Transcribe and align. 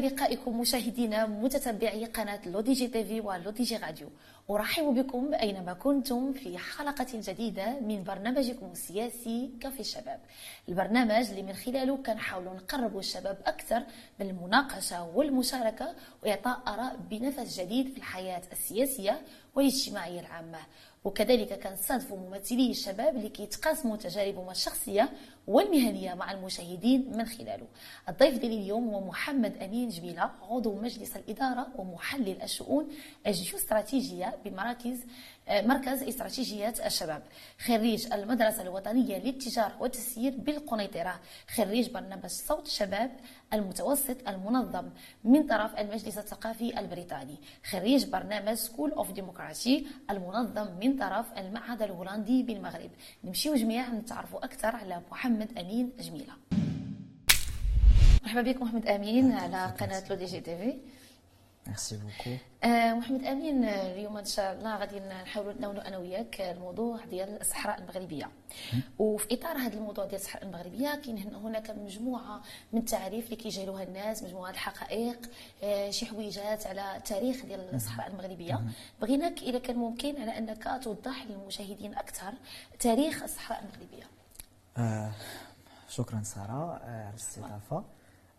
بلقائكم 0.00 0.60
مشاهدينا 0.60 1.26
متتبعي 1.26 2.04
قناة 2.04 2.40
L'ODJ 2.46 2.88
TV 2.88 3.09
و 3.09 3.20
L'ODJ 3.20 3.76
Radio. 3.76 4.08
أرحب 4.50 4.84
بكم 4.84 5.34
أينما 5.34 5.72
كنتم 5.72 6.32
في 6.32 6.58
حلقة 6.58 7.06
جديدة 7.14 7.80
من 7.80 8.04
برنامجكم 8.04 8.70
السياسي 8.72 9.50
كافي 9.60 9.80
الشباب. 9.80 10.20
البرنامج 10.68 11.30
اللي 11.30 11.42
من 11.42 11.52
خلاله 11.52 11.96
كنحاولوا 11.96 12.54
نقربوا 12.54 13.00
الشباب 13.00 13.38
أكثر 13.46 13.82
من 14.20 14.30
المناقشة 14.30 15.08
والمشاركة 15.16 15.94
وإعطاء 16.22 16.62
آراء 16.66 16.96
بنفس 17.10 17.60
جديد 17.60 17.92
في 17.92 17.98
الحياة 17.98 18.42
السياسية 18.52 19.20
والاجتماعية 19.54 20.20
العامة. 20.20 20.58
وكذلك 21.08 21.62
كنستضيفوا 21.62 22.18
ممثلي 22.18 22.70
الشباب 22.70 23.16
اللي 23.16 23.28
كيتقاسموا 23.28 23.96
تجاربهم 23.96 24.50
الشخصية 24.50 25.08
والمهنية 25.46 26.14
مع 26.14 26.32
المشاهدين 26.32 27.12
من 27.16 27.24
خلاله. 27.24 27.66
الضيف 28.08 28.38
ديالي 28.38 28.56
اليوم 28.56 28.88
هو 28.88 29.00
محمد 29.00 29.62
أمين 29.62 29.88
جميله 29.88 30.30
عضو 30.50 30.74
مجلس 30.74 31.16
الإدارة 31.16 31.66
ومحلل 31.76 32.42
الشؤون 32.42 32.88
الجيوستراتيجية 33.26 34.36
بمراكز 34.44 34.98
مركز 35.50 36.02
استراتيجيات 36.02 36.86
الشباب. 36.86 37.22
خريج 37.66 38.12
المدرسة 38.12 38.62
الوطنية 38.62 39.18
للتجارة 39.18 39.76
والتسيير 39.80 40.34
بالقنيطرة. 40.36 41.20
خريج 41.56 41.90
برنامج 41.90 42.26
صوت 42.26 42.66
الشباب 42.66 43.10
المتوسط 43.52 44.28
المنظم 44.28 44.90
من 45.24 45.46
طرف 45.46 45.78
المجلس 45.78 46.18
الثقافي 46.18 46.80
البريطاني. 46.80 47.36
خريج 47.70 48.06
برنامج 48.06 48.54
School 48.54 48.90
of 48.90 49.12
Democracy 49.12 49.86
المنظم 50.10 50.68
من 50.80 50.96
طرف 50.96 51.26
المعهد 51.38 51.82
الهولندي 51.82 52.42
بالمغرب. 52.42 52.90
نمشيو 53.24 53.54
جميعا 53.54 53.90
نتعرفوا 53.90 54.44
أكثر 54.44 54.76
على 54.76 55.02
محمد 55.10 55.58
أمين 55.58 55.92
جميلة. 56.00 56.32
مرحبا 58.22 58.42
بك 58.42 58.62
محمد 58.62 58.86
أمين 58.86 59.32
على 59.32 59.74
قناة 59.80 60.02
لو 60.10 60.16
دي 60.16 60.24
جي 60.24 60.40
TV. 60.40 60.97
merci 61.68 61.96
beaucoup 61.96 62.36
آه 62.64 62.94
محمد 62.94 63.24
أمين 63.24 63.64
اليوم 63.64 64.16
إن 64.16 64.24
شاء 64.24 64.52
الله 64.52 64.76
غادي 64.76 65.00
نحاولوا 65.00 65.52
نتناولوا 65.52 65.88
أنا 65.88 65.98
وياك 65.98 66.40
الموضوع 66.40 67.04
ديال 67.04 67.40
الصحراء 67.40 67.78
المغربية. 67.78 68.30
وفي 68.98 69.34
إطار 69.34 69.56
هذا 69.56 69.74
الموضوع 69.74 70.04
ديال 70.04 70.20
الصحراء 70.20 70.44
المغربية 70.44 70.94
كاين 70.94 71.34
هناك 71.34 71.70
مجموعة 71.70 72.42
من 72.72 72.80
التعاريف 72.80 73.24
اللي 73.24 73.36
كيجهلوها 73.36 73.82
الناس 73.82 74.22
مجموعة 74.22 74.50
الحقائق 74.50 75.30
آه 75.62 75.90
شي 75.90 76.06
حويجات 76.06 76.66
على 76.66 76.96
التاريخ 76.96 77.44
ديال 77.46 77.74
الصحراء 77.74 78.06
المغربية. 78.06 78.60
بغيناك 79.00 79.42
إذا 79.42 79.58
كان 79.58 79.76
ممكن 79.76 80.20
على 80.22 80.38
أنك 80.38 80.80
توضح 80.82 81.26
للمشاهدين 81.26 81.94
أكثر 81.94 82.32
تاريخ 82.78 83.22
الصحراء 83.22 83.62
المغربية. 83.62 84.04
آه 84.76 85.12
شكرا 85.88 86.22
سارة 86.22 86.76
آه، 86.76 87.04
على 87.04 87.10
الاستضافة. 87.10 87.84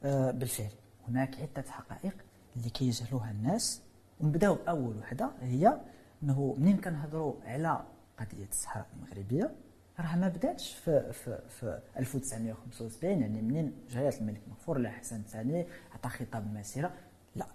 آه 0.04 0.32
بالفعل 0.32 0.72
هناك 1.08 1.36
عدة 1.42 1.72
حقائق 1.72 2.14
اللي 2.58 2.70
كيجهلوها 2.70 3.32
الناس. 3.32 3.82
ونبداو 4.22 4.56
باول 4.56 4.98
وحدة 4.98 5.32
هي 5.42 5.82
أنه 6.24 6.56
منين 6.60 6.78
كنهضروا 6.78 7.34
على 7.46 7.84
قضية 8.20 8.48
الصحراء 8.52 8.88
المغربية؟ 8.96 9.52
راه 10.00 10.16
ما 10.16 10.28
بداتش 10.28 10.74
في 10.74 11.14
في 11.14 11.40
في 11.50 11.80
1975 11.98 13.22
يعني 13.22 13.42
منين 13.42 13.74
جلاله 13.90 14.18
الملك 14.18 14.42
مغفور 14.50 14.78
الله 14.78 14.90
حسن 14.90 15.16
الثاني 15.20 15.66
عطى 15.94 16.10
خطاب 16.10 16.44
المسيرة؟ 16.48 16.94
لا. 17.36 17.46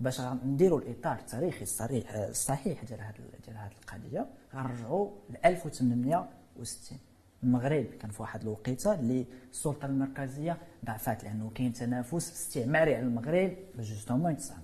باش 0.00 0.20
نديروا 0.20 0.80
الإطار 0.80 1.18
التاريخي 1.18 1.62
الصريح 1.62 2.10
الصحيح 2.14 2.84
ديال 2.84 3.00
هذه 3.00 3.14
ديال 3.44 3.56
هذه 3.56 3.72
القضية 3.82 4.26
غنرجعوا 4.54 5.10
ل 5.30 5.36
1860 5.46 6.98
المغرب. 7.42 7.84
كان 7.84 8.10
في 8.10 8.22
واحد 8.22 8.42
الوقيته 8.42 8.94
اللي 8.94 9.26
السلطه 9.50 9.86
المركزيه 9.86 10.58
ضعفات 10.84 11.24
لأنه 11.24 11.50
كاين 11.54 11.72
تنافس 11.72 12.32
استعماري 12.32 12.94
على 12.94 13.04
المغرب 13.06 13.56
جوستومون 13.78 14.32
يتستعمر 14.32 14.62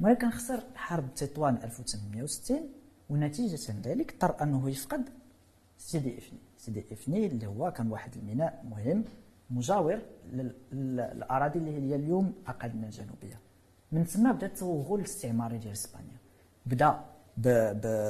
المغرب 0.00 0.16
كان 0.16 0.30
خسر 0.30 0.60
حرب 0.74 1.14
تطوان 1.14 1.54
1860 1.54 2.60
ونتيجة 3.10 3.74
ذلك 3.84 4.12
اضطر 4.12 4.42
أنه 4.42 4.70
يفقد 4.70 5.08
سيدي 5.78 6.18
إفني. 6.18 6.38
سيدي 6.58 6.84
إفني 6.92 7.26
اللي 7.26 7.46
هو 7.46 7.70
كان 7.72 7.90
واحد 7.90 8.16
الميناء 8.16 8.64
مهم 8.70 9.04
مجاور 9.50 10.02
للأراضي 10.72 11.58
اللي 11.58 11.70
هي 11.70 11.94
اليوم 11.94 12.34
اقاليم 12.46 12.84
الجنوبية. 12.84 13.40
من 13.92 14.04
ثم 14.04 14.32
بدأ 14.32 14.46
التوغل 14.46 14.98
الاستعماري 15.00 15.58
ديال 15.58 15.72
إسبانيا. 15.72 16.16
بدأ 16.66 17.00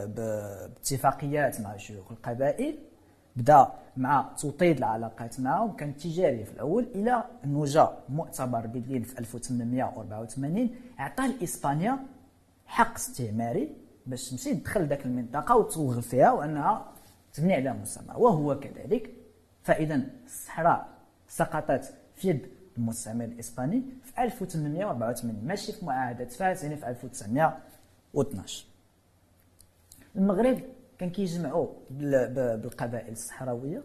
باتفاقيات 0.06 1.60
مع 1.60 1.76
شيوخ 1.76 2.12
القبائل 2.12 2.78
بدا 3.36 3.72
مع 3.96 4.32
توطيد 4.38 4.76
العلاقات 4.76 5.40
معهم 5.40 5.76
كان 5.76 5.96
تجاري 5.96 6.44
في 6.44 6.52
الأول 6.52 6.86
إلى 6.94 7.24
انه 7.44 7.64
جاء 7.64 8.02
مؤتمر 8.08 8.66
برلين 8.66 9.02
في 9.02 9.18
1884 9.18 10.70
اعطى 11.00 11.28
لإسبانيا 11.28 11.98
حق 12.66 12.94
استعماري 12.94 13.76
باش 14.06 14.30
تمشي 14.30 14.54
تدخل 14.54 14.86
ذاك 14.86 15.06
المنطقة 15.06 15.56
وتوغل 15.56 16.02
فيها 16.02 16.32
وأنها 16.32 16.92
تبني 17.32 17.54
عليها 17.54 17.72
مستعمر 17.72 18.18
وهو 18.18 18.60
كذلك. 18.60 19.10
فإذا 19.62 20.00
الصحراء 20.26 20.88
سقطت 21.28 21.94
في 22.14 22.28
يد 22.28 22.46
المستعمر 22.78 23.24
الإسباني 23.24 23.82
في 24.02 24.22
1884 24.22 25.44
ماشي 25.44 25.72
في 25.72 25.84
معاهدة 25.84 26.24
فاس 26.24 26.62
يعني 26.64 26.76
في 26.76 26.88
1912 26.88 28.64
المغرب 30.16 30.60
كان 30.98 31.10
كيجمعوا 31.10 31.68
بالقبائل 31.90 33.12
الصحراوية. 33.12 33.82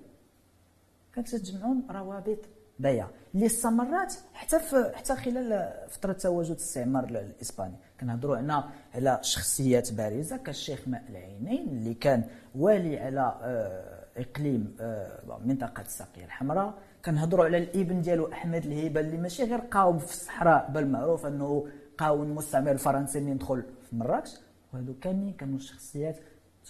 كانت 1.13 1.35
تجمعهم 1.35 1.83
روابط 1.91 2.37
ضيعه 2.81 3.09
اللي 3.35 3.45
استمرت 3.45 4.23
حتى 4.33 4.59
حتى 4.93 5.15
خلال 5.15 5.73
فترة 5.89 6.13
تواجد 6.13 6.51
الاستعمار 6.51 7.03
الإسباني. 7.03 7.75
كنهضروا 7.99 8.37
هنا 8.39 8.69
على 8.95 9.19
شخصيات 9.21 9.93
بارزة. 9.93 10.37
كالشيخ 10.37 10.87
ماء 10.87 11.03
العينين 11.09 11.67
اللي 11.67 11.93
كان 11.93 12.23
والي 12.55 12.99
على 12.99 13.39
آه، 13.41 14.05
إقليم 14.17 14.75
آه، 14.79 15.39
منطقة 15.45 15.81
الساقيه 15.81 16.25
الحمراء. 16.25 16.73
كنهضروا 17.05 17.45
على 17.45 17.57
الإبن 17.57 18.01
ديالو 18.01 18.31
أحمد 18.31 18.65
الهيبة 18.65 18.99
اللي 18.99 19.17
ماشي 19.17 19.43
غير 19.43 19.59
قاوم 19.59 19.97
في 19.97 20.11
الصحراء 20.13 20.71
بل 20.71 20.87
معروف 20.87 21.25
أنه 21.25 21.67
قاوم 21.97 22.21
المستعمر 22.21 22.71
الفرنسي 22.71 23.19
اللي 23.19 23.33
دخل 23.33 23.63
في 23.89 23.95
مراكش. 23.95 24.31
وهذو 24.73 24.93
كاملين 25.01 25.33
كانوا 25.33 25.59
شخصيات 25.59 26.17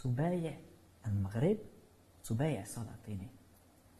تبايع 0.03 0.57
المغرب 1.07 1.57
تبايع 2.23 2.63
سلاطيني 2.63 3.27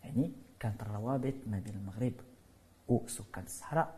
يعني 0.04 0.32
كانت 0.60 0.82
الروابط 0.82 1.34
ما 1.48 1.60
بين 1.60 1.74
المغرب 1.74 2.14
وسكان 2.88 3.44
الصحراء 3.44 3.96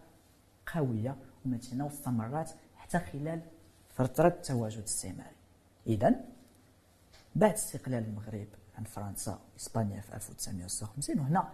قوية 0.74 1.16
ومتينة 1.46 1.85
واستمرت 1.85 2.56
حتى 2.75 3.00
خلال 3.00 3.41
فترة 3.90 4.28
التواجد 4.28 4.78
الاستعماري 4.78 5.35
إذا 5.88 6.16
بعد 7.35 7.53
استقلال 7.53 8.03
المغرب 8.03 8.47
عن 8.78 8.84
فرنسا 8.84 9.40
وإسبانيا 9.53 10.01
في 10.01 10.16
1956 10.16 11.19
وهنا 11.19 11.50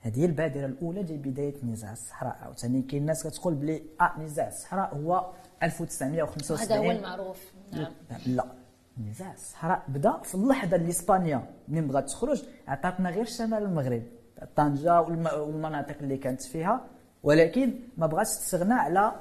هذه 0.00 0.20
هي 0.20 0.24
البادرة 0.24 0.66
الأولى 0.66 1.02
ديال 1.02 1.18
بداية 1.18 1.64
نزاع 1.64 1.92
الصحراء. 1.92 2.36
عاوتاني 2.42 2.82
كاين 2.82 3.02
الناس 3.02 3.26
كتقول 3.26 3.54
بلي 3.54 3.82
آه 4.00 4.20
نزاع 4.20 4.48
الصحراء 4.48 4.94
هو 4.96 5.32
1975 5.62 6.78
هذا 6.78 6.86
هو 6.86 6.90
المعروف. 6.90 7.52
نعم. 7.72 7.92
لا. 8.26 8.63
نزاع 8.98 9.32
الصحراء 9.32 9.82
بدا 9.88 10.18
في 10.22 10.34
اللحظة 10.34 10.76
اللي 10.76 10.88
إسبانيا 10.88 11.46
منين 11.68 11.88
بغات 11.88 12.08
تخرج 12.10 12.42
عطاتنا 12.68 13.10
غير 13.10 13.24
شمال 13.24 13.62
المغرب. 13.62 14.02
طنجة 14.56 15.00
والمناطق 15.00 15.96
اللي 16.00 16.16
كانت 16.16 16.42
فيها. 16.42 16.84
ولكن 17.22 17.74
ما 17.96 18.06
بغاتش 18.06 18.30
تستغنى 18.30 18.74
على 18.74 19.12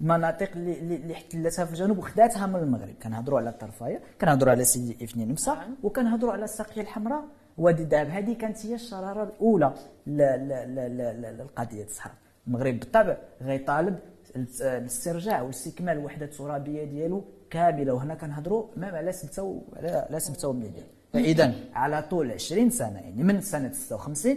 المناطق 0.00 0.50
اللي 0.52 0.78
اللي 0.96 1.12
احتلتها 1.14 1.64
في 1.64 1.70
الجنوب 1.72 1.98
وخداتها 1.98 2.46
من 2.46 2.56
المغرب. 2.56 2.94
كنهضروا 3.02 3.38
على 3.38 3.50
الطرفاية 3.50 4.00
كنهضروا 4.20 4.50
على 4.52 4.64
سيدي 4.64 5.04
افنين 5.04 5.28
نمسا. 5.28 5.56
وكنهضروا 5.82 6.32
على 6.32 6.44
الساقية 6.44 6.80
الحمراء. 6.82 7.24
وادي 7.58 7.82
الذهب 7.82 8.06
هذه 8.08 8.32
كانت 8.34 8.66
هي 8.66 8.74
الشرارة 8.74 9.22
الأولى 9.22 9.74
للقضيه 10.06 11.84
الصحراء 11.84 12.14
المغرب 12.46 12.80
بالطبع 12.80 13.16
غيطالب 13.42 13.98
الاسترجاع 14.36 15.42
والاستكمال 15.42 15.98
الوحده 15.98 16.26
الترابيه 16.26 16.84
ديالو 16.84 17.24
كاملة 17.50 17.92
وهنا 17.94 18.14
كنهضروا 18.14 18.66
مام 18.76 18.94
على 18.94 19.12
سبتة 19.12 19.62
على 19.76 20.20
سبتة 20.20 20.48
ومليون 20.48 20.74
فاذا 21.12 21.54
على 21.74 22.02
طول 22.02 22.30
20 22.32 22.70
سنة 22.70 22.98
يعني 23.00 23.22
من 23.22 23.40
سنة 23.40 23.72
56 23.72 24.36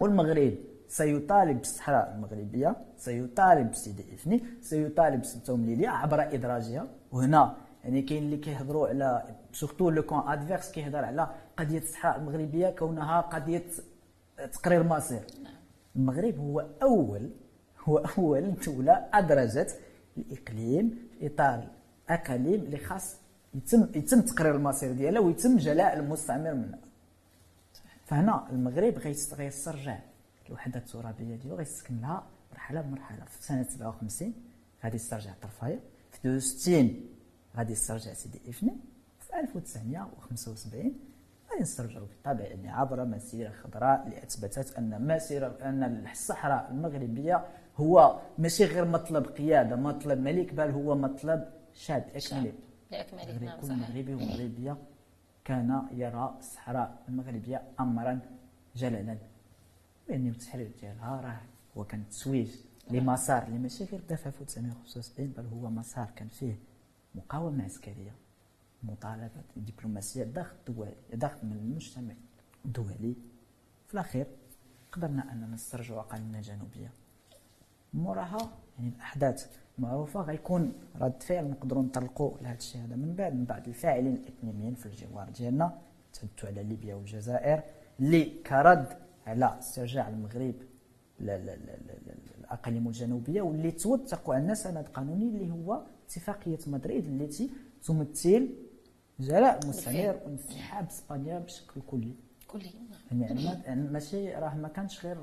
والمغرب 0.00 0.54
سيطالب 0.88 1.58
بالصحراء 1.58 2.12
المغربية 2.14 2.76
سيطالب 2.96 3.70
بسيدي 3.70 4.04
إفني 4.14 4.44
سيطالب 4.60 5.20
بسبته 5.20 5.52
ومليليه 5.52 5.88
عبر 5.88 6.22
ادراجها 6.22 6.86
وهنا 7.12 7.56
يعني 7.84 8.02
كاين 8.02 8.22
اللي 8.22 8.36
كيهضروا 8.36 8.88
على 8.88 9.22
surtout 9.52 9.90
le 9.90 10.02
camp 10.02 10.28
adverse 10.28 10.70
كيهضر 10.72 11.04
على 11.04 11.28
قضية 11.56 11.78
الصحراء 11.78 12.16
المغربية 12.18 12.70
كونها 12.70 13.20
قضية 13.20 13.62
تقرير 14.52 14.82
مصير. 14.82 15.20
المغرب 15.96 16.38
هو 16.38 16.66
أول 16.82 17.30
هو 17.84 17.98
أول 17.98 18.54
دولة 18.66 19.06
أدرجت 19.14 19.80
الإقليم 20.18 20.98
في 21.20 21.26
إطار 21.26 21.64
اكاليم 22.08 22.60
اللي 22.60 22.78
خاص 22.78 23.16
يتم 23.54 23.88
يتم 23.94 24.20
تقرير 24.20 24.56
المصير 24.56 24.92
ديالها 24.92 25.20
ويتم 25.20 25.56
جلاء 25.56 25.98
المستعمر 25.98 26.54
منها. 26.54 26.78
فهنا 28.06 28.46
المغرب 28.50 28.98
غيسترجع 29.38 29.98
الوحدة 30.48 30.78
الترابية 30.80 31.36
ديالو 31.36 31.56
غيسكن 31.56 32.00
لها 32.00 32.26
مرحلة 32.52 32.80
بمرحلة. 32.80 33.24
في 33.24 33.42
سنة 33.44 33.62
57 33.62 34.34
غادي 34.84 34.96
يسترجع 34.96 35.30
طرفايه 35.42 35.80
في 36.10 36.18
62 36.18 37.00
غادي 37.56 37.72
يسترجع 37.72 38.12
سيدي 38.12 38.40
إفني. 38.48 38.76
في 39.20 39.40
1975 39.40 40.92
غادي 41.50 41.62
نسترجعوا 41.62 42.06
بالطبع 42.06 42.44
يعني 42.44 42.70
عبر 42.70 43.04
مسيرة 43.04 43.50
خضراء 43.50 44.02
اللي 44.06 44.22
اثبتت 44.22 44.78
أن 44.78 45.06
مسيره 45.06 45.58
أن 45.62 46.06
الصحراء 46.12 46.68
المغربية 46.70 47.44
هو 47.76 48.20
ماشي 48.38 48.64
غير 48.64 48.84
مطلب 48.84 49.26
قيادة 49.26 49.76
مطلب 49.76 50.18
ملك 50.18 50.54
بل 50.54 50.70
هو 50.70 50.94
مطلب 50.94 51.44
شعب 51.74 52.04
اكملي 52.14 52.52
لاكمله 52.90 53.38
نعم 53.38 53.60
كل 53.60 53.72
مغربي 53.76 54.14
ومغربية. 54.14 54.76
كان 55.44 55.88
يرى 55.92 56.34
الصحراء 56.38 57.02
المغربية 57.08 57.62
أمرا 57.80 58.20
جللا 58.76 59.18
لأن 60.08 60.26
التحرير 60.28 60.72
ديالها 60.80 61.20
راه 61.20 61.40
هو 61.76 61.84
كان 61.84 62.08
تسويج 62.08 62.50
لمسار 62.90 63.42
اللي 63.46 63.58
ماشي 63.58 63.84
غير 63.84 64.00
دافع 64.08 64.30
في 64.30 64.40
1975 64.40 65.26
بل 65.28 65.46
هو 65.46 65.70
مسار 65.70 66.10
كان 66.16 66.28
فيه 66.28 66.58
مقاومة 67.14 67.64
عسكرية 67.64 68.14
مطالبات 68.82 69.44
دبلوماسية 69.56 70.24
داخل 70.24 70.56
الدول 70.68 70.88
داخل 71.12 71.46
من 71.46 71.52
المجتمع 71.52 72.14
الدولي. 72.64 73.14
في 73.86 73.94
الأخير 73.94 74.26
قدرنا 74.92 75.32
أننا 75.32 75.46
نسترجعوا 75.46 76.00
اقاليمنا 76.00 76.38
الجنوبيه 76.38 76.90
موراها 77.94 78.50
يعني 78.78 78.88
الأحداث 78.88 79.56
معروفة 79.78 80.20
غيكون 80.20 80.72
رد 81.00 81.22
فعل 81.22 81.50
نقدروا 81.50 81.82
نطلقوا 81.82 82.38
لهذا 82.42 82.56
الشيء 82.56 82.80
هذا 82.84 82.96
من 82.96 83.14
بعد 83.14 83.34
من 83.34 83.44
بعد 83.44 83.68
الفاعلين 83.68 84.14
الاقليميين 84.14 84.74
في 84.74 84.86
الجوار 84.86 85.28
ديالنا 85.28 85.78
تحدثوا 86.12 86.48
على 86.48 86.62
ليبيا 86.62 86.94
والجزائر 86.94 87.62
اللي 88.00 88.24
كرد 88.24 88.86
على 89.26 89.58
استرجاع 89.58 90.08
المغرب 90.08 90.54
الأقاليم 92.40 92.86
الجنوبية 92.88 93.42
واللي 93.42 93.70
توثقوا 93.70 94.34
عندنا 94.34 94.54
سند 94.54 94.88
قانوني 94.88 95.28
اللي 95.28 95.50
هو 95.50 95.82
اتفاقية 96.06 96.58
مدريد 96.66 97.06
التي 97.06 97.50
تمثل 97.86 98.50
جلاء 99.20 99.58
المستعمر 99.64 100.20
وانسحاب 100.26 100.86
إسبانيا 100.86 101.38
بشكل 101.38 101.80
كلي. 101.86 102.14
كلي. 102.48 102.70
يعني 103.66 103.88
ماشي 103.88 104.34
راه 104.34 104.54
ما 104.54 104.68
كانش 104.68 105.06
غير 105.06 105.16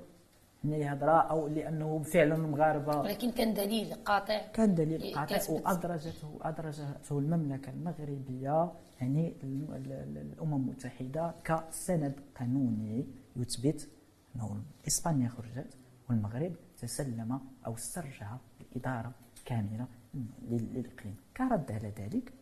يعني 0.64 0.94
هضره 0.94 1.12
أو 1.22 1.48
لأنه 1.48 2.04
فعلا 2.04 2.36
المغاربه 2.36 3.00
ولكن 3.00 3.32
كان 3.32 3.54
دليل 3.54 3.94
قاطع. 3.94 4.42
كان 4.54 4.76
دليل 4.76 5.16
قاطع 5.16 5.26
كيثبت. 5.26 5.66
وادرجته 5.66 6.40
أدرجته 6.42 7.20
المملكة 7.20 7.70
المغربية 7.70 8.72
يعني 9.02 9.36
الأمم 9.44 10.54
المتحدة 10.56 11.34
كسند 11.44 12.20
قانوني 12.40 13.08
يثبت 13.36 13.90
أنه 14.36 14.62
إسبانيا 14.88 15.30
خرجت 15.30 15.78
والمغرب 16.10 16.54
تسلم 16.78 17.40
أو 17.66 17.74
استرجع 17.74 18.38
الاداره 18.62 19.12
كاملة 19.46 19.86
لل- 20.14 20.74
للإقليم. 20.74 21.16
كرد 21.38 21.72
على 21.72 21.90
ذلك. 21.98 22.34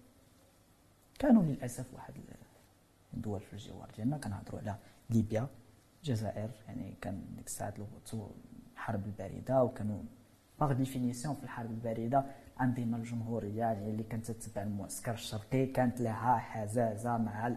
كانوا 1.20 1.44
للأسف 1.44 1.94
واحد 1.94 2.14
الدول 3.14 3.40
في 3.40 3.54
الجوار 3.54 3.90
ديالنا 3.96 4.18
كنهضروا 4.18 4.60
على 4.60 4.76
ليبيا. 5.10 5.48
الجزائر 6.04 6.50
يعني 6.68 6.94
كان 7.02 7.22
ديك 7.36 7.48
الساعات 7.48 7.74
الحرب 8.74 9.06
الباردة 9.06 9.64
وكانوا 9.64 10.02
par 10.60 10.74
définition 10.74 11.36
في 11.36 11.44
الحرب 11.44 11.72
الباردة 11.72 12.26
الانظمه 12.62 12.98
الجمهورية 12.98 13.60
يعني 13.60 13.90
اللي 13.90 14.04
كانت 14.04 14.32
تتبع 14.32 14.64
المعسكر 14.64 15.14
الشرقي 15.14 15.66
كانت 15.66 16.02
لها 16.02 16.38
حزازة 16.38 17.18
مع 17.18 17.56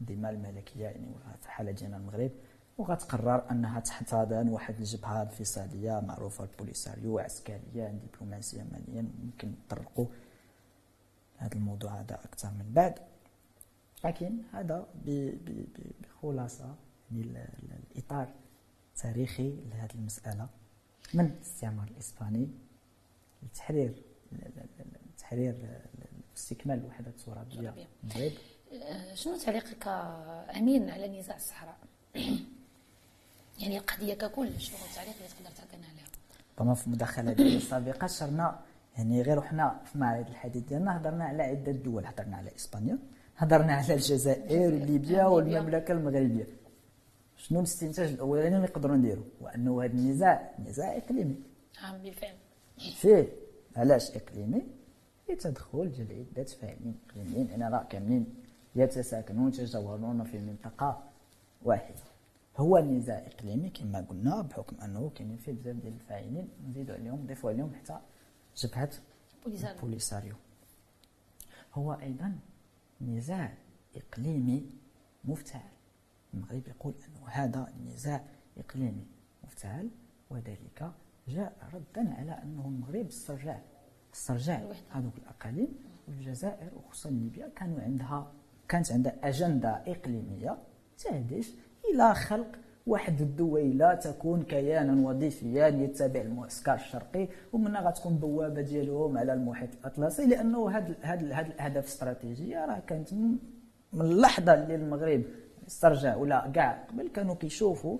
الانظمه 0.00 0.30
الملكية 0.30 0.84
يعني 0.84 1.06
في 1.40 1.46
الحاله 1.46 1.70
ديالنا 1.70 1.96
المغرب 1.96 2.30
وغتقرر 2.78 3.50
أنها 3.50 3.80
تحتضن 3.80 4.48
واحد 4.48 4.74
الجبهة 4.78 5.22
انفصالية 5.22 6.00
معروفة 6.00 6.44
البوليساريو 6.44 7.18
عسكرية 7.18 7.88
دبلوماسية 7.88 8.62
ماليا 8.72 9.10
ممكن 9.24 9.52
نطرقوا 9.64 10.06
هذا 11.36 11.54
الموضوع 11.54 12.00
هذا 12.00 12.14
أكثر 12.14 12.48
من 12.48 12.72
بعد. 12.72 12.94
لكن 14.04 14.38
هذا 14.52 14.86
بخلاصة 15.04 16.74
يعني 17.10 17.22
ال- 17.22 17.36
ال- 17.36 17.78
الإطار 17.92 18.28
التاريخي 18.96 19.50
لهذه 19.70 19.94
المسألة. 19.94 20.48
من 21.14 21.24
الاستعمار 21.24 21.88
الإسباني 21.88 22.48
لتحرير 23.42 24.02
تحرير 25.18 25.54
استكمال 26.36 26.78
الوحده 26.78 27.10
الترابيه. 27.10 27.74
المغرب 28.04 28.32
شنو 29.14 29.36
تعليقك 29.36 29.88
أمين 30.56 30.90
على 30.90 31.18
نزاع 31.20 31.36
الصحراء؟ 31.36 31.76
يعني 33.60 33.78
القضية 33.78 34.14
ككل 34.14 34.60
شنو 34.60 34.76
التعليق 34.90 35.14
اللي 35.16 35.28
تقدر 35.28 35.50
تعطينا 35.56 35.86
عليها؟ 35.86 36.06
طبعا 36.56 36.74
في 36.74 36.86
المداخله 36.86 37.32
ديالي 37.32 37.56
السابقة 37.56 38.06
شرنا 38.06 38.60
يعني 38.96 39.22
غير 39.22 39.38
وحنا 39.38 39.80
في 39.92 39.98
معرض 39.98 40.28
الحديث 40.28 40.62
ديالنا 40.62 40.96
هضرنا 40.96 41.24
على 41.24 41.42
عدة 41.42 41.72
دول. 41.72 42.06
هضرنا 42.06 42.36
على 42.36 42.56
إسبانيا 42.56 42.98
هضرنا 43.36 43.72
على 43.72 43.94
الجزائر 43.94 44.74
وليبيا 44.74 45.24
والمملكة 45.24 45.92
المغربية. 45.92 46.46
شنو 47.38 47.58
الاستنتاج 47.58 48.12
الأولاني 48.12 48.56
اللي 48.56 48.68
نقدروا 48.68 48.96
نديروا 48.96 49.24
وانه 49.40 49.82
هذا 49.82 49.92
النزاع 49.92 50.54
نزاع 50.58 50.96
إقليمي. 50.96 51.36
نعم 51.82 51.98
بالفعل 52.02 52.34
فيه 52.78 53.28
علاش 53.76 54.16
إقليمي؟ 54.16 54.62
لتدخل 55.30 55.92
ديال 55.92 56.26
عده 56.32 56.44
فاعلين 56.44 56.98
إقليميين 57.08 57.48
يعني 57.48 57.68
راه 57.74 57.84
كاملين. 57.84 58.34
يتساكنون 58.76 59.48
يتجاورون 59.48 60.24
في 60.24 60.38
منطقة 60.38 61.02
واحدة. 61.62 62.02
هو 62.56 62.78
نزاع 62.78 63.26
إقليمي 63.26 63.70
كما 63.70 64.00
قلنا 64.00 64.42
بحكم 64.42 64.76
أنه 64.84 65.10
كاينين 65.14 65.36
فيه 65.36 65.52
بزاف 65.52 65.76
ديال 65.76 65.92
الفاعلين. 65.92 66.48
نزيدوا 66.68 66.94
عليهم 66.94 67.22
نضيفوا 67.22 67.50
عليهم 67.50 67.74
حتى 67.74 67.98
جبهة 68.56 68.90
بوليساريو. 69.44 69.80
بوليساريو 69.80 70.34
هو 71.74 71.92
أيضا 71.92 72.38
نزاع 73.00 73.54
إقليمي 73.96 74.66
مفتعل. 75.24 75.77
المغرب 76.34 76.68
يقول 76.68 76.94
انه 77.08 77.28
هذا 77.28 77.72
نزاع 77.86 78.24
إقليمي. 78.58 79.06
مفتعل. 79.44 79.88
وذلك 80.30 80.90
جاء 81.28 81.52
ردا 81.74 82.14
على 82.14 82.42
انه 82.42 82.66
المغرب 82.66 83.06
استرجع 83.06 83.58
استرجع. 84.14 84.60
هذوك 84.90 85.18
الأقاليم 85.18 85.68
والجزائر 86.08 86.70
وخصوصا 86.76 87.10
ليبيا 87.10 87.48
كانوا 87.56 87.80
عندها 87.80 88.32
كانت 88.68 88.92
عندها 88.92 89.14
أجندة 89.22 89.68
إقليمية 89.68 90.58
تهدف 90.98 91.54
إلى 91.94 92.14
خلق 92.14 92.58
واحد 92.86 93.20
الدويلة 93.20 93.94
تكون 93.94 94.42
كيانا 94.42 95.08
وظيفيا 95.08 95.66
يتبع 95.68 96.20
المعسكر 96.20 96.74
الشرقي 96.74 97.28
ومنها 97.52 97.80
غتكون 97.80 98.16
بوابة 98.16 98.60
ديالهم 98.60 99.18
على 99.18 99.32
المحيط 99.32 99.70
الأطلسي 99.80 100.26
لأنه 100.26 100.70
هاد 101.02 101.22
الاهداف 101.22 101.84
الاستراتيجيه 101.84 102.66
راه 102.66 102.78
كانت 102.86 103.12
من 103.12 103.36
من 103.92 104.00
اللحظة 104.00 104.54
اللي 104.54 104.74
المغرب 104.74 105.22
استرجع 105.68 106.16
ولا 106.16 106.50
كاع 106.54 106.84
قبل 106.88 107.08
كانوا 107.08 107.34
كيشوفوا 107.34 107.98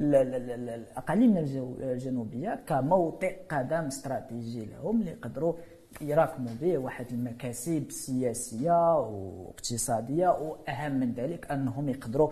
ال- 0.00 0.14
ال- 0.14 0.34
ال- 0.34 0.50
ال- 0.50 0.68
الأقاليم 0.68 1.36
الجنوبية 1.80 2.62
كموطئ 2.66 3.36
قدم 3.48 3.84
استراتيجي 3.84 4.64
لهم 4.66 5.00
اللي 5.00 5.10
يقدروا 5.10 5.54
يراكموا 6.00 6.52
به 6.60 6.78
واحد 6.78 7.06
المكاسب 7.12 7.90
سياسية 7.90 8.98
واقتصادية 8.98 10.28
وأهم 10.28 10.92
من 10.92 11.12
ذلك 11.12 11.50
أنهم 11.50 11.88
يقدروا 11.88 12.30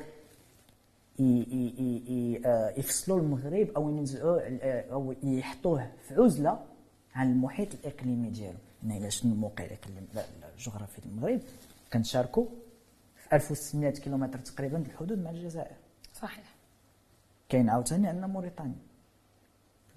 آه، 2.47 2.71
يفصلوا 2.77 3.19
المغرب 3.21 3.69
أو 3.77 3.91
ينزعوه 3.91 4.43
آه، 4.63 4.93
أو 4.93 5.15
يحطوه 5.23 5.91
في 6.09 6.15
عزلة 6.15 6.59
عن 7.15 7.33
المحيط 7.33 7.69
الإقليمي 7.75 8.29
ديالو 8.31 8.59
يعني 8.83 8.99
إلى 8.99 9.11
شنو 9.11 9.33
الموقع 9.33 9.65
الجغرافي 10.59 10.99
المغرب. 11.07 11.41
كنشاركوا. 11.93 12.47
في 13.29 13.35
1600 13.37 13.91
كيلومتر 13.91 14.39
تقريبا 14.39 14.79
ديال 14.79 14.91
الحدود 14.91 15.19
مع 15.19 15.31
الجزائر. 15.31 15.77
صحيح. 16.15 16.55
كاين 17.49 17.71
عاوتاني 17.71 18.09
عندنا 18.09 18.27
موريتانيا. 18.27 18.75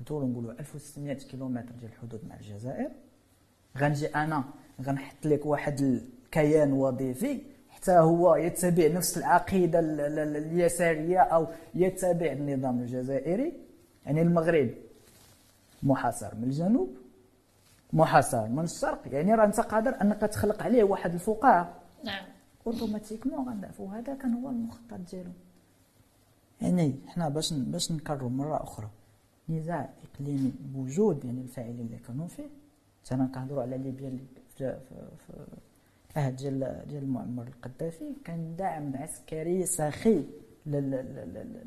نطولوا 0.01 0.27
نقولوا 0.27 0.51
1600 0.51 1.13
كيلومتر 1.13 1.71
ديال 1.79 1.91
الحدود 1.91 2.19
مع 2.29 2.35
الجزائر. 2.35 2.89
غنجي 3.77 4.07
أنا 4.07 4.43
غنحط 4.81 5.25
لك 5.25 5.45
واحد 5.45 5.81
الكيان 5.81 6.73
وظيفي. 6.73 7.41
حتى 7.69 7.91
هو 7.91 8.35
يتبع 8.35 8.87
نفس 8.87 9.17
العقيدة 9.17 9.79
ال- 9.79 10.01
ال- 10.01 10.19
ال- 10.19 10.37
اليسارية 10.37 11.19
أو 11.19 11.47
يتبع 11.75 12.31
النظام 12.31 12.79
الجزائري. 12.79 13.53
يعني 14.05 14.21
المغرب 14.21 14.69
محاصر 15.83 16.35
من 16.35 16.43
الجنوب 16.43 16.97
محاصر 17.93 18.47
من 18.47 18.63
الشرق. 18.63 19.01
يعني 19.11 19.35
راه 19.35 19.45
أنت 19.45 19.59
قادر 19.59 20.01
أنك 20.01 20.21
تخلق 20.21 20.63
عليه 20.63 20.83
واحد 20.83 21.13
الفقاعة. 21.13 21.73
نعم. 22.03 22.25
اوتوماتيكمون 22.67 23.49
غنعرفوا 23.49 23.89
هذا 23.93 24.13
كان 24.15 24.33
هو 24.33 24.49
المخطط 24.49 24.93
ديالو. 25.11 25.29
يعني 26.61 26.95
حنا 27.07 27.29
باش 27.29 27.53
باش 27.53 27.91
نكرروا 27.91 28.29
مرة 28.29 28.63
أخرى. 28.63 28.89
نزاع 29.49 29.89
اقليمي 30.13 30.51
بوجود 30.73 31.25
يعني 31.25 31.41
الفاعلين 31.41 31.79
اللي 31.79 31.97
كانوا 32.07 32.27
فيه. 32.27 32.47
أنا 33.11 33.29
كنهضروا 33.33 33.61
على 33.61 33.77
ليبيا 33.77 34.17
في 34.57 34.77
العهد 36.17 36.35
ديال 36.35 36.83
ديال 36.89 37.07
معمر 37.09 37.47
القذافي 37.47 38.13
كان 38.25 38.55
دعم 38.57 38.95
عسكري 38.95 39.65
سخي 39.65 40.15
لل- 40.15 40.25
لل- 40.65 40.91
لل- 41.33 41.63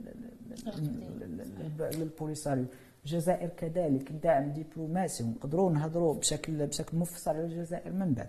لل- 0.67 1.21
لل- 1.21 1.79
لل- 1.79 2.01
للبوليساريو 2.01 2.65
الجزائر 3.05 3.49
كذلك. 3.49 4.13
دعم 4.13 4.51
دبلوماسي 4.53 5.25
ونقدروا 5.25 5.73
نهضروا 5.73 6.15
بشكل 6.15 6.67
بشكل 6.67 6.97
مفصل 6.97 7.31
على 7.31 7.45
الجزائر 7.45 7.93
من 7.93 8.13
بعد. 8.15 8.29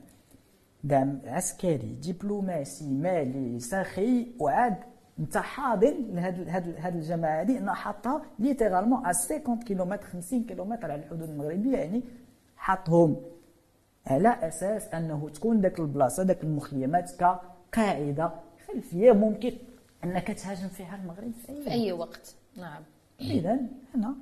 دعم 0.83 1.19
عسكري 1.25 1.97
دبلوماسي 2.03 2.89
مالي 2.89 3.59
سخي 3.59 4.27
وعاد 4.39 4.75
انت 5.19 5.37
حاضن 5.37 6.15
لهاد 6.15 6.49
هاد 6.49 6.75
هاد 6.79 6.95
الجماعة 6.95 7.41
هذه 7.41 7.57
انها 7.57 7.73
حاطها 7.73 8.21
ليترالمون 8.39 9.03
50 9.05 9.59
كيلومتر 9.59 10.03
50 10.03 10.43
كيلومتر 10.43 10.91
على 10.91 11.03
الحدود 11.03 11.29
المغربية 11.29 11.77
يعني 11.77 12.03
حطهم. 12.57 13.21
على 14.05 14.29
أساس 14.29 14.87
أنه 14.87 15.29
تكون 15.29 15.61
ذاك 15.61 15.79
البلاصة 15.79 16.23
ذاك 16.23 16.43
المخيمات 16.43 17.11
كقاعدة 17.11 18.31
خلفية 18.67 19.11
ممكن 19.11 19.53
أنك 20.03 20.27
تهاجم 20.27 20.67
فيها 20.67 20.95
المغرب 20.95 21.31
في 21.31 21.51
أي, 21.51 21.63
في 21.63 21.71
أي 21.71 21.91
وقت. 21.91 22.35
نعم. 22.57 22.83
اذا 23.21 23.59
هنا 23.95 24.15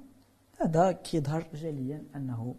هذا 0.62 0.92
كيظهر 0.92 1.46
جليا 1.54 2.04
أنه 2.16 2.56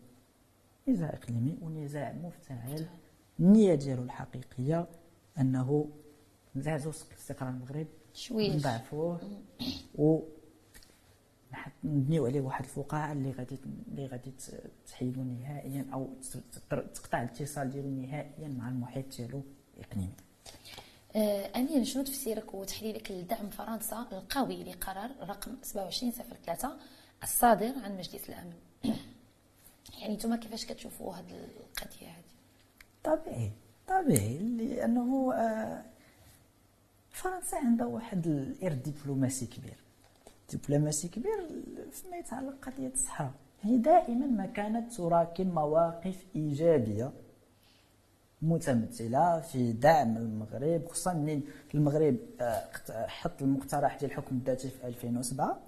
نزاع 0.88 1.08
إقليمي 1.08 1.58
ونزاع 1.62 2.14
مفتعل. 2.22 2.86
النيه 3.40 3.74
ديالو 3.74 4.02
الحقيقية 4.02 4.88
أنه 5.38 5.90
نزعزو 6.56 6.90
استقرار 6.90 7.50
المغرب 7.50 7.86
شوية 8.14 8.56
نضعفوه 8.56 9.40
و 9.94 10.20
نبنيو 11.84 12.26
عليه 12.26 12.40
واحد 12.40 12.64
الفقاعة 12.64 13.12
اللي 13.12 13.30
غادي 13.30 13.58
اللي 13.88 14.06
غادي 14.06 14.32
تحيدو 14.86 15.22
نهائيا 15.22 15.86
أو 15.92 16.08
تقطع 16.70 17.22
الاتصال 17.22 17.70
ديالو 17.70 17.88
نهائيا 17.88 18.48
مع 18.48 18.68
المحيط 18.68 19.16
ديالو 19.16 19.42
الإقليمي. 19.76 20.12
آه 21.16 21.50
أمين 21.56 21.84
شنو 21.84 22.02
تفسيرك 22.02 22.54
وتحليلك 22.54 23.10
لدعم 23.10 23.50
فرنسا 23.50 24.06
القوي 24.12 24.64
لقرار 24.64 25.10
رقم 25.20 25.52
2703 25.52 26.76
الصادر 27.22 27.72
عن 27.84 27.96
مجلس 27.96 28.28
الأمن؟ 28.28 28.52
يعني 30.00 30.14
أنتم 30.14 30.34
كيفاش 30.34 30.66
كتشوفوا 30.66 31.14
هذه 31.14 31.30
القضية 31.30 32.08
هذه 32.08 32.21
طبيعي 33.04 33.50
طبيعي 33.88 34.38
لأنه 34.38 35.32
آه 35.34 35.82
فرنسا 37.10 37.56
عندها 37.56 37.86
واحد 37.86 38.26
الارث 38.26 38.88
دبلوماسي 38.88 39.46
كبير. 39.46 39.76
دبلوماسي 40.52 41.08
كبير 41.08 41.48
فيما 41.92 42.16
يتعلق 42.16 42.54
قضية 42.62 42.88
الصحراء. 42.94 43.32
هي 43.62 43.76
دائما 43.76 44.26
ما 44.26 44.46
كانت 44.46 44.92
تراكم 44.92 45.46
مواقف 45.48 46.24
إيجابية 46.36 47.12
متمثلة 48.42 49.40
في 49.40 49.72
دعم 49.72 50.16
المغرب 50.16 50.86
خصوصا 50.88 51.12
من 51.12 51.42
المغرب 51.74 52.16
آه، 52.40 53.06
حط 53.06 53.42
المقترح 53.42 53.98
ديال 53.98 54.10
الحكم 54.10 54.36
الذاتي 54.36 54.68
في 54.68 54.86
2007 54.86 55.60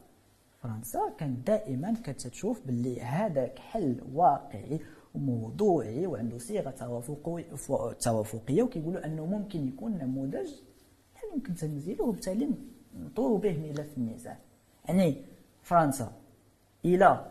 فرنسا 0.63 1.13
كانت 1.19 1.47
دائما 1.47 1.95
كتشوف 2.05 2.67
باللي 2.67 3.01
هذاك 3.03 3.59
حل 3.59 4.01
واقعي 4.15 4.81
وموضوعي 5.15 6.07
وعنده 6.07 6.39
صيغة 6.39 6.71
توافقية 8.01 8.63
وكيقولوا 8.63 9.07
أنه 9.07 9.27
ممكن 9.27 9.69
يكون 9.69 9.99
نموذج 9.99 10.49
يمكن 11.35 11.55
تنزيله 11.55 12.05
وبالتالي 12.05 12.51
نطوروا 12.97 13.39
به 13.39 13.59
ملف 13.59 13.99
النزاع. 13.99 14.39
يعني 14.85 15.25
فرنسا 15.63 16.13
إلى 16.85 17.31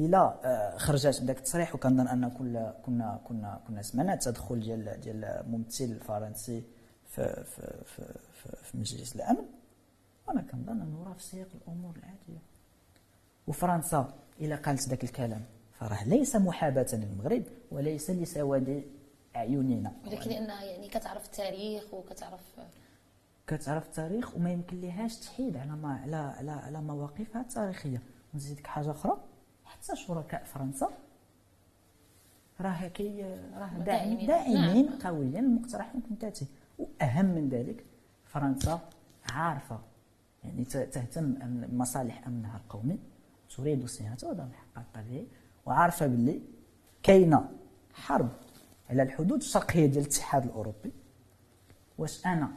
إلى 0.00 0.38
آه، 0.44 0.76
خرجت 0.76 1.22
بداك 1.22 1.38
التصريح 1.38 1.74
وكنظن 1.74 2.08
أن 2.08 2.28
كل 2.28 2.70
كنا 2.86 3.20
كنا 3.24 3.60
كنا 3.68 3.82
سمعنا 3.82 4.14
التدخل 4.14 4.60
ديال 4.60 5.00
ديال 5.00 5.24
الممثل 5.24 5.84
الفرنسي 5.84 6.64
في 7.06 7.44
في 7.44 7.84
في, 7.84 8.14
في, 8.32 8.56
في 8.62 8.78
مجلس 8.78 9.16
الأمن. 9.16 9.44
وأنا 10.28 10.42
كنظن 10.42 10.80
أنه 10.80 11.04
راه 11.06 11.12
في 11.12 11.22
سياق 11.22 11.48
الأمور 11.54 11.96
العادية. 11.96 12.42
وفرنسا 13.46 14.14
إلى 14.40 14.54
قالت 14.54 14.88
ذاك 14.88 15.04
الكلام. 15.04 15.44
فراه 15.78 16.08
ليس 16.08 16.36
محاباة 16.36 16.86
للمغرب 16.92 17.42
وليس 17.70 18.10
لسواد 18.10 18.84
أعيننا. 19.36 19.92
ولكن 20.06 20.30
لانها 20.30 20.64
يعني 20.64 20.88
كتعرف 20.88 21.26
التاريخ 21.26 21.94
وكتعرف 21.94 22.60
كتعرف 23.46 23.86
التاريخ 23.86 24.36
وما 24.36 24.52
يمكن 24.52 24.80
لهاش 24.80 25.16
تحيد 25.16 25.56
على 25.56 25.70
ما 25.70 25.94
على 26.02 26.16
على 26.16 26.50
على 26.50 26.80
مواقفها 26.80 27.40
التاريخية. 27.42 28.02
نزيدك 28.34 28.66
حاجة 28.66 28.90
أخرى؟ 28.90 29.16
حتى 29.64 29.96
شركاء 29.96 30.44
فرنسا 30.44 30.90
راه 32.60 32.88
كي 32.88 33.22
راه 33.54 33.78
داعمين 33.78 34.26
داعمين 34.26 34.86
نعم. 34.86 34.98
قويا 34.98 35.40
المقترح 35.40 35.94
يمكن 35.94 36.18
تاتي 36.18 36.46
وأهم 36.78 37.26
من 37.26 37.48
ذلك 37.48 37.84
فرنسا 38.24 38.80
عارفة 39.30 39.80
يعني 40.44 40.64
تهتم 40.64 41.32
بمصالح 41.32 42.26
أمنها 42.26 42.56
القومي. 42.56 42.98
تريد 43.56 43.86
صيانته 43.86 44.32
هذا 44.32 44.44
الحق 44.50 44.78
الطبيعي. 44.78 45.26
وعارفة 45.66 46.06
باللي 46.06 46.40
كاينة 47.02 47.48
حرب 47.94 48.28
على 48.90 49.02
الحدود 49.02 49.38
الشرقية 49.38 49.86
ديال 49.86 50.02
الاتحاد 50.04 50.44
الأوروبي 50.44 50.92
واش 51.98 52.26
أنا 52.26 52.48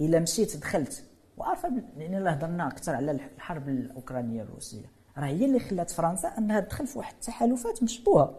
إلا 0.00 0.20
مشيت 0.20 0.56
دخلت 0.56 1.04
وعارفة 1.36 1.68
لأن 1.96 2.14
الله 2.14 2.30
هضرنا 2.30 2.68
أكثر 2.68 2.94
على 2.94 3.10
الحرب 3.10 3.68
الأوكرانية 3.68 4.42
الروسية. 4.42 4.86
راه 5.16 5.26
هي 5.26 5.44
اللي 5.44 5.60
خلات 5.60 5.90
فرنسا 5.90 6.28
أنها 6.28 6.60
تدخل 6.60 6.86
في 6.86 6.98
واحد 6.98 7.14
التحالفات 7.14 7.82
مشبوهة. 7.82 8.38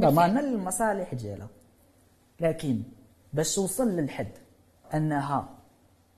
ضمانا 0.00 0.40
للمصالح 0.40 1.14
ديالها. 1.14 1.48
لكن 2.40 2.82
باش 3.32 3.54
توصل 3.54 3.88
للحد 3.88 4.30
أنها 4.94 5.48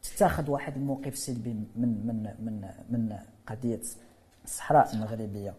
تتخذ 0.03 0.51
واحد 0.51 0.77
الموقف 0.77 1.19
سلبي 1.19 1.53
من 1.53 2.07
من 2.07 2.35
من 2.39 2.69
من 2.91 3.19
قضية 3.47 3.81
الصحراء 4.45 4.95
المغربية 4.95 5.55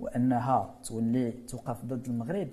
وأنها 0.00 0.74
تولي 0.84 1.30
توقف 1.30 1.84
ضد 1.84 2.06
المغرب. 2.08 2.48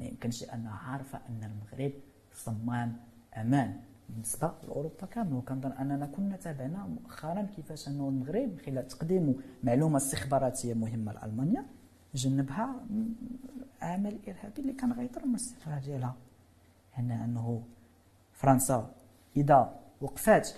ما 0.00 0.06
يمكنش 0.06 0.44
أنها 0.44 0.76
عارفة 0.76 1.18
أن 1.28 1.50
المغرب 1.50 1.92
صمام 2.34 2.96
أمان. 3.36 3.80
بالنسبة 4.08 4.52
لأوروبا 4.62 5.06
كامل 5.06 5.32
وكنظن 5.32 5.72
أننا 5.72 6.06
كنا 6.06 6.36
تابعنا 6.36 6.86
مؤخرا 6.86 7.42
كيفاش 7.42 7.88
أنه 7.88 8.08
المغرب 8.08 8.58
خلال 8.66 8.88
تقديم 8.88 9.36
معلومة 9.62 9.96
استخباراتية 9.96 10.74
مهمة 10.74 11.12
لألمانيا 11.12 11.66
جنبها 12.14 12.74
عمل 13.82 14.18
إرهابي 14.28 14.62
اللي 14.62 14.72
كان 14.72 14.92
غيضر 14.92 15.24
من 15.26 15.30
الاستقرار 15.30 15.78
ديالها. 15.78 16.16
يعني 16.92 17.24
أنه 17.24 17.62
فرنسا 18.32 18.90
إذا 19.36 19.80
وقفات 20.00 20.48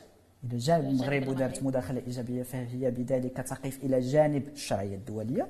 إلى 0.45 0.57
جانب 0.57 0.85
المغرب 0.85 1.29
ودارت 1.29 1.63
مداخلة 1.63 2.01
إيجابية 2.01 2.43
فهي 2.43 2.91
بذلك 2.91 3.37
تقف 3.37 3.85
إلى 3.85 4.01
جانب 4.01 4.49
الشرعية 4.49 4.97
الدولية. 4.97 5.49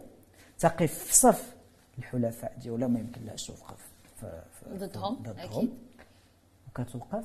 تقف 0.62 0.95
في 0.99 1.14
صف 1.14 1.54
الحلفاء 1.99 2.59
ديالها 2.59 2.88
ما 2.88 3.00
يمكن 3.00 3.25
لها 3.25 3.37
توقف 3.37 3.88
ضدهم 4.69 5.26
أكيد. 5.26 5.71
وكتوقف 6.69 7.25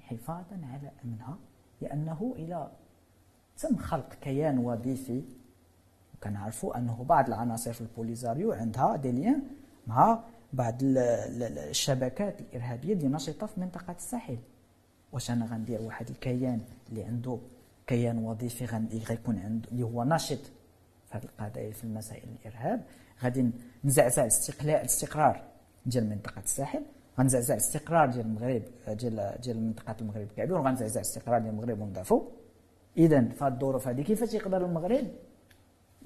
حفاظا 0.00 0.60
على 0.72 0.90
أمنها 1.04 1.38
لأنه 1.80 2.34
إلى 2.36 2.70
تم 3.58 3.76
خلق 3.76 4.14
كيان 4.14 4.58
وظيفي. 4.58 5.22
وكنعرفوا 6.14 6.78
أنه 6.78 7.04
بعض 7.04 7.26
العناصر 7.26 7.72
في 7.72 7.80
البوليزاريو 7.80 8.52
عندها 8.52 8.96
دي 8.96 9.32
مع 9.86 10.20
بعض 10.52 10.74
الشبكات 10.82 12.40
الإرهابية 12.40 12.92
اللي 12.92 13.08
نشطه 13.08 13.46
في 13.46 13.60
منطقة 13.60 13.92
الساحل. 13.92 14.38
واش 15.12 15.30
أنا 15.30 15.46
غندير 15.46 15.82
واحد 15.82 16.08
الكيان 16.08 16.60
اللي 16.88 17.04
عنده 17.04 17.38
كيان 17.86 18.18
وظيفي 18.18 18.64
غيكون 19.08 19.38
عنده 19.38 19.68
اللي 19.70 19.82
هو 19.82 20.04
ناشط 20.04 20.38
في 21.10 21.18
هذه 21.18 21.24
القضايا 21.24 21.72
في 21.72 21.84
المسائل 21.84 22.28
الإرهاب. 22.40 22.84
غادي 23.22 23.50
نزعزع 23.84 24.22
الاستقلال 24.22 24.74
الاستقرار 24.74 25.42
ديال 25.86 26.08
منطقة 26.08 26.42
الساحل. 26.42 26.82
غنزعزع 27.18 27.54
الاستقرار 27.54 28.06
ديال 28.10 28.26
المغرب 28.26 28.62
ديال 28.88 29.36
ديال 29.42 29.60
منطقة 29.60 29.96
المغرب 30.00 30.28
كامل 30.36 30.52
وغنزعزع 30.52 31.00
الاستقرار 31.00 31.40
ديال 31.40 31.52
المغرب 31.52 31.80
ونضعفو. 31.80 32.22
اذا 32.96 33.28
في 33.28 33.44
هذه 33.44 33.52
الظروف 33.52 33.88
هذه 33.88 34.02
كيفاش 34.02 34.34
يقدر 34.34 34.64
المغرب 34.64 35.06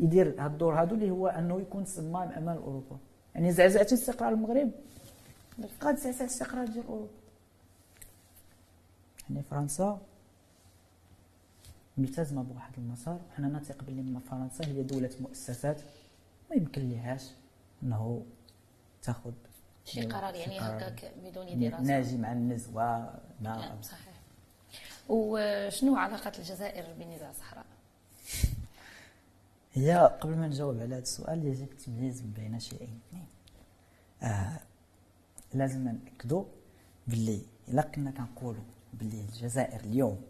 يدير 0.01 0.35
هاد 0.39 0.53
الدور 0.53 0.81
هادو 0.81 0.95
اللي 0.95 1.11
هو 1.11 1.29
أنه 1.29 1.61
يكون 1.61 1.85
صمام 1.85 2.29
أمان 2.29 2.57
أوروبا؟ 2.57 2.97
يعني 3.35 3.53
زعزعتي 3.53 3.95
استقرار 3.95 4.33
المغرب؟ 4.33 4.71
غادي 5.85 5.97
تزعزع 5.97 6.21
الاستقرار 6.21 6.67
ديال 6.67 6.87
أوروبا. 6.87 7.09
يعني 9.31 9.43
فرنسا؟ 9.51 10.01
ملتزمه 11.99 12.43
بواحد 12.43 12.73
المسار 12.79 13.21
وحنا 13.31 13.49
نثق 13.49 13.85
باللي 13.85 14.21
فرنسا 14.21 14.67
هي 14.67 14.83
دولة 14.83 15.11
مؤسسات 15.21 15.81
ما 16.51 16.57
يمكن 16.57 16.91
لهاش 16.91 17.31
إنه 17.83 18.25
تاخذ 19.03 19.33
شي 19.85 20.03
قرار 20.03 20.35
يعني 20.35 20.61
هكاك 20.61 21.13
بدون 21.25 21.59
دراسة. 21.59 21.83
ناجي 21.83 22.19
مع 22.19 22.33
النزوة 22.33 23.15
نعم 23.41 23.83
صحيح. 23.83 24.15
وشنو 25.09 25.97
علاقة 25.97 26.33
الجزائر 26.39 26.95
بنزاع 26.99 27.31
الصحراء؟ 27.31 27.65
هي 29.73 30.19
قبل 30.21 30.37
ما 30.37 30.47
نجاوب 30.49 30.77
على 30.77 30.95
هذا 30.95 30.99
السؤال 30.99 31.45
يجب 31.45 31.73
التمييز 31.73 32.21
بين 32.21 32.61
شيئين 32.61 33.01
اثنين 33.09 33.27
آه 34.23 34.61
لازم 35.55 35.85
ناكدوا 35.85 36.45
باللي 37.07 37.43
إلا 37.69 37.83
كنا 37.83 38.11
كنقولوا 38.11 38.65
باللي 38.95 39.21
الجزائر 39.21 39.81
اليوم 39.81 40.23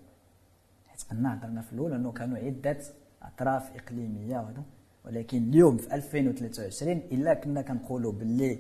كنا 1.11 1.35
هضرنا 1.35 1.63
في 1.63 1.73
الأول 1.73 1.93
إنه 1.93 2.13
كانوا 2.13 2.39
عدة 2.39 2.79
أطراف 3.23 3.77
إقليمية 3.77 4.37
وهذا. 4.37 4.63
ولكن 5.05 5.49
اليوم 5.49 5.77
في 5.77 5.95
2023 5.95 6.93
إلا 6.93 7.35
كنا 7.35 7.63
كنقولوا 7.63 8.13
باللي 8.13 8.59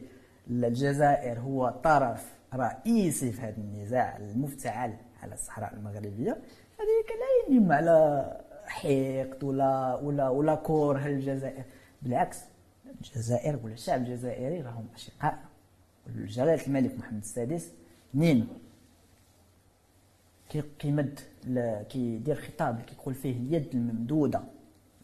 الجزائر 0.50 1.40
هو 1.40 1.70
طرف 1.84 2.32
رئيسي 2.54 3.32
في 3.32 3.40
هذا 3.40 3.56
النزاع 3.56 4.16
المفتعل 4.16 4.96
على 5.22 5.34
الصحراء 5.34 5.75
المغربية. 5.75 6.32
هذه 6.80 7.04
لا 7.20 7.56
ينم 7.56 7.72
على 7.72 8.26
حقد 8.66 9.44
ولا 9.44 9.94
ولا 9.94 10.28
ولا 10.28 10.54
كره 10.54 11.06
الجزائر. 11.06 11.64
بالعكس 12.02 12.38
الجزائر 13.00 13.61
ولا 13.64 13.75
الشعب 13.75 14.00
الجزائري 14.00 14.61
راهم 14.61 14.87
أشقاء. 14.94 15.38
جلاله 16.16 16.66
الملك 16.66 16.99
محمد 16.99 17.20
السادس 17.20 17.72
منين؟ 18.14 18.49
كيمد 20.78 21.20
كيدير 21.88 22.34
خطاب 22.34 22.80
كيقول 22.80 23.14
فيه 23.14 23.37
اليد 23.37 23.75
الممدودة. 23.75 24.42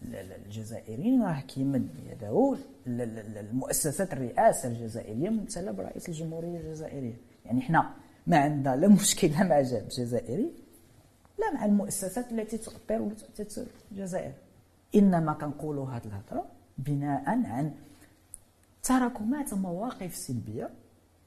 الجزائريين 0.03 1.23
راه 1.23 1.41
كيمد 1.41 1.89
يده 2.11 2.57
المؤسسات 2.87 4.13
الرئاسة 4.13 4.69
الجزائرية 4.69 5.29
ممثله 5.29 5.71
برئيس 5.71 6.09
الجمهورية 6.09 6.61
الجزائرية. 6.61 7.17
يعني 7.47 7.61
إحنا 7.61 7.91
ما 8.27 8.39
عندنا 8.39 8.77
لا 8.77 8.89
مشكل 9.01 9.31
مع 9.31 9.61
الشعب 9.61 9.83
الجزائري 9.83 10.51
لا 11.39 11.53
مع 11.55 11.65
المؤسسات 11.65 12.33
التي 12.33 12.59
تؤطر 12.59 13.03
وتؤسس 13.03 13.67
الجزائر. 13.93 14.33
إنما 14.95 15.33
كنقولوا 15.33 15.87
هذه 15.87 16.05
الهضرة 16.05 16.47
بناء 16.79 17.23
عن 17.27 17.73
تراكمات 18.83 19.55
مواقف 19.55 20.17
سلبية 20.17 20.71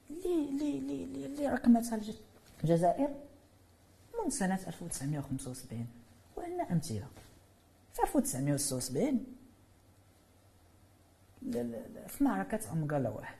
اللي 0.09 0.77
اللي 0.77 1.03
اللي 1.25 1.47
رقمتها 1.47 1.99
الجزائر. 2.63 3.09
منذ 4.23 4.31
سنة 4.31 4.59
1975 4.67 5.87
وعندنا 6.37 6.71
أمثلة. 6.71 7.07
في 7.93 8.03
1976 8.03 9.25
في 12.07 12.23
معركة 12.23 12.71
أمقالة 12.71 13.09
واحد. 13.11 13.35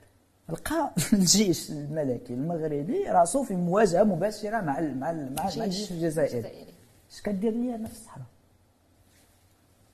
لقى 0.50 0.94
الجيش 1.14 1.72
الملكي 1.72 2.34
المغربي 2.34 3.04
راسو 3.10 3.44
في 3.44 3.56
مواجهة 3.56 4.04
مباشرة 4.04 4.62
مع 4.62 4.80
مع 4.80 5.12
مع 5.12 5.48
الجيش 5.48 5.92
الجزائري. 5.92 6.66
اش 7.12 7.22
كدير 7.22 7.52
ليا 7.52 7.78
نفس 7.78 8.00
الصحراء؟ 8.00 8.26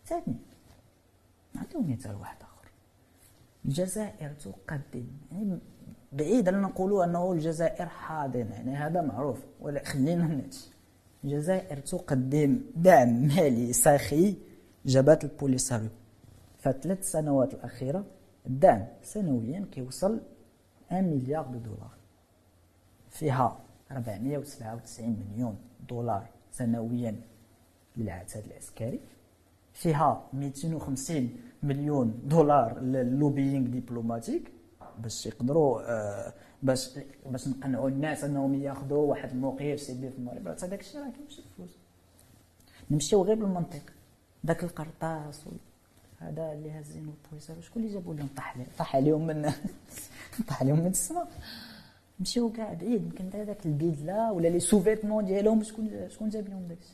ثاني 0.05 0.35
نعطيو 1.53 1.81
مثال 1.81 2.15
واحد 2.15 2.37
آخر. 2.41 2.67
الجزائر 3.65 4.33
تقدم. 4.33 5.07
يعني 5.31 5.59
بعيد 6.11 6.47
أن 6.47 6.61
نقولوا 6.61 7.03
أنه 7.03 7.31
الجزائر 7.31 7.85
حاضنة. 7.85 8.55
يعني 8.55 8.75
هذا 8.75 9.01
معروف. 9.01 9.39
ولا 9.59 9.83
خلينا 9.83 10.23
نمشي 10.23 10.76
الجزائر 11.23 11.77
تقدم 11.77 12.61
دعم 12.75 13.27
مالي 13.27 13.73
ساخي 13.73 14.35
جبهة 14.85 15.19
البوليساريو 15.23 15.89
فالثلاث 16.59 17.11
سنوات 17.11 17.53
الأخيرة 17.53 18.05
الدعم 18.47 18.85
سنويا 19.03 19.65
كيوصل 19.71 20.19
1 20.91 21.03
مليار 21.03 21.45
دولار. 21.45 21.97
فيها 23.09 23.59
497 23.91 25.17
مليون 25.19 25.57
دولار 25.89 26.29
سنويا 26.51 27.21
للعتاد 27.97 28.45
العسكري. 28.45 28.99
فيها 29.73 30.29
250 30.33 31.29
مليون 31.63 32.19
دولار 32.25 32.79
لل 32.79 32.97
lobbying 32.97 33.67
diplomatique. 33.67 34.51
باش 34.97 35.25
يقدروا 35.25 35.81
آه 35.81 36.33
باش 36.63 36.89
باش 37.25 37.47
نقنعوا 37.47 37.89
الناس 37.89 38.23
أنهم 38.23 38.53
ياخذوا 38.55 39.05
واحد 39.05 39.29
الموقف 39.29 39.79
سلبي 39.79 40.09
في 40.09 40.17
المغرب. 40.17 40.47
هذاك 40.47 40.79
الشيء 40.79 41.01
راه 41.01 41.09
كيمشي 41.09 41.41
الفلوس 41.41 41.69
نمشيو 42.91 43.23
غير 43.23 43.35
بالمنطق. 43.35 43.81
داك 44.43 44.63
القرطاس 44.63 45.41
هذا 46.19 46.53
اللي 46.53 46.71
هازين 46.71 47.13
البوليساريو 47.25 47.61
شكون 47.61 47.83
اللي 47.83 47.93
جابوا 47.93 48.13
لهم؟ 48.13 48.29
طاح 48.37 48.57
طاح 48.77 48.95
عليهم 48.95 49.27
من 49.27 49.53
طاح 50.47 50.61
عليهم 50.61 50.79
من 50.79 50.87
السماء 50.87 51.27
مشيو 52.19 52.51
كاع 52.51 52.73
بعيد. 52.73 53.03
يمكن 53.03 53.29
هذاك 53.33 53.65
البيدلة 53.65 54.31
ولا 54.31 54.47
les 54.47 54.59
vêtements 54.59 55.25
ديالهم. 55.25 55.63
شكون 55.63 56.09
شكون 56.09 56.29
جاب 56.29 56.47
لهم 56.47 56.67
داكشي؟ 56.67 56.93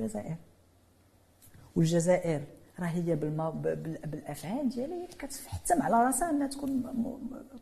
الجزائر. 0.00 0.36
والجزائر. 1.76 2.42
راه 2.80 2.86
هي 2.86 3.16
بالما 3.16 3.50
بالأفعال 4.04 4.68
ديالها 4.68 5.02
هي 5.02 5.06
كتحتم 5.06 5.82
على 5.82 5.94
راسها 5.94 6.30
أنها 6.30 6.46
تكون 6.46 6.82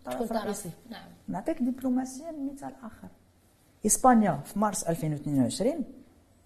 طرف 0.04 0.32
رئيسي. 0.32 0.70
نعم. 0.90 1.08
نعطيك 1.28 1.62
دبلوماسيا 1.62 2.32
مثال 2.52 2.72
آخر. 2.82 3.08
إسبانيا 3.86 4.40
في 4.44 4.58
مارس 4.58 4.82
2022 4.84 5.84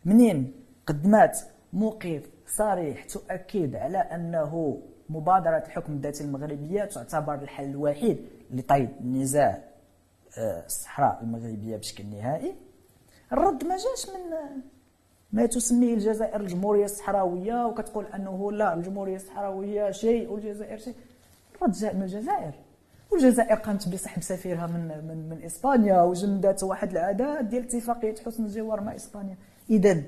منين 0.05 0.53
قدمات 0.87 1.39
موقف 1.73 2.31
صريح 2.47 3.05
تؤكد 3.05 3.75
على 3.75 3.99
أنه 3.99 4.83
مبادرة 5.09 5.59
الحكم 5.67 5.93
الذاتي 5.93 6.25
المغربية 6.25 6.85
تعتبر 6.85 7.35
الحل 7.35 7.65
الوحيد 7.65 8.27
لطيب 8.51 8.91
نزاع 9.07 9.65
آه، 10.39 10.65
الصحراء 10.67 11.23
المغربية 11.23 11.77
بشكل 11.77 12.07
نهائي؟ 12.07 12.55
الرد 13.33 13.65
ما 13.65 13.77
جاش 13.77 14.11
من 14.15 14.33
ما 15.33 15.47
تسميه 15.47 15.95
الجزائر 15.95 16.41
الجمهورية 16.41 16.85
الصحراوية 16.85 17.67
وكتقول 17.67 18.07
أنه 18.07 18.53
لا 18.53 18.75
الجمهورية 18.75 19.17
الصحراوية 19.17 19.91
شيء 19.91 20.31
والجزائر 20.31 20.79
شيء. 20.79 20.95
الرد 21.57 21.73
جاء 21.73 21.95
من 21.95 22.03
الجزائر. 22.03 22.55
والجزائر 23.11 23.55
قامت 23.55 23.89
بسحب 23.89 24.23
سفيرها 24.23 24.67
من 24.67 24.89
من 25.09 25.29
من 25.29 25.43
إسبانيا 25.43 26.03
وجندت 26.03 26.63
واحد 26.63 26.91
العدد 26.91 27.49
ديال 27.49 27.63
اتفاقية 27.63 28.15
حسن 28.27 28.45
الجوار 28.45 28.81
مع 28.81 28.95
إسبانيا. 28.95 29.37
اذا 29.71 30.03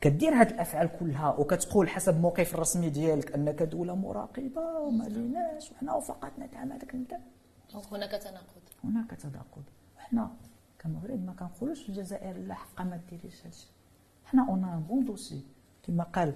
كدير 0.00 0.32
هاد 0.34 0.50
الأفعال 0.50 0.90
كلها 1.00 1.34
وكتقول 1.38 1.88
حسب 1.88 2.16
الموقف 2.16 2.54
الرسمي 2.54 2.90
ديالك 2.90 3.34
أنك 3.34 3.62
دولة 3.62 3.94
مراقبة 3.94 4.78
وما 4.78 5.04
ليناش 5.04 5.72
وحنا 5.72 6.00
فقط 6.00 6.32
نتعامل 6.38 6.72
هذاك 6.72 6.94
هناك 6.94 8.10
تناقض. 8.10 8.62
هناك 8.84 9.10
تناقض. 9.10 9.62
وحنا 9.96 10.30
كمغرب 10.82 11.24
ما 11.24 11.32
كنقولوش 11.32 11.88
الجزائر 11.88 12.36
لا 12.36 12.54
حقا 12.54 12.84
ما 12.84 13.00
ديريش 13.10 13.46
هادشي 13.46 13.66
حنا 14.24 14.48
أون 14.48 14.80
بون 14.88 15.04
دوسي. 15.04 15.40
كما 15.82 16.04
قال 16.04 16.34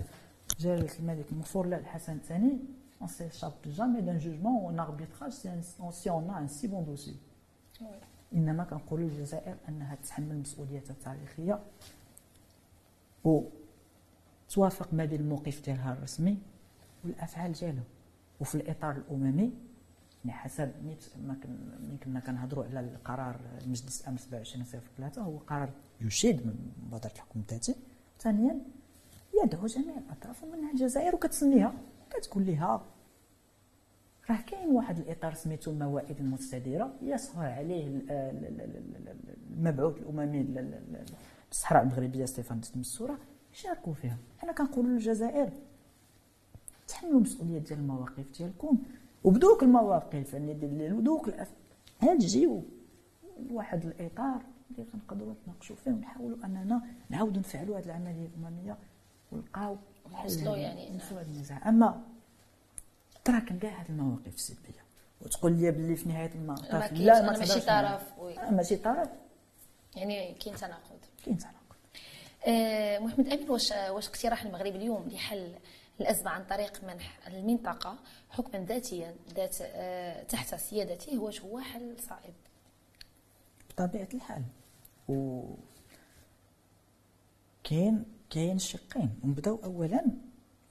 جلالة 0.59 0.99
الملك 0.99 1.33
مغفور 1.33 1.67
له 1.67 1.77
الحسن 1.77 2.17
الثاني 2.17 2.59
on 3.01 3.07
s'échappe 3.07 3.69
jamais 3.69 4.03
d'un 4.03 4.19
jugement 4.19 4.55
ou 4.63 4.69
un 4.71 4.79
arbitrage 4.79 5.33
si 5.91 6.11
on 6.11 6.31
a 6.31 6.37
un 6.39 6.49
si 6.49 6.69
bon 6.69 6.83
dossier. 6.83 7.17
إنما 8.35 8.65
كنقولوا 8.65 9.09
للجزائر 9.09 9.57
أنها 9.69 9.95
تتحمل 9.95 10.39
مسؤوليتها 10.39 10.93
التاريخية 10.93 11.61
وتوافق 13.25 14.95
ما 14.95 15.05
بين 15.05 15.21
الموقف 15.21 15.65
ديالها 15.65 15.93
الرسمي 15.93 16.39
والأفعال 17.05 17.53
ديالها 17.53 17.85
وفي 18.41 18.55
الإطار 18.55 18.97
الأممي 18.97 19.53
حسب 20.33 20.73
ما 21.27 21.37
كنا 22.05 22.21
كنهضروا 22.21 22.65
على 22.65 22.81
القرار 22.81 23.41
المجلس 23.65 24.01
الأمن 24.01 24.19
27 24.19 24.65
3 24.97 25.23
هو 25.23 25.37
قرار 25.39 25.71
يشيد 26.01 26.47
من 26.47 26.73
مبادرة 26.87 27.13
الحكم 27.13 27.41
الذاتي 27.41 27.75
ثانيا 28.21 28.61
يدعو 29.45 29.67
جميع 29.67 29.99
الأطراف 29.99 30.45
ومنها 30.45 30.73
الجزائر 30.73 31.15
وكتسميها 31.15 31.75
كتقول 32.11 32.47
لها 32.47 32.83
راه 34.31 34.41
كاين 34.47 34.69
واحد 34.69 34.99
الإطار 34.99 35.35
سميتو 35.35 35.71
الموائد 35.71 36.21
المستديره 36.21 36.95
يسهر 37.03 37.47
عليه 37.47 38.01
المبعوث 39.51 39.97
الأممي 39.99 40.43
للصحراء 41.51 41.83
المغربية 41.83 42.25
ستيفان 42.25 42.61
تمسوره 42.61 43.19
شاركوا 43.53 43.95
فيها. 43.95 44.17
حنا 44.39 44.53
كنقولوا 44.53 44.91
للجزائر 44.91 45.53
تحملوا 46.89 47.17
المسؤوليه 47.17 47.59
ديال 47.59 47.79
المواقف 47.79 48.25
ديالكم. 48.39 48.79
وبدوك 49.27 49.63
المواقف 49.63 50.35
يعني 50.35 50.93
ودوك 50.93 51.31
هاد 52.01 52.19
تجيو 52.19 52.63
لواحد 53.51 53.85
الإطار 53.85 54.41
اللي 54.71 54.87
غنقدروا 54.95 55.33
نتناقشوا 55.33 55.77
فيه 55.77 55.91
ونحاولوا 55.91 56.39
أننا 56.45 56.83
نعاودوا 57.09 57.41
نفعلوا 57.41 57.79
هذه 57.79 57.85
العملية 57.85 58.27
الامميه 58.27 58.77
ونلقاو 59.33 59.77
نوصلوا 60.11 60.57
يعني 60.57 60.91
نوصلوا 60.91 61.21
النزاع 61.21 61.69
أما 61.69 62.03
تراكم 63.25 63.59
كاع 63.59 63.83
هذه 63.83 63.89
المواقف 63.89 64.35
السلبيه 64.35 64.85
وتقول 65.21 65.53
لي 65.53 65.71
باللي 65.71 65.97
في 65.97 66.09
نهاية 66.09 66.35
المطاف 66.35 66.93
لا 66.93 67.23
ما 67.23 67.39
ماشي 67.39 67.61
طرف 67.61 68.13
ماشي 68.51 68.77
طرف. 68.77 69.09
يعني 69.97 70.35
كاين 70.35 70.57
تناقض. 70.57 70.99
كاين 71.25 71.39
تناقض. 71.39 71.57
آه 72.47 72.99
محمد 72.99 73.29
امين 73.29 73.51
واش 73.51 73.73
واش 73.91 74.09
اقتراح 74.09 74.45
المغرب 74.45 74.77
اليوم 74.77 75.09
لحل 75.09 75.53
الأزمة 76.01 76.31
عن 76.31 76.45
طريق 76.45 76.85
منح 76.85 77.27
المنطقة 77.27 77.99
حكما 78.31 78.65
ذاتيا 78.65 79.15
ذات 79.35 79.57
آه، 79.61 80.23
تحت 80.23 80.55
سيادته 80.55 81.17
هو 81.17 81.31
هو 81.45 81.61
حل 81.61 81.97
صعب 82.01 82.33
بطبيعة 83.71 84.09
الحال. 84.15 84.43
و 85.09 85.43
كاين 87.65 88.05
كاين 88.31 88.59
شقين. 88.59 89.21
نبداو 89.25 89.61
اولا 89.65 90.05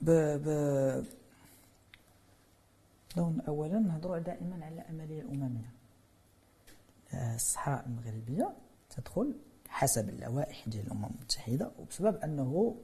ب 0.01 0.09
ب 0.43 1.05
لون 3.17 3.41
اولا 3.47 3.79
نهضروا 3.79 4.17
دائما 4.19 4.65
على 4.65 4.75
العملية 4.75 5.21
الامميه 5.21 5.71
الصحراء 7.13 7.85
المغربية 7.85 8.53
تدخل 8.89 9.35
حسب 9.69 10.09
اللوائح 10.09 10.69
ديال 10.69 10.85
الأمم 10.85 11.05
المتحدة 11.05 11.71
وبسبب 11.79 12.15
أنه 12.15 12.75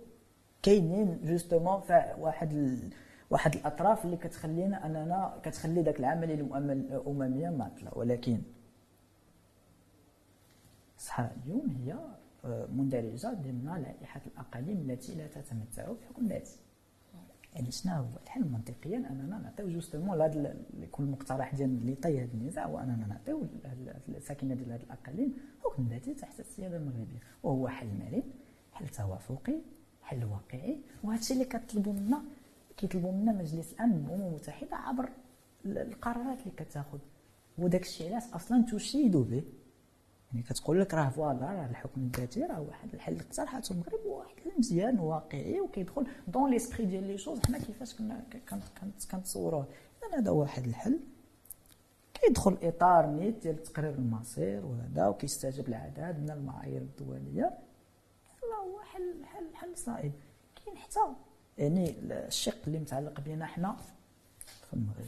كاينين 0.63 1.19
justement 1.23 1.81
واحد 2.19 2.79
واحد 3.29 3.55
الأطراف 3.55 4.05
اللي 4.05 4.17
كتخلينا 4.17 4.85
أننا 4.85 5.39
كتخلي 5.43 5.81
ذاك 5.81 5.99
العملية 5.99 6.35
الأممية 6.35 7.49
معطلة. 7.49 7.91
ولكن 7.95 8.41
الصحراء 10.97 11.31
اليوم 11.43 11.69
هي 11.69 11.95
آه، 12.45 12.67
مندرجة 12.71 13.33
ضمن 13.33 13.81
لائحة 13.81 14.21
الأقاليم 14.27 14.89
التي 14.89 15.15
لا 15.15 15.27
تتمتع 15.27 15.91
بحكم 15.91 16.27
ذاتي 16.27 16.57
يعني 17.53 17.71
شنو 17.71 17.93
هو؟ 17.93 18.05
الحل 18.23 18.43
منطقيا 18.43 18.97
أننا 18.97 19.37
نعطيو 19.37 19.69
justement 19.69 20.17
لهذا 20.17 20.55
يكون 20.79 21.05
المقترح 21.05 21.55
ديال 21.55 21.69
اللي 21.69 21.95
طي 21.95 22.23
هذا 22.23 22.33
النزاع 22.33 22.65
هو 22.65 22.79
اننا 22.79 23.07
نعطيو 23.07 23.47
الساكنة 24.09 24.55
ديال 24.55 24.71
هذه 24.71 24.83
الأقاليم 24.83 25.33
حكم 25.63 25.87
ذاتي 25.87 26.13
تحت 26.13 26.39
السياده 26.39 26.77
المغربيه 26.77 27.19
وهو 27.43 27.67
حل 27.67 27.87
مرن 27.87 28.23
حل 28.73 28.87
توافقي 28.87 29.55
حل 30.11 30.25
واقعي 30.25 30.77
وهذا 31.03 31.19
الشيء 31.19 31.37
اللي 31.37 31.45
كطلبوا 31.45 31.93
منا 31.93 32.21
كيطلبوا 32.77 33.11
منا 33.11 33.31
مجلس 33.31 33.73
الامن 33.73 34.05
والامم 34.05 34.27
المتحده 34.27 34.75
عبر 34.75 35.09
القرارات 35.65 36.39
اللي 36.39 36.51
كتاخذ 36.57 36.99
وداك 37.57 37.81
الشيء 37.81 38.11
علاش 38.11 38.23
أصلا 38.33 38.65
تشيد 38.71 39.17
به. 39.17 39.43
يعني 40.31 40.43
كتقول 40.43 40.81
لك 40.81 40.93
راه 40.93 41.09
voilà 41.09 41.45
راه 41.45 41.65
الحكم 41.69 42.01
الذاتي 42.01 42.43
راه 42.43 42.61
واحد 42.61 42.93
الحل 42.93 43.19
اقترحته 43.19 43.73
المغرب 43.73 44.05
واحد 44.05 44.35
مزيان 44.59 44.99
واقعي 44.99 45.61
وكيدخل 45.61 46.07
dans 46.27 46.51
l'esprit 46.51 46.85
ديال 46.85 47.03
les 47.07 47.17
choses 47.17 47.39
حنا 47.39 47.57
كيفاش 47.57 47.95
كنا 47.95 48.23
كنتصوروه؟ 49.11 49.67
اذا 50.09 50.19
هذا 50.19 50.31
واحد 50.31 50.63
الحل. 50.65 50.99
كيدخل 52.13 52.57
إطار 52.63 53.05
نيت 53.05 53.43
ديال 53.43 53.63
تقرير 53.63 53.93
المصير 53.93 54.65
وهذا 54.65 55.07
وكيستجيب 55.07 55.69
لعدد 55.69 56.19
من 56.19 56.31
المعايير 56.31 56.81
الدولية. 56.81 57.57
هو 58.61 58.81
حل 58.81 59.25
حل 59.25 59.55
حل 59.55 59.77
صائب 59.77 60.11
كاين 60.65 60.77
حتى 60.77 60.99
يعني 61.57 61.95
الشق 62.11 62.57
اللي 62.67 62.79
متعلق 62.79 63.19
بنا 63.19 63.45
حنا 63.45 63.75
في 64.69 64.73
المغرب. 64.73 65.05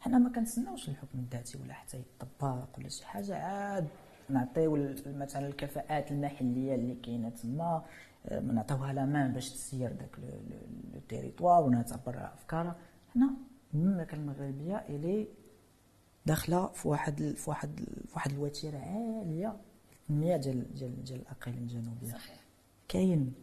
حنا 0.00 0.18
ما 0.18 0.32
كنتسناوش 0.32 0.88
الحكم 0.88 1.18
الذاتي 1.18 1.58
ولا 1.58 1.72
حتى 1.74 1.98
يطبق 1.98 2.78
ولا 2.78 2.88
شي 2.88 3.06
حاجة 3.06 3.36
عاد 3.36 3.88
نعطيو 4.28 4.94
مثلا 5.06 5.46
الكفاءات 5.46 6.10
المحلية 6.10 6.74
اللي 6.74 6.94
كاينة 6.94 7.28
تما 7.28 7.82
آه، 8.26 8.40
نعطيوها 8.40 8.92
لا 8.92 9.04
مان 9.04 9.32
باش 9.32 9.50
تسير 9.50 9.92
داك 9.92 10.18
لو 10.18 11.00
تيريتوار 11.08 11.62
ونعتبر 11.62 12.30
افكارها 12.34 12.76
حنا 13.14 13.30
المملكة 13.74 14.14
المغربية 14.14 14.76
إلي 14.76 15.28
داخلة 16.26 16.66
في 16.66 16.88
واحد 16.88 17.34
في 17.36 17.50
واحد 17.50 17.80
في 18.06 18.14
واحد 18.14 18.32
الوتيرة 18.32 18.78
عالية. 18.78 19.56
التنميه 20.10 20.36
ديال 20.36 20.74
ديال 20.74 21.04
ديال 21.04 21.20
الأقاليم 21.20 21.62
الجنوبية. 21.62 22.08
صحيح. 22.12 22.44
كاين 22.88 23.34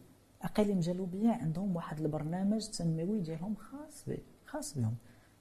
أقاليم 0.41 0.79
جنوبية 0.79 1.29
عندهم 1.29 1.75
واحد 1.75 1.99
البرنامج 1.99 2.67
تنموي 2.67 3.19
ديالهم 3.19 3.55
خاص 3.55 4.05
به 4.07 4.17
خاص 4.45 4.77
بهم. 4.77 4.95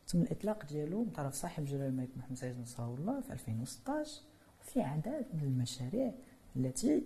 تم 0.08 0.22
الإطلاق 0.22 0.66
ديالو 0.66 1.04
من 1.04 1.11
طرف 1.11 1.35
صاحب 1.35 1.64
جلاله 1.64 1.87
الملك 1.87 2.08
محمد 2.16 2.37
سعيد 2.37 2.61
نصره 2.61 2.94
الله 2.94 3.20
في 3.20 3.32
2016 3.32 4.20
وفي 4.61 4.80
عدد 4.80 5.26
من 5.35 5.40
المشاريع 5.42 6.12
التي 6.56 7.02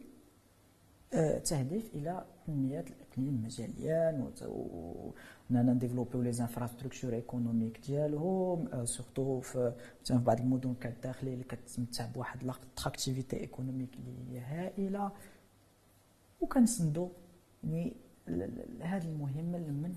آه، 1.12 1.38
تهدف 1.38 1.94
إلى 1.94 2.24
تنمية 2.46 2.80
الإقليم 2.80 3.42
مجاليا 3.44 4.12
واننا 5.50 5.72
نdéveloppيو 5.72 6.22
les 6.22 6.32
infrastructures 6.32 7.12
économiques 7.12 7.80
ديالهم 7.86 8.84
surtout 8.84 9.40
في 9.40 9.72
مثلا 10.02 10.18
في 10.18 10.24
بعض 10.24 10.40
المدن 10.40 10.74
كالداخليه 10.74 11.32
اللي 11.32 11.44
كتمتع 11.44 12.06
بواحد 12.06 12.44
l'activité 12.44 13.40
économique 13.40 13.90
اللي 13.94 14.38
هي 14.38 14.40
هائله 14.40 15.12
وكنسندو 16.40 17.10
يعني 17.64 17.96
هذه 18.80 19.08
المهمه 19.08 19.58
من 19.58 19.96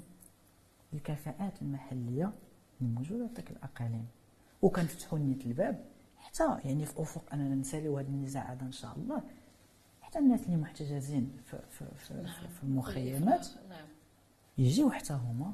الكفاءات 0.94 1.62
المحليه 1.62 2.34
الموجوده 2.82 3.28
في 3.28 3.34
ذاك 3.34 3.52
الاقاليم 3.52 4.06
وكنفتحوا 4.62 5.20
نيت 5.20 5.46
الباب 5.46 5.86
حتى 6.18 6.58
يعني 6.66 6.86
في 6.86 7.02
افق 7.02 7.34
اننا 7.34 7.56
نساليو 7.56 7.98
هذا 7.98 8.08
النزاع 8.08 8.54
هذا 8.54 8.62
ان 8.62 8.72
شاء 8.72 8.96
الله 8.98 9.24
حتى 10.02 10.20
الناس 10.20 10.46
اللي 10.46 10.58
محتجزين 10.58 11.32
في, 11.46 11.60
في, 11.70 11.86
في. 11.96 12.24
في 12.58 12.64
المخيمات 12.64 13.48
نعم. 13.70 13.88
يجيو 14.60 14.92
حتى 14.92 15.14
هما 15.14 15.54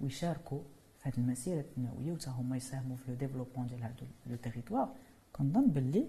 ويشاركوا 0.00 0.60
في 0.98 1.08
هذه 1.08 1.18
المسيرة 1.18 1.60
التنمويه 1.60 2.12
وحتى 2.12 2.30
هما 2.30 2.56
يساهموا 2.56 2.96
في 2.96 3.10
le 3.10 3.14
développement 3.16 3.66
ديال 3.66 3.82
هذا 3.82 3.94
le 4.26 4.36
territoire. 4.36 4.94
كنظن 5.32 5.66
باللي 5.66 6.08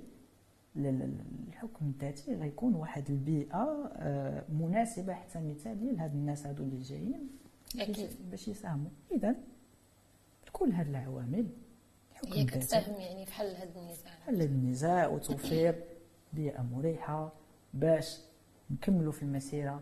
الحكم 1.48 1.86
الذاتي 1.86 2.36
غيكون 2.36 2.76
واحد 2.76 3.10
البيئة 3.10 3.92
آه، 3.96 4.44
مناسبة 4.50 5.14
حتى 5.14 5.40
مثاليه 5.40 5.92
لهاد 5.92 6.14
الناس 6.14 6.46
هادو 6.46 6.64
اللي 6.64 6.82
جايين 6.82 7.30
أكيد. 7.80 8.10
باش 8.32 8.48
يساهموا. 8.48 8.90
إذا 9.12 9.36
كل 10.54 10.72
هاد 10.72 10.88
العوامل 10.88 11.48
هي 12.26 12.46
كتساهم 12.46 13.02
يعني 13.02 13.26
في 13.26 13.34
حل 13.34 13.46
هذا 13.56 13.80
النزاع. 13.80 14.12
حل 14.26 14.36
هذا 14.36 14.46
النزاع 14.46 15.08
وتوفير 15.08 15.84
بيئة 16.34 16.62
مريحة 16.62 17.34
باش 17.74 18.20
نكملوا 18.72 19.12
في 19.12 19.24
المسيرة 19.24 19.82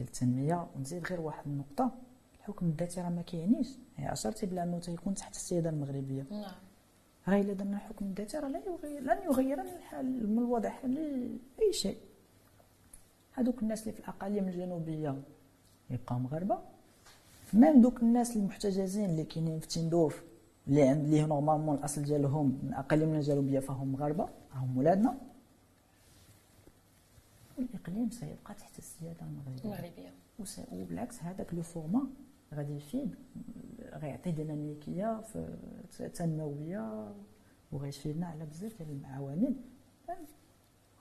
ديال 0.00 0.08
التنميه 0.08 0.66
ونزيد 0.76 1.06
غير 1.06 1.20
واحد 1.20 1.46
النقطة. 1.46 1.90
الحكم 2.38 2.66
الذاتي 2.66 3.00
راه 3.00 3.08
ما 3.08 3.22
كيعنيش. 3.22 3.68
هي 3.96 4.12
اشرتي 4.12 4.46
بلا 4.46 4.62
انه 4.62 4.78
تيكون 4.78 5.14
تحت 5.14 5.34
السياده 5.34 5.70
المغربية. 5.70 6.26
نعم. 6.30 6.52
غير 7.28 7.44
إلا 7.44 7.52
درنا 7.52 7.76
الحكم 7.76 8.04
الذاتي 8.04 8.38
راه 8.38 8.48
لا 8.48 8.60
يغير 8.66 9.00
لن 9.00 9.18
يغير 9.28 9.62
من 9.62 9.68
الحال 9.68 10.30
من 10.30 10.38
الوضع 10.38 10.68
الحالي 10.68 11.38
أي 11.60 11.72
شيء. 11.72 11.96
هذوك 13.32 13.62
الناس 13.62 13.82
اللي 13.82 13.92
في 13.92 14.00
الأقاليم 14.00 14.48
الجنوبية 14.48 15.22
يبقاو 15.90 16.18
مغاربة. 16.18 16.58
même 17.54 17.80
دوك 17.80 18.02
الناس 18.02 18.36
المحتجزين 18.36 19.10
اللي 19.10 19.24
كاينين 19.24 19.58
في 19.60 19.68
تندوف 19.68 20.22
اللي 20.68 20.82
عند 20.82 21.04
اللي 21.04 21.22
normalement 21.22 21.74
الأصل 21.76 22.02
ديالهم 22.02 22.58
من 22.62 22.74
اقاليم 22.74 23.14
الجنوبية 23.14 23.60
فهم 23.60 23.92
مغاربة. 23.92 24.28
هم 24.54 24.78
ولادنا. 24.78 25.14
والاقليم 27.60 28.10
سيبقى 28.10 28.54
تحت 28.54 28.78
السيادة 28.78 29.20
المغربية. 29.22 30.12
وبالعكس 30.72 31.22
هذاك 31.22 31.54
le 31.54 31.62
format 31.62 32.06
غادي 32.54 32.72
يفيد 32.76 33.14
غيعطي 33.92 34.30
ديناميكيه 34.30 35.20
تنمويه 36.14 37.14
وغيفيدنا 37.72 38.26
على 38.26 38.44
بزاف 38.46 38.82
ديال 38.82 39.00
العوامل 39.00 39.54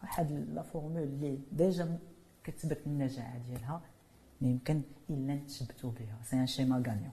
واحد 0.04 0.32
la 0.32 0.62
formule 0.62 1.04
اللي 1.04 1.40
déjà 1.52 2.00
كتثبت 2.44 2.80
النجاعة 2.88 3.38
ديالها 3.38 3.82
ما 4.42 4.48
يمكن 4.50 4.82
إلا 5.10 5.36
نتشبتوا 5.36 5.92
بها. 5.92 6.18
c'est 6.24 6.36
un 6.36 6.48
schéma 6.48 6.84
gagnant. 6.88 7.12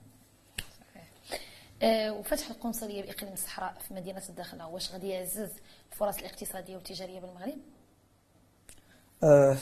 وفتح 2.19 2.49
القنصلية 2.49 3.01
بإقليم 3.01 3.33
الصحراء 3.33 3.79
في 3.79 3.93
مدينة 3.93 4.21
الداخله 4.29 4.67
واش 4.67 4.91
غادي 4.91 5.07
يعزز 5.07 5.51
الفرص 5.91 6.17
الاقتصادية 6.17 6.75
والتجارية 6.75 7.19
بالمغرب؟ 7.19 7.57
أه 9.23 9.57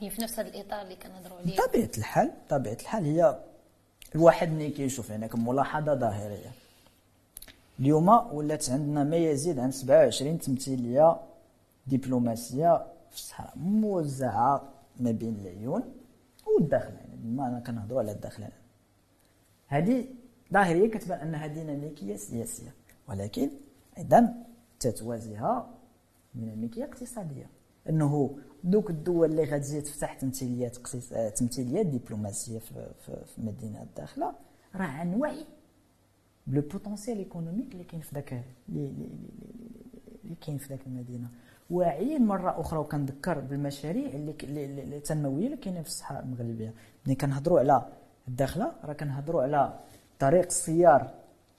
يعني 0.00 0.10
في 0.10 0.22
نفس 0.22 0.38
هذا 0.38 0.48
الإطار 0.48 0.82
اللي 0.82 0.96
كنهضروا 0.96 1.38
عليه. 1.38 1.56
بطبيعه 1.56 1.90
الحال 1.98 2.32
بطبيعه 2.46 2.74
الحال 2.74 3.04
هي 3.04 3.38
الواحد 4.14 4.48
ملي 4.48 4.70
كيشوف 4.70 5.10
يعني 5.10 5.28
كملاحظه 5.28 5.94
ظاهرية. 5.94 6.52
اليوم 7.80 8.08
ولات 8.08 8.70
عندنا 8.70 9.04
ما 9.04 9.16
يزيد 9.16 9.58
عن 9.58 9.70
27 9.70 10.38
تمثيلية 10.38 11.16
دبلوماسية 11.86 12.86
في 13.10 13.16
الصحراء 13.16 13.52
موزعة 13.56 14.62
ما 15.00 15.10
بين 15.10 15.36
العيون 15.42 15.82
والداخل. 16.46 16.94
يعني 16.94 17.16
ما 17.24 17.48
أنا 17.48 17.60
كنهضروا 17.60 18.00
على 18.00 18.12
الداخل 18.12 18.44
هذه 19.66 20.06
ظاهرية 20.52 20.90
كتبان 20.90 21.18
أنها 21.18 21.46
ديناميكية 21.46 22.16
سياسية 22.16 22.74
ولكن 23.08 23.50
أيضا 23.98 24.34
تتوازيها 24.80 25.70
ديناميكية 26.34 26.84
اقتصادية. 26.84 27.46
انه 27.88 28.38
دوك 28.64 28.90
الدول 28.90 29.30
اللي 29.30 29.44
غتجي 29.44 29.80
تفتح 29.80 30.14
تمثيليات 30.14 30.76
تمثيليات 31.36 31.86
دبلوماسية 31.86 32.58
في, 32.58 32.90
في, 33.00 33.38
المدينة 33.38 33.82
الداخلة 33.82 34.34
راه 34.74 34.86
عن 34.86 35.14
وعي 35.14 35.46
ب 36.46 36.51
le 36.51 36.60
potentiel 36.60 37.18
économique 37.18 37.72
اللي 37.72 37.84
كاين 37.84 38.02
في 38.02 38.14
ذاك 38.14 38.44
اللي 38.68 40.36
كاين 40.40 40.58
في 40.58 40.68
ذاك 40.68 40.86
المدينة. 40.86 41.28
واعيين 41.70 42.26
مرة 42.26 42.60
أخرى 42.60 42.78
وكنذكر 42.78 43.40
بالمشاريع 43.40 44.08
اللي 44.08 44.34
التنمويه 44.96 45.46
اللي 45.46 45.56
كاينة 45.56 45.82
في 45.82 45.88
الصحراء 45.88 46.22
المغربية. 46.22 46.74
ملي 47.06 47.14
كنهضروا 47.14 47.60
على 47.60 47.86
الداخلة 48.28 48.72
راه 48.84 48.92
كنهضروا 48.92 49.42
على 49.42 49.78
طريق 50.18 50.46
السيار 50.46 51.14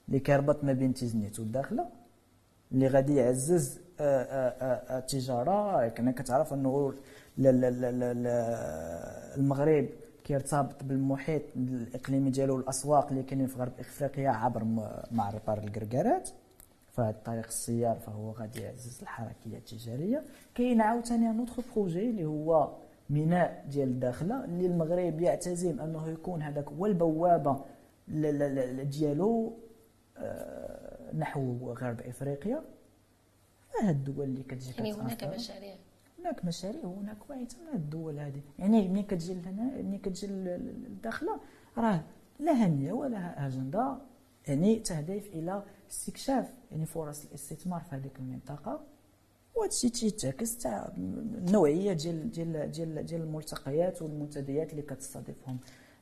اللي 0.08 0.20
كيربط 0.20 0.64
ما 0.64 0.72
بين 0.72 0.94
تيزنيت 0.94 1.40
والداخله 1.40 1.86
اللي 2.72 2.88
غادي 2.88 3.14
يعزز 3.14 3.78
آه، 3.78 3.80
آه، 3.80 3.80
آه، 3.80 3.83
التجاره 4.00 5.88
كنا 5.88 6.12
كتعرف 6.12 6.52
أنه 6.52 6.94
المغرب 9.38 9.88
كيرتبط 10.24 10.84
بالمحيط 10.84 11.42
الإقليمي 11.56 12.30
ديالو 12.30 12.56
الاسواق 12.56 13.08
اللي 13.08 13.22
كاينين 13.22 13.46
في 13.46 13.58
غرب 13.58 13.72
إفريقيا 13.80 14.30
عبر 14.30 14.64
معبر 15.10 15.58
الكركارات. 15.64 16.28
فهاد 16.92 17.14
الطريق 17.14 17.46
السيار 17.46 17.96
فهو 17.98 18.30
غادي 18.30 18.60
يعزز 18.60 19.02
الحركيه 19.02 19.58
التجارية. 19.58 20.22
كاين 20.54 20.80
عاوتاني 20.80 21.30
un 21.30 21.38
autre 21.38 21.62
projet 21.76 22.10
اللي 22.10 22.24
هو 22.24 22.72
ميناء 23.10 23.64
ديال 23.70 23.88
الداخلة 23.88 24.44
اللي 24.44 24.66
المغرب 24.66 25.20
يعتزم 25.20 25.80
أنه 25.80 26.08
يكون 26.08 26.42
هذاك 26.42 26.68
هو 26.68 26.86
البوابة 26.86 27.64
ديالو 28.82 29.52
آه، 30.18 31.14
نحو 31.14 31.72
غرب 31.72 32.00
إفريقيا. 32.00 32.62
هاد 33.82 34.08
الدول 34.08 34.24
اللي 34.24 34.42
كتجي 34.42 34.70
يعني 34.76 34.92
هناك 34.92 35.24
مشاريع. 35.24 35.74
هناك 36.18 36.44
مشاريع 36.44 36.84
وهناك 36.84 37.30
واحد 37.30 37.40
من 37.40 37.74
الدول 37.74 38.18
هذه 38.18 38.42
يعني 38.58 38.88
ملي 38.88 39.02
كتجي 39.02 39.34
لهنا 39.34 39.82
ملي 39.82 39.98
كتجي 39.98 40.26
للداخله 40.26 41.40
راه 41.78 42.04
لها 42.40 42.52
نية 42.52 42.92
ولها 42.92 43.46
أجندة. 43.46 43.98
يعني 44.48 44.78
تهدف 44.78 45.26
إلى 45.26 45.62
استكشاف 45.90 46.52
يعني 46.70 46.86
فرص 46.86 47.24
الاستثمار 47.24 47.80
في 47.80 47.96
هذيك 47.96 48.18
المنطقة. 48.18 48.80
وهذا 49.54 49.70
الشيء 49.70 49.90
تيتعكس 49.90 50.56
تا 50.56 50.65
على 50.65 50.92
النوعية 50.96 51.92
ديال 51.92 52.30
ديال 52.30 52.70
ديال 52.70 53.06
ديال 53.06 53.22
الملتقيات 53.22 54.02
والمنتديات 54.02 54.70
اللي 54.70 54.82
كتستضيفهم 54.82 55.58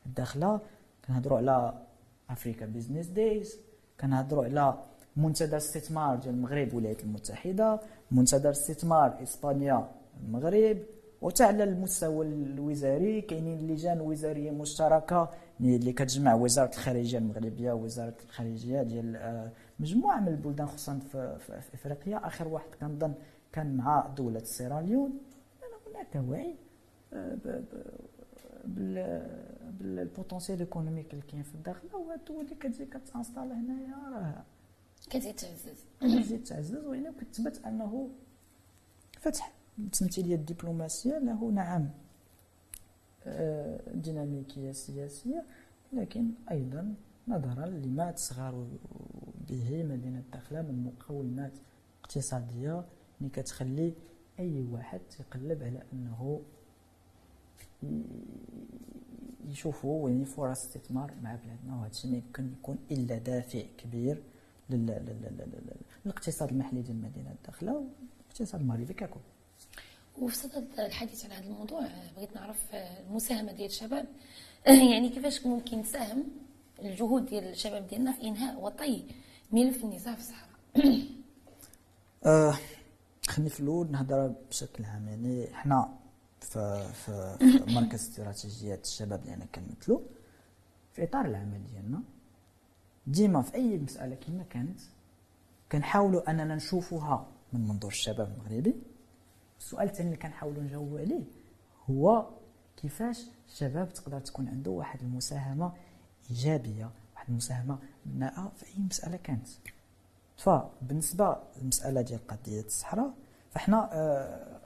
الداخلة. 0.07 0.61
كنهضروا 1.07 1.39
على 1.39 1.87
Africa 2.31 2.67
Business 2.67 3.07
Days 3.07 3.59
كنهضروا 4.01 4.45
على 4.45 4.85
منتدى 5.17 5.57
استثمار 5.57 6.17
ديال 6.17 6.35
المغرب 6.35 6.75
والولايات 6.75 7.03
المتحده 7.05 7.81
منتدى 8.11 8.51
استثمار 8.51 9.23
اسبانيا 9.23 9.89
المغرب 10.25 10.79
وتا 11.23 11.43
على 11.45 11.65
المستوى 11.65 12.27
الوزاري 12.27 13.21
كاينين 13.21 13.67
لجان 13.71 14.01
وزاريه 14.01 14.51
مشتركه 14.51 15.31
اللي 15.61 15.93
كتجمع 15.93 16.35
وزاره 16.35 16.71
الخارجيه 16.71 17.19
المغربيه 17.19 17.73
ووزاره 17.73 18.15
الخارجيه 18.25 18.83
ديال 18.83 19.51
مجموعه 19.81 20.21
من 20.21 20.29
البلدان 20.29 20.67
خصوصا 20.67 20.99
في, 21.13 21.39
افريقيا 21.75 22.27
اخر 22.27 22.49
واحد 22.49 22.75
كنظن 22.81 23.13
كان 23.53 23.77
مع 23.77 24.07
دوله 24.17 24.45
سيراليون 24.45 25.13
هناك 25.87 26.29
وعي 26.29 26.55
بال 29.81 29.95
potentiel 29.95 30.59
économique 30.61 31.13
اللي 31.13 31.25
كاين 31.25 31.43
في 31.43 31.55
الداخلة 31.55 31.89
وهاد 31.95 32.19
الدول 32.19 32.45
اللي 32.45 32.55
كتجي 32.55 32.87
كت 32.87 33.00
installe 33.00 33.53
هنايا 33.53 33.97
راه 34.13 34.45
كتزيد 35.13 35.35
تعزز 35.35 35.85
كتزيد 36.01 36.45
تعزز 36.45 36.85
وهنا 36.85 37.13
كتثبت 37.21 37.61
أنه 37.67 38.11
فتح 39.21 39.53
التمثيليه 39.79 40.35
الدبلوماسية 40.35 41.19
له 41.19 41.51
نعم. 41.51 41.91
آه، 43.27 43.81
ديناميكية 43.95 44.73
سياسية 44.73 45.45
لكن 45.93 46.31
أيضا 46.51 46.95
نظرا 47.29 47.67
لما 47.67 48.11
تصغر 48.11 48.67
به 49.49 49.83
مدينة 49.85 50.19
الداخلة 50.19 50.63
من 50.63 50.85
مقومات 50.85 51.53
اقتصادية 52.01 52.85
اللي 53.21 53.31
كتخلي 53.31 53.95
أي 54.39 54.67
واحد 54.73 55.01
يقلب 55.21 55.63
على 55.63 55.83
أنه 55.93 56.43
يشوفوا 59.49 60.11
يعني 60.11 60.25
فرص 60.25 60.65
استثمار 60.65 61.15
مع 61.23 61.35
بلادنا 61.35 61.77
وهذا 61.77 61.91
الشيء 61.91 62.11
ما 62.11 62.17
يمكن 62.17 62.53
يكون 62.53 62.79
إلا 62.91 63.19
دافع 63.19 63.63
كبير. 63.79 64.23
للاقتصاد 64.75 66.49
المحلي 66.49 66.83
ديال 66.83 66.97
المدينة 66.97 67.31
الداخلة 67.31 67.73
والاقتصاد 67.73 68.61
المغربي 68.61 68.95
ككل. 68.95 69.21
وفي 70.19 70.37
صدد 70.37 70.67
الحديث 70.79 71.25
عن 71.25 71.31
هذا 71.31 71.47
الموضوع 71.47 71.89
بغيت 72.17 72.35
نعرف 72.35 72.75
المساهمة 72.75 73.53
ديال 73.53 73.69
الشباب. 73.69 74.07
يعني 74.67 75.09
كيفاش 75.09 75.47
ممكن 75.47 75.83
تساهم 75.83 76.25
الجهود 76.79 77.27
ديال 77.27 77.45
الشباب 77.45 77.87
ديالنا 77.87 78.13
في 78.13 78.23
إنهاء 78.23 78.61
وطي 78.61 79.05
ملف 79.53 79.85
النزاع 79.85 80.15
في 80.15 80.21
الصحراء؟ 80.21 80.53
آه 82.27 82.59
خليني 83.29 83.51
في 83.51 83.61
الأول 83.61 83.91
نهضر 83.91 84.35
بشكل 84.51 84.85
عام 84.85 85.09
يعني 85.09 85.47
حنا 85.53 85.99
في 86.41 86.93
في 86.93 87.37
مركز 87.75 88.01
استراتيجيات 88.01 88.85
الشباب 88.85 89.21
اللي 89.23 89.35
أنا 89.35 89.45
كنمثلو 89.45 90.03
في 90.93 91.05
إطار 91.05 91.27
العمل 91.27 91.67
ديالنا. 91.73 92.03
ديما 93.07 93.43
في 93.43 93.55
أي 93.55 93.79
مسألة 93.79 94.15
كيما 94.15 94.43
كانت 94.51 94.81
كنحاولوا 95.73 96.31
أننا 96.31 96.55
نشوفوها 96.55 97.27
من 97.53 97.61
منظور 97.69 97.91
الشباب 97.91 98.33
المغربي. 98.33 98.75
السؤال 99.59 99.89
الثاني 99.89 100.09
اللي 100.09 100.21
كنحاولوا 100.21 100.63
نجاوبوا 100.63 101.01
عليه 101.01 101.25
هو 101.91 102.27
كيفاش 102.77 103.21
الشباب 103.49 103.93
تقدر 103.93 104.21
تكون 104.21 104.49
عنده 104.49 104.71
واحد 104.71 105.03
المساهمة 105.03 105.73
إيجابية 106.31 106.91
واحد 107.15 107.29
المساهمة 107.29 107.79
بناءه 108.07 108.53
في 108.57 108.67
أي 108.67 108.83
مسألة 108.83 109.17
كانت. 109.17 109.49
فبالنسبة 110.37 111.37
للمسألة 111.57 112.01
ديال 112.03 112.27
قضية 112.27 112.61
الصحراء 112.61 113.15
فإحنا 113.51 113.89
آه 113.93 114.61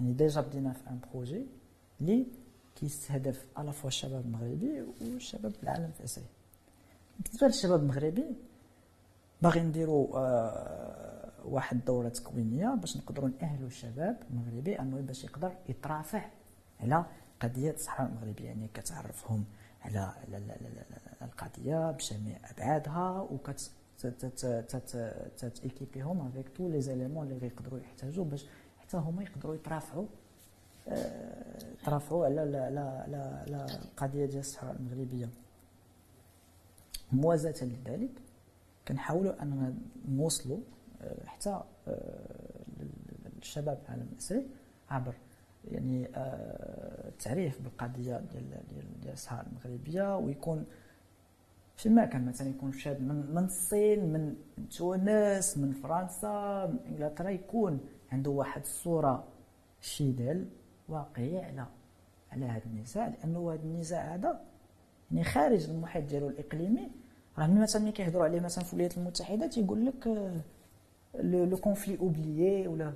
يعني 0.00 0.12
déjà 0.12 0.40
بدينا 0.40 0.72
في 0.72 0.90
un 0.90 1.00
projet 1.12 1.46
اللي 2.00 2.26
كيستهدف 2.76 3.46
à 3.56 3.61
la 3.61 3.72
fois 3.72 3.88
الشباب 3.88 4.24
المغربي 4.24 4.82
والشباب 5.00 5.52
العالم 5.62 5.90
بأسره 5.98 6.24
بالنسبة 7.24 7.46
للشباب 7.46 7.80
المغربي 7.82 8.24
باغي 9.42 9.60
نديروا 9.60 10.18
آه 10.18 11.32
واحد 11.44 11.76
الدوره 11.76 12.08
تكوينية 12.08 12.74
باش 12.74 12.96
نقدروا 12.96 13.30
نأهلوا 13.40 13.66
الشباب 13.68 14.16
المغربي 14.30 14.80
أنه 14.80 15.00
باش 15.00 15.24
يقدر 15.24 15.52
يترافع 15.68 16.24
على 16.80 17.04
قضية 17.40 17.70
الصحراء 17.70 18.08
المغربية 18.08 18.44
يعني 18.44 18.68
كتعرفهم 18.74 19.44
على 19.82 20.12
القضية 21.22 21.90
بجميع 21.90 22.38
أبعادها 22.50 23.20
وكت 23.20 23.70
équipيهم 25.62 26.26
avec 26.26 26.48
tous 26.56 26.68
les 26.68 26.80
éléments 26.80 27.26
اللي 27.26 27.38
غيقدروا 27.38 27.78
يحتاجوا 27.80 28.24
باش 28.24 28.46
حتى 28.78 28.96
هما 28.96 29.22
يقدروا 29.22 29.54
يترافعوا 29.54 30.06
يترافعوا 31.82 32.24
على 32.24 32.34
لا 32.34 32.70
لا 32.70 33.06
لا 33.08 33.44
لا 33.46 33.66
القضية 33.82 34.26
ديال 34.26 34.40
الصحراء 34.40 34.76
المغربية. 34.76 35.28
موازاة 37.12 37.54
لذلك 37.62 38.10
كنحاولوا 38.88 39.42
أننا 39.42 39.74
نوصلوا 40.08 40.58
آه، 41.02 41.26
حتى 41.26 41.60
للشباب 43.36 43.78
آه، 43.78 43.84
العالم 43.88 44.08
الاسري 44.12 44.46
عبر 44.90 45.14
يعني 45.70 46.08
آه، 46.14 47.08
التعريف 47.08 47.62
بالقضية 47.62 48.16
ديال 48.32 48.50
ديال 49.02 49.12
الصحراء 49.12 49.46
المغربية 49.46 50.16
ويكون 50.16 50.64
فيما 51.76 52.04
كان 52.04 52.26
مثلا 52.26 52.48
يكون 52.48 52.72
شاب 52.72 53.00
من 53.00 53.34
من 53.34 53.44
الصين 53.44 54.12
من 54.12 54.36
تونس 54.78 55.58
من 55.58 55.72
فرنسا 55.72 56.66
من 56.66 56.78
إنجلترا 56.86 57.30
يكون 57.30 57.80
عنده 58.12 58.30
واحد 58.30 58.60
الصورة 58.60 59.28
fidèle 59.80 60.48
واقعي 60.88 61.44
على 61.44 61.66
على 62.32 62.46
هذا 62.46 62.64
النزاع 62.66 63.08
لأنه 63.08 63.52
هذا 63.52 63.62
النزاع 63.62 64.14
هذا 64.14 64.40
يعني 65.10 65.24
خارج 65.24 65.70
المحيط 65.70 66.04
ديالو 66.04 66.28
الإقليمي 66.28 66.90
راه 67.38 67.46
مثلا 67.46 67.90
كيهضروا 67.90 68.24
عليه 68.24 68.40
مثلا 68.40 68.64
في 68.64 68.72
الولايات 68.72 68.98
المتحدة 68.98 69.46
تيقول 69.46 69.86
لك 69.86 70.06
le 71.14 71.56
conflit 71.56 71.98
oublié 71.98 72.68
ولا 72.68 72.92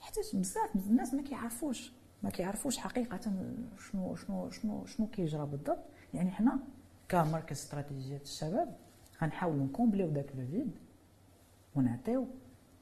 حتى 0.00 0.20
بزاف 0.34 0.76
الناس 0.76 1.14
ما 1.14 1.22
كيعرفوش 1.22 1.92
ما 2.22 2.30
كيعرفوش 2.30 2.78
حقيقة 2.78 3.20
شنو 3.90 4.16
شنو 4.16 4.50
شنو 4.50 4.84
شنو 4.86 5.06
كيجرى 5.06 5.46
بالضبط. 5.46 5.78
يعني 6.14 6.30
حنا 6.30 6.58
كمركز 7.08 7.56
استراتيجيات 7.56 8.22
الشباب 8.22 8.76
غنحاولوا 9.22 9.64
نكومبليو 9.64 10.08
داك 10.08 10.36
لو 10.36 10.46
فيد 10.46 10.70
ونعطيو 11.74 12.26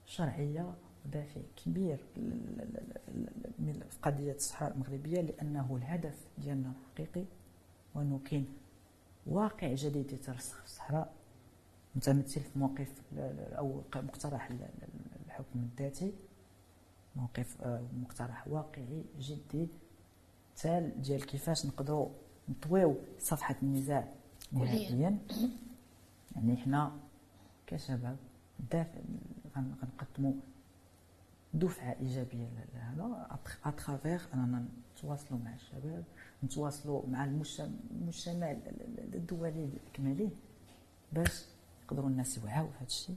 شرعية 0.06 0.74
ودافع 1.06 1.40
كبير 1.64 2.04
في 2.14 3.80
قضية 4.02 4.32
الصحراء 4.32 4.72
المغربية 4.72 5.20
لأنه 5.20 5.76
الهدف 5.76 6.14
ديالنا 6.38 6.72
الحقيقي 6.90 7.24
وانه 7.94 8.20
كاين 8.24 8.46
واقع 9.28 9.74
جديد 9.74 10.12
يترسخ 10.12 10.56
في 10.58 10.64
الصحراء. 10.64 11.12
متمثل 11.96 12.40
في 12.40 12.58
موقف 12.58 13.02
أو 13.58 13.82
مقترح 13.94 14.50
الحكم 15.26 15.58
الذاتي. 15.58 16.12
موقف 17.16 17.62
آه، 17.62 17.82
مقترح 18.02 18.48
واقعي 18.48 19.04
جدي. 19.18 19.68
تال 20.56 21.02
ديال 21.02 21.26
كيفاش 21.26 21.66
نقدروا 21.66 22.08
نطويو 22.48 22.96
صفحة 23.18 23.56
النزاع 23.62 24.14
نهائيا. 24.52 25.18
يعني 26.36 26.56
حنا 26.56 26.96
كشباب 27.66 28.16
دافع 28.72 29.00
غنقدموا 29.56 30.32
دفعة 31.54 31.96
إيجابية 32.00 32.48
لهذا 32.74 33.38
اترافيغ 33.64 34.24
أننا 34.34 34.68
نتواصلوا 34.96 35.40
مع 35.40 35.54
الشباب 35.54 36.04
نتواصلوا 36.44 37.06
مع 37.06 37.24
المجتمع 37.24 38.56
الدولي 39.18 39.64
الاكملي 39.64 40.30
باش 41.12 41.42
يقدروا 41.84 42.08
الناس 42.08 42.38
يوعاو 42.38 42.66
في 42.66 42.76
هذا 42.78 42.86
الشيء. 42.86 43.16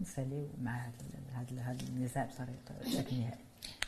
نساليو 0.00 0.48
مع 0.62 0.90
هذا 1.34 1.62
هذا 1.62 1.80
النزاع 1.88 2.24
بطريقة 2.24 2.84
بشكل 2.84 3.16
نهائي. 3.16 3.38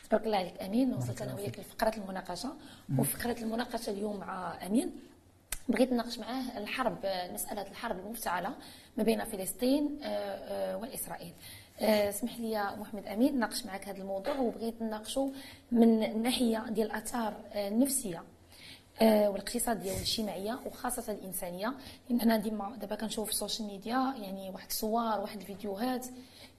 تبارك 0.09 0.25
الله 0.25 0.37
عليك 0.37 0.61
أمين. 0.61 0.93
وصلت 0.93 1.21
أنا 1.21 1.33
وياك 1.33 1.59
لفقرة 1.59 1.97
المناقشة. 1.97 2.53
وفي 2.97 3.17
فقره 3.17 3.43
المناقشة 3.43 3.89
اليوم 3.89 4.19
مع 4.19 4.65
أمين. 4.65 4.91
بغيت 5.69 5.93
نناقش 5.93 6.19
معاه 6.19 6.57
الحرب 6.57 6.97
مسألة 7.33 7.61
الحرب 7.61 7.99
المفتعلة 7.99 8.55
ما 8.97 9.03
بين 9.03 9.23
فلسطين 9.23 9.99
آه، 10.03 10.07
آه، 10.07 10.77
واسرائيل 10.77 11.33
آه، 11.79 12.09
اسمح 12.09 12.39
لي 12.39 12.51
يا 12.51 12.75
محمد 12.75 13.07
أمين 13.07 13.39
ناقش 13.39 13.65
معك 13.65 13.87
هذا 13.87 13.97
الموضوع 13.97 14.39
وبغيت 14.39 14.81
نناقشوا 14.81 15.29
من 15.71 16.03
الناحيه 16.03 16.65
ديال 16.69 16.87
الآثار 16.87 17.33
النفسية. 17.55 18.23
آه، 19.01 19.29
والاقتصاديه 19.29 19.91
والاجتماعيه 19.91 20.59
وخاصة 20.65 21.13
الإنسانية. 21.13 21.73
لأن 22.09 22.21
أنا 22.21 22.37
ديما 22.37 22.75
دابا 22.75 22.95
كنشوف 22.95 23.25
في 23.25 23.31
ال 23.31 23.36
social 23.36 23.67
media 23.67 24.15
يعني 24.17 24.49
واحد 24.49 24.67
الصور 24.69 25.19
واحد 25.19 25.39
الفيديوهات. 25.39 26.05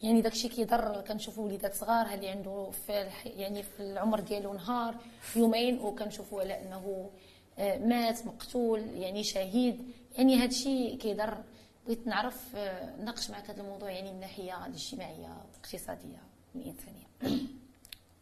يعني 0.02 0.20
داكشي 0.20 0.48
كيضر 0.48 1.00
كنشوفوا 1.00 1.44
وليدات 1.44 1.74
صغار 1.74 2.14
اللي 2.14 2.28
عنده 2.28 2.70
في 2.86 3.08
يعني 3.24 3.62
في 3.62 3.80
العمر 3.80 4.20
ديالو 4.20 4.54
نهار 4.54 4.94
يومين 5.36 5.78
وكنشوفوا 5.78 6.40
على 6.40 6.62
أنه 6.62 7.10
مات 7.58 8.26
مقتول 8.26 8.80
يعني 8.80 9.24
شهيد. 9.24 9.92
يعني 10.18 10.42
هادشي 10.42 10.96
كيضر. 10.96 11.38
بغيت 11.86 12.06
نعرف 12.06 12.56
آه، 12.56 12.96
ناقش 12.96 13.30
معك 13.30 13.50
هذا 13.50 13.60
الموضوع 13.62 13.90
يعني 13.90 14.10
من 14.10 14.14
الناحيه 14.14 14.66
الاجتماعية 14.66 15.28
والاقتصادية 15.28 16.22
والإنسانية. 16.54 17.06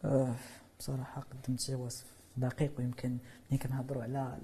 أه 0.05 0.35
بصراحة 0.79 1.21
قدمتي 1.21 1.75
وصف 1.75 2.05
دقيق 2.37 2.71
ويمكن 2.77 3.17
ملي 3.51 3.57
كنهضروا 3.59 4.03
على 4.03 4.37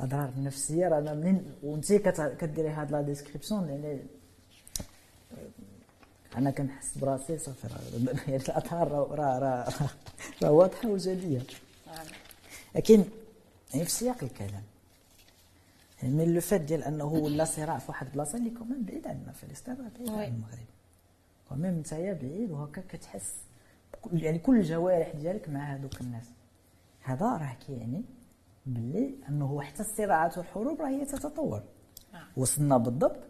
الأضرار 0.00 0.28
النفسية. 0.28 0.88
رانا 0.88 1.14
منين 1.14 1.52
وانت 1.62 1.92
كديري 2.40 2.68
هاد 2.68 2.92
لا 2.92 3.02
ديسكريبسيون 3.02 3.68
يعني 3.68 4.00
آه، 5.32 6.38
أنا 6.38 6.50
كنحس 6.50 6.98
براسي 6.98 7.38
صافي 7.38 7.68
يعني 8.28 8.36
الاثار 8.36 8.88
راه 8.88 9.14
راه 9.14 9.68
راه 10.42 10.50
واضحة 10.50 10.88
وجليه 10.88 11.42
نعم. 11.86 12.06
لكن 12.74 13.04
يعني 13.74 13.84
في 13.84 13.90
سياق 13.90 14.24
الكلام 14.24 14.62
من 16.02 16.34
لو 16.34 16.40
فات 16.40 16.60
ديال 16.60 16.84
أنه 16.84 17.04
ولا 17.04 17.44
صراع 17.44 17.78
في 17.78 17.84
واحد 17.88 18.06
البلاصة 18.06 18.38
اللي 18.38 18.50
كمان 18.50 18.82
بعيد 18.82 19.06
عندنا 19.06 19.32
فلسطين 19.32 19.74
راه 19.74 19.90
بعيد 19.98 20.08
عن 20.08 20.34
المغرب. 20.34 20.66
وميم 21.50 21.78
نتايا 21.78 22.12
بعيد 22.12 22.50
وهكا 22.50 22.82
كتحس 22.88 23.34
يعني 24.12 24.38
كل 24.38 24.56
الجوارح 24.56 25.12
ديالك 25.16 25.48
مع 25.48 25.74
هذوك 25.74 26.00
الناس. 26.00 26.30
هذا 27.02 27.26
راه 27.26 27.56
كيعني 27.66 28.04
باللي 28.66 29.14
أنه 29.28 29.60
حتى 29.60 29.80
الصراعات 29.80 30.38
والحروب 30.38 30.80
راه 30.80 30.88
هي 30.88 31.04
تتطور. 31.04 31.62
نعم. 32.12 32.26
وصلنا 32.36 32.76
بالضبط. 32.76 33.20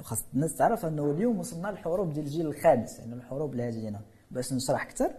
خاص 0.00 0.24
الناس 0.34 0.56
تعرف 0.56 0.86
أنه 0.86 1.10
اليوم 1.10 1.38
وصلنا 1.38 1.68
للحروب 1.68 2.12
ديال 2.12 2.26
الجيل 2.26 2.46
الخامس. 2.46 2.98
يعني 2.98 3.14
الحروب 3.14 3.54
الهادينه 3.54 4.00
باش 4.30 4.52
نشرح 4.52 4.82
أكثر 4.82 5.10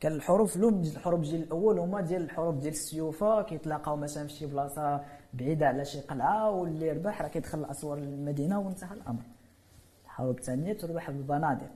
كان 0.00 0.12
الحروب 0.12 0.46
في 0.46 0.56
الحروب 0.56 1.20
الجيل 1.20 1.42
الأول 1.42 1.78
هما 1.78 2.00
ديال 2.00 2.22
الحروب 2.22 2.60
ديال 2.60 2.72
السيوفة. 2.72 3.42
كيتلاقاو 3.42 3.96
مثلا 3.96 4.26
في 4.26 4.32
شي 4.32 4.46
بلاصة 4.46 5.04
بعيدة 5.34 5.66
على 5.66 5.84
شي 5.84 6.00
قلعة 6.00 6.50
واللي 6.50 6.92
ربح 6.92 7.22
راه 7.22 7.28
كيدخل 7.28 7.58
الأسوار 7.58 7.98
للمدينة 7.98 8.60
وانتهى 8.60 8.94
الأمر. 8.94 9.22
الحروب 10.04 10.38
الثانية 10.38 10.72
تربح 10.72 11.10
بالبنادق. 11.10 11.70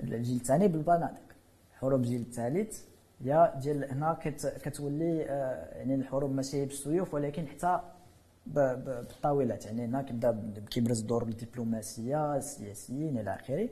الجيل 0.00 0.36
الثاني 0.36 0.68
بالبنادق. 0.68 1.27
الحروب 1.78 2.00
الجيل 2.00 2.20
الثالث. 2.20 2.84
يا 3.20 3.54
ديال 3.60 3.90
هنا 3.92 4.18
كتولي 4.64 5.24
آه، 5.30 5.78
يعني 5.78 5.94
الحروب 5.94 6.30
ماشي 6.32 6.64
بالسيوف 6.64 7.14
ولكن 7.14 7.46
حتى 7.46 7.80
بالطاولات. 8.46 9.66
يعني 9.66 9.84
هنا 9.84 10.02
كيبدا 10.02 10.52
كيبرز 10.70 11.00
دور 11.00 11.22
الدبلوماسية 11.22 12.36
السياسيين 12.36 13.18
إلى 13.18 13.34
آخره. 13.34 13.68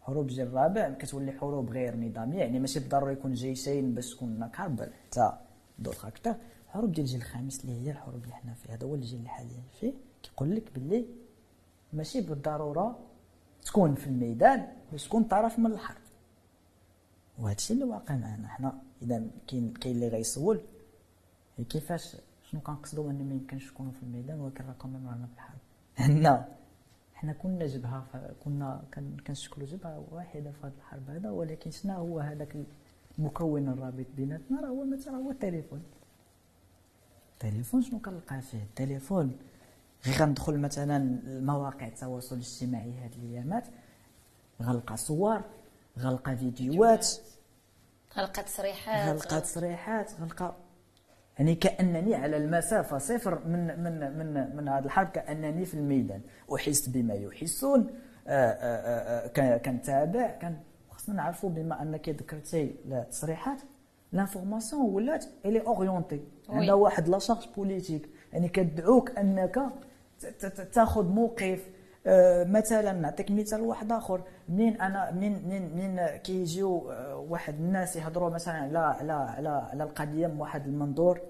حروب 0.00 0.28
الجيل 0.28 0.46
الرابع 0.46 0.90
كتولي 0.90 1.32
حروب 1.32 1.70
غير 1.70 1.96
نظامية. 1.96 2.38
يعني 2.38 2.60
ماشي 2.60 2.80
بالضروره 2.80 3.12
يكون 3.12 3.32
جيشين 3.32 3.94
باش 3.94 4.14
تكون 4.14 4.36
هناك 4.36 4.56
حرب 4.56 4.80
حتى 4.80 5.32
دور 5.78 5.94
أكثر 6.04 6.34
الحروب 6.66 6.92
ديال 6.92 7.06
الجيل 7.06 7.20
الخامس 7.20 7.64
اللي 7.64 7.86
هي 7.86 7.90
الحروب 7.90 8.22
اللي 8.24 8.34
حنا 8.34 8.54
فيه 8.54 8.74
هذا 8.74 8.86
هو 8.86 8.94
الجيل 8.94 9.18
اللي 9.18 9.28
حاليا 9.28 9.62
فيه. 9.80 9.92
كيقول 10.22 10.56
لك 10.56 10.72
باللي 10.74 11.06
ماشي 11.92 12.20
بالضرورة 12.20 12.98
تكون 13.64 13.94
في 13.94 14.06
الميدان 14.06 14.66
باش 14.92 15.04
تكون 15.08 15.22
طرف 15.22 15.58
من 15.58 15.72
الحرب. 15.72 16.03
وهذا 17.38 17.56
الشيء 17.56 17.76
اللي 17.76 17.88
واقع 17.88 18.16
معنا 18.16 18.48
حنا. 18.48 18.80
إذا 19.02 19.26
كاين 19.48 19.74
كاين 19.74 19.94
اللي 19.96 20.08
غيسول 20.08 20.60
كيفاش؟ 21.68 22.16
شنو 22.50 22.60
كنقصدوا 22.60 23.10
ان 23.10 23.28
ما 23.28 23.34
يمكنش 23.34 23.72
نكونوا 23.72 23.92
في 23.92 24.02
الميدان 24.02 24.40
ولكن 24.40 24.64
راكم 24.64 25.06
رانا 25.06 25.26
في 25.26 25.32
الحرب 25.34 25.58
هنا 25.98 26.48
حنا 27.14 27.32
كنا 27.32 27.66
جبهة 27.66 28.06
كنا 28.44 28.82
كنشكلوا 29.26 29.66
جبهة 29.66 30.04
واحدة 30.12 30.50
في 30.50 30.66
هذه 30.66 30.72
الحرب 30.78 31.10
هذا 31.10 31.30
ولكن 31.30 31.70
شنو 31.70 31.92
هو 31.94 32.20
هذاك 32.20 32.56
المكون 33.18 33.68
الرابط 33.68 34.06
بيناتنا؟ 34.16 34.60
راه 34.60 34.68
هو 34.68 34.84
مثلا 34.84 35.16
هو 35.16 35.30
التليفون. 35.30 35.82
التليفون 37.34 37.82
شنو 37.82 37.98
كنلقى 37.98 38.40
فيه؟ 38.40 38.62
التليفون. 38.62 39.36
غير 40.06 40.16
غندخل 40.16 40.58
مثلا 40.58 40.96
المواقع 41.26 41.86
التواصل 41.86 42.36
الاجتماعي 42.36 42.92
هاد 42.92 43.12
الأيامات 43.14 43.64
غنلقى 44.62 44.96
صور 44.96 45.42
غنلقى 45.98 46.36
فيديوهات. 46.36 47.08
غنلقى 48.16 48.42
تصريحات. 48.42 49.08
غنلقى 49.08 49.40
تصريحات. 49.40 50.12
غنلقى 50.20 50.56
يعني 51.38 51.54
كأنني 51.54 52.14
على 52.14 52.36
المسافة 52.36 52.98
صفر 52.98 53.44
من 53.46 53.82
من 53.82 54.18
من 54.18 54.56
من 54.56 54.68
هذه 54.68 54.84
الحرب 54.84 55.08
كأنني 55.08 55.64
في 55.64 55.74
الميدان. 55.74 56.20
احس 56.54 56.88
بما 56.88 57.14
يحسون. 57.14 57.90
آه، 58.26 58.50
آه، 58.50 59.24
آه، 59.26 59.56
كنتابع. 59.56 60.26
كان 60.30 60.56
خصنا 60.90 61.14
نعرفوا 61.14 61.50
بما 61.50 61.82
أنك 61.82 62.08
ذكرتي 62.08 62.74
التصريحات 62.86 63.62
l'information 64.12 64.94
ولات 64.94 65.24
elle 65.44 65.60
est 65.60 65.76
orientée 65.76 66.20
عندها 66.48 66.74
واحد 66.74 67.08
la 67.08 67.18
charge 67.18 67.48
politique. 67.56 68.08
يعني 68.32 68.48
كتدعوك 68.48 69.18
أنك 69.18 69.72
تاخذ 70.72 71.04
موقف 71.04 71.68
مثلا 72.44 72.92
نعطيك 72.92 73.30
مثال 73.30 73.60
واحد 73.60 73.92
آخر. 73.92 74.22
منين 74.48 74.80
أنا 74.80 75.10
من 75.10 75.48
من 75.48 75.76
من 75.76 76.06
كيجيو 76.16 76.90
آه، 76.90 77.16
واحد 77.16 77.54
الناس 77.54 77.96
يهضروا 77.96 78.30
مثلا 78.30 78.54
على 78.54 78.78
على 78.78 79.12
على 79.12 79.48
على 79.48 79.84
القضية 79.84 80.26
من 80.26 80.40
واحد 80.40 80.66
المنظور 80.66 81.20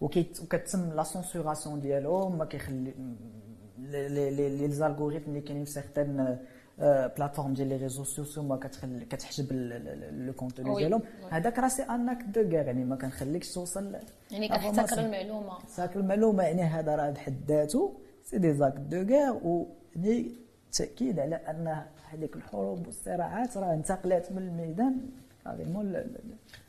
وكتم 0.00 0.92
la 0.92 1.02
censuration 1.02 1.80
ديالهم 1.80 2.38
ما 2.38 2.44
كيخلي 2.44 2.94
لي 3.78 4.58
les 4.58 4.68
algorithmes 4.70 5.30
اللي 5.30 5.40
كاينين 5.40 5.64
في 5.64 5.70
certaines 5.70 6.38
plateformes 7.16 7.54
ديال 7.54 7.68
les 7.68 7.76
réseaux 7.76 8.04
sociaux 8.04 8.42
ما 8.42 8.56
كتخلي 8.56 9.04
كتحجب 9.04 9.52
le 10.12 10.32
contenu 10.32 10.74
ديالهم. 10.76 11.02
هذاك 11.30 11.58
راه 11.58 11.68
c'est 11.68 11.82
un 11.82 11.95
acte 11.95 12.22
de 12.22 12.40
guerre 12.40 12.66
يعني 12.66 12.84
ما 12.84 12.96
كنخليكش 12.96 13.52
توصل 13.54 13.96
يعني 14.30 14.48
كتحتكر 14.48 15.00
المعلومة. 15.00 15.58
تحتكر 15.58 16.00
المعلومة 16.00 16.42
يعني 16.42 16.62
هذا 16.62 16.96
راه 16.96 17.10
بحد 17.10 17.36
ذاته 17.48 17.92
c'est 18.24 18.38
des 18.38 18.52
actes 18.52 18.74
de 18.74 19.02
guerre 19.02 19.32
و 19.32 19.66
يعني 19.96 20.32
تاكيد 20.72 21.18
على 21.18 21.36
ان 21.36 21.82
هذيك 22.10 22.36
الحروب 22.36 22.86
والصراعات 22.86 23.56
راه 23.56 23.74
انتقلت 23.74 24.32
من 24.32 24.38
الميدان 24.38 25.00
carrément 25.44 26.04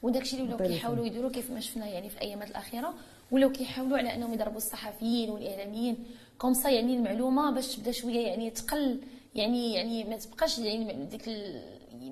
وداك 0.02 0.22
الشيء 0.22 0.40
اللي 0.42 0.54
ولاو 0.54 0.68
كيحاولوا 0.68 1.06
يديروا 1.06 1.32
كيف 1.32 1.52
ما 1.52 1.60
شفنا 1.60 1.88
يعني 1.88 2.10
في 2.10 2.18
الايامات 2.18 2.50
الاخيره 2.50 2.94
ولاو 3.32 3.52
كيحاولوا 3.52 3.98
على 3.98 4.16
انهم 4.16 4.34
يضربوا 4.34 4.58
الصحفيين 4.58 5.30
والاعلاميين 5.30 5.98
comme 6.38 6.54
ça 6.54 6.70
يعني 6.70 6.96
المعلومه 6.96 7.52
باش 7.52 7.76
تبدا 7.76 7.92
شوية 7.92 8.28
يعني 8.28 8.50
تقل 8.50 9.00
يعني 9.36 9.74
يعني 9.74 10.04
ما 10.04 10.18
تبقاش 10.18 10.60
يعني 10.60 11.06
ديك 11.06 11.30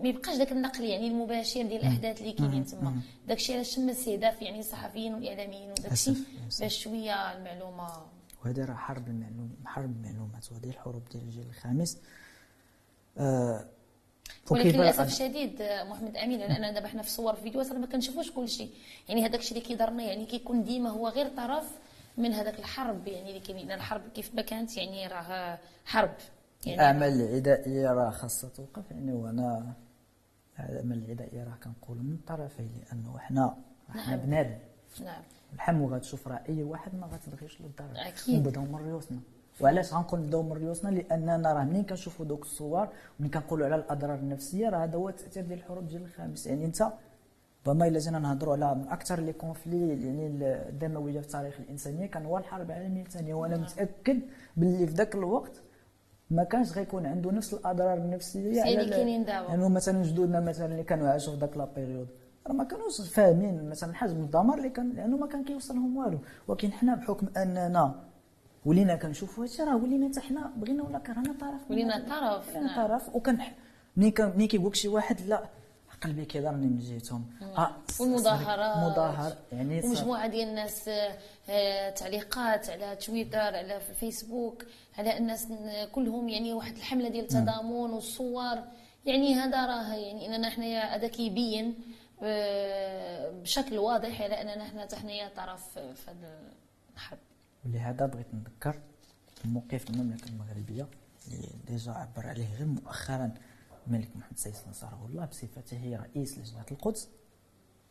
ما 0.04 0.10
يبقاش 0.10 0.38
داك 0.38 0.52
النقل 0.52 0.84
يعني 0.84 1.08
المباشر 1.08 1.62
ديال 1.62 1.82
الاحداث 1.82 2.22
اللي 2.22 2.32
كاينين 2.32 2.66
تما 2.66 3.02
داك 3.28 3.38
الشيء 3.38 3.56
علاش 3.56 3.76
تم 3.76 3.90
استهداف 3.90 4.42
يعني 4.42 4.60
الصحفيين 4.60 5.14
والاعلاميين 5.14 5.72
وداك 5.72 5.92
الشيء 5.92 6.16
باش 6.60 6.84
شوية 6.84 7.38
المعلومه 7.38 7.88
وهذا 8.46 8.66
راه 8.66 8.76
حرب 8.76 9.08
المعلومات 9.08 9.58
حرب 9.66 9.92
المعلومات 9.92 10.52
وهذه 10.52 10.70
الحروب 10.70 11.10
ديال 11.10 11.24
الجيل 11.24 11.46
الخامس. 11.50 11.98
آه 13.18 13.66
ولكن 14.50 14.70
للأسف 14.70 15.02
الشديد 15.02 15.62
محمد 15.62 16.18
أمين 16.18 16.40
لأن 16.40 16.52
أنا 16.52 16.72
دابا 16.72 16.88
حنا 16.88 17.02
في 17.02 17.10
صور 17.10 17.36
في 17.36 17.42
فيديوهات 17.42 17.72
ما 17.72 17.88
كنشوفوش 17.88 18.32
كل 18.32 18.50
شيء 18.50 18.74
يعني 19.10 19.26
هذاك 19.26 19.40
الشيء 19.40 19.58
اللي 19.58 19.68
كيضرنا 19.68 20.04
يعني 20.04 20.26
كيكون 20.26 20.64
ديما 20.64 20.90
هو 20.90 21.08
غير 21.08 21.28
طرف 21.38 21.80
من 22.18 22.34
هذاك 22.34 22.60
الحرب. 22.60 23.08
يعني 23.08 23.30
اللي 23.30 23.40
كاين 23.40 23.72
الحرب 23.72 24.02
كيف 24.16 24.36
ما 24.36 24.42
كانت 24.42 24.78
يعني 24.78 25.08
راه 25.08 25.60
حرب. 25.86 26.14
يعني 26.66 26.78
الاعمال 26.78 27.22
العدائية 27.22 27.94
راه 27.94 28.10
خاصها 28.10 28.50
توقف. 28.50 28.92
يعني 28.92 29.14
وأنا 29.14 29.74
الاعمال 30.60 31.06
العدائية 31.06 31.44
راه 31.44 31.56
كنقول 31.64 31.98
من 31.98 32.14
الطرفين 32.14 32.72
لأنه 32.78 33.20
حنا 33.20 33.58
حنا 33.90 34.16
نعم. 34.16 34.20
بنادم. 34.20 34.58
نعم. 35.04 35.24
الحم 35.54 35.86
غتشوف 35.86 36.28
راه 36.28 36.42
أي 36.50 36.64
واحد 36.64 36.96
ما 36.96 37.08
غتبغيش 37.08 37.62
للدار 37.62 37.90
أكيد. 37.96 38.40
نبداو 38.40 38.64
من 38.64 38.76
ريوسنا 38.76 39.20
وعلاش 39.62 39.94
غنقول 39.94 40.20
نبداو 40.20 40.44
من 40.44 40.52
ريوسنا 40.52 40.90
لأننا 40.90 41.54
راه 41.54 41.64
منين 41.64 41.84
كنشوفوا 41.84 42.26
دوك 42.26 42.44
الصور 42.44 42.88
ومنين 43.20 43.32
كنقولوا 43.34 43.66
على 43.66 43.76
الأضرار 43.76 44.16
النفسية 44.16 44.70
راه 44.70 44.84
هذا 44.84 44.96
هو 44.96 45.10
التأثير 45.10 45.44
ديال 45.46 45.60
الحروب 45.60 45.88
ديال 45.88 46.02
الخامس. 46.02 46.48
يعني 46.48 46.66
أنت 46.66 46.88
ربما 47.68 47.88
إلا 47.88 48.00
جينا 48.00 48.20
نهضروا 48.20 48.54
على 48.54 48.76
من 48.76 48.88
أكثر 48.88 49.20
لي 49.20 49.34
كونفلي 49.34 49.90
يعني 49.90 50.28
الدموية 50.70 51.20
في 51.20 51.26
التاريخ 51.26 51.60
الإنسانية 51.60 52.06
كان 52.06 52.26
هو 52.26 52.38
الحرب 52.38 52.72
العالميه 52.72 53.02
الثانية. 53.02 53.34
وأنا 53.34 53.56
نعم. 53.56 53.66
متأكد 53.66 54.20
باللي 54.58 54.88
في 54.88 54.94
ذاك 54.94 55.16
الوقت 55.16 55.62
ما 56.30 56.44
كانش 56.44 56.72
غيكون 56.72 57.06
عنده 57.06 57.32
نفس 57.32 57.54
الأضرار 57.54 57.98
النفسية 57.98 58.64
اللي 58.64 58.90
كاينين 58.90 59.26
دابا 59.26 59.48
يعني 59.48 59.70
مثلا 59.70 60.04
جدودنا 60.04 60.40
مثلا 60.40 60.66
اللي 60.66 60.84
كانوا 60.84 61.10
عاشوا 61.10 61.34
في 61.34 61.40
ذاك 61.40 61.58
لا 61.58 61.68
بيريود 61.76 62.08
راه 62.52 62.58
ما 62.58 62.64
كانوش 62.64 63.02
فاهمين 63.02 63.70
مثلا 63.70 63.94
حجم 63.94 64.16
الدمار 64.22 64.58
اللي 64.58 64.70
كان 64.70 64.90
لأنه 64.94 65.18
ما 65.18 65.28
كان 65.28 65.44
كيوصلهم 65.44 65.98
والو. 65.98 66.20
ولكن 66.48 66.72
حنا 66.72 66.96
بحكم 66.96 67.28
أننا 67.38 67.96
ولينا 68.66 68.96
كنشوفوا 68.96 69.44
هادشي 69.44 69.64
راه 69.64 69.76
ولينا 69.76 70.10
حتى 70.10 70.20
حنا 70.22 70.52
بغينا 70.58 70.84
ولا 70.84 71.00
كرهنا 71.00 71.34
طرف. 71.42 71.72
ولينا 71.72 72.06
طرف. 72.10 72.56
ولينا 72.56 72.88
طرف. 72.88 73.16
وكان 73.16 73.38
ملي 73.98 74.14
ملي 74.20 74.48
كيقول 74.48 74.76
شي 74.76 74.88
واحد 74.88 75.22
لا 75.22 75.44
قلبي 76.02 76.26
كيضرني 76.26 76.68
من 76.68 76.80
جهتهم 76.80 77.26
آه 77.58 77.76
والمظاهرات. 78.00 78.92
مظاهر 78.92 79.34
يعني 79.52 79.82
ومجموعة 79.86 80.28
ديال 80.28 80.50
الناس 80.50 80.90
آه، 81.50 81.90
تعليقات 81.90 82.70
على 82.70 82.96
تويتر 82.96 83.38
على 83.40 83.80
في 83.80 83.90
الفيسبوك 83.90 84.66
على 84.98 85.18
الناس 85.18 85.48
كلهم 85.92 86.30
يعني 86.30 86.54
واحد 86.54 86.76
الحملة 86.76 87.10
ديال 87.10 87.24
التضامن 87.24 87.72
والصور. 87.72 88.58
يعني 89.06 89.36
هذا 89.36 89.66
راه 89.66 89.94
يعني 89.96 90.28
إننا 90.28 90.50
حنايا 90.50 90.96
هذا 90.96 91.08
كيبين 91.08 91.66
آه، 91.68 92.01
بشكل 92.22 93.78
واضح 93.78 94.22
على 94.22 94.42
أننا 94.42 94.64
حنا 94.64 94.82
حتى 94.82 94.96
حنايا 94.96 95.30
طرف 95.36 95.80
في 95.80 96.12
هذا 96.12 96.40
الحرب 96.94 97.20
ولهذا 97.66 98.06
بغيت 98.06 98.34
نذكر 98.34 98.80
موقف 99.46 99.90
المملكة 99.90 100.30
المغربية 100.30 100.88
اللي 101.28 101.48
ديجا 101.68 101.92
عبر 101.92 102.28
عليه 102.28 102.56
غير 102.56 102.68
مؤخرا 102.68 103.32
الملك 103.88 104.10
محمد 104.16 104.34
السادس 104.34 104.68
نصره 104.70 105.08
الله 105.10 105.26
بصفته 105.26 106.00
رئيس 106.04 106.38
لجنة 106.38 106.66
القدس. 106.72 107.10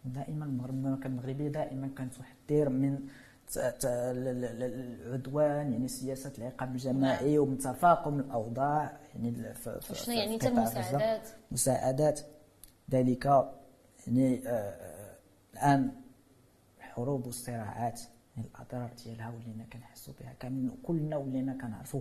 دائما 0.05 0.45
المملكة 0.45 1.07
المغربية 1.07 1.49
دائما 1.49 1.91
كانت 1.97 2.15
تحذر 2.15 2.69
من 2.69 3.09
العدوان 3.57 5.73
يعني 5.73 5.89
سياسة 5.89 6.33
العقاب 6.39 6.73
الجماعي 6.73 7.35
نعم. 7.35 7.43
ومن 7.43 7.59
تفاقم 7.59 8.21
الأوضاع 8.21 9.01
يعني 9.15 9.55
في 9.55 10.13
يعني 10.13 10.39
المساعدات 10.47 11.29
مساعدات. 11.51 12.21
ذلك 12.91 13.27
يعني 14.07 14.49
آه, 14.49 14.51
آه، 14.51 15.17
الآن 15.55 15.93
الحروب 16.79 17.27
والصراعات 17.27 18.01
الأضرار 18.39 18.93
ديالها 19.05 19.31
ولينا 19.31 19.65
كنحسوا 19.65 20.15
بها 20.21 20.33
كاملين 20.33 20.71
وكلنا 20.71 21.17
ولينا 21.17 21.53
كنعرفوا 21.53 22.01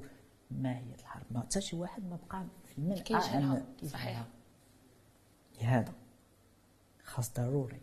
ما 0.51 0.77
هي 0.77 0.95
الحرب. 0.99 1.23
ما 1.31 1.39
حتى 1.41 1.61
شي 1.61 1.75
واحد 1.75 2.03
ما 2.03 2.19
بقى 2.29 2.45
في 2.65 2.77
المنع 2.77 2.95
عن 3.11 3.65
صحيح. 3.87 4.25
لهذا 5.61 5.93
خاص 7.03 7.33
ضروري 7.33 7.81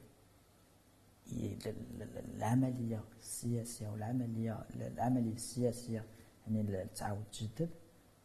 العملية 2.35 3.05
السياسية 3.21 3.89
والعملية 3.89 4.67
العملية 4.75 5.35
السياسية 5.35 6.05
يعني 6.47 6.85
تعاود 6.95 7.25
تجدد 7.33 7.71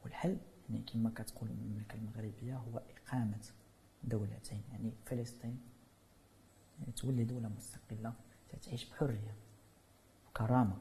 والحل 0.03 0.37
يعني 0.69 0.81
كما 0.93 1.09
كتقول 1.15 1.49
المملكة 1.49 1.95
المغربية 1.95 2.57
هو 2.57 2.81
إقامة 2.97 3.49
دولتين 4.03 4.61
يعني 4.71 4.93
فلسطين 5.05 5.59
تولي 6.95 7.23
دولة 7.23 7.49
مستقلة 7.49 8.13
تعيش 8.61 8.89
بحرية 8.89 9.35
وكرامة. 10.29 10.77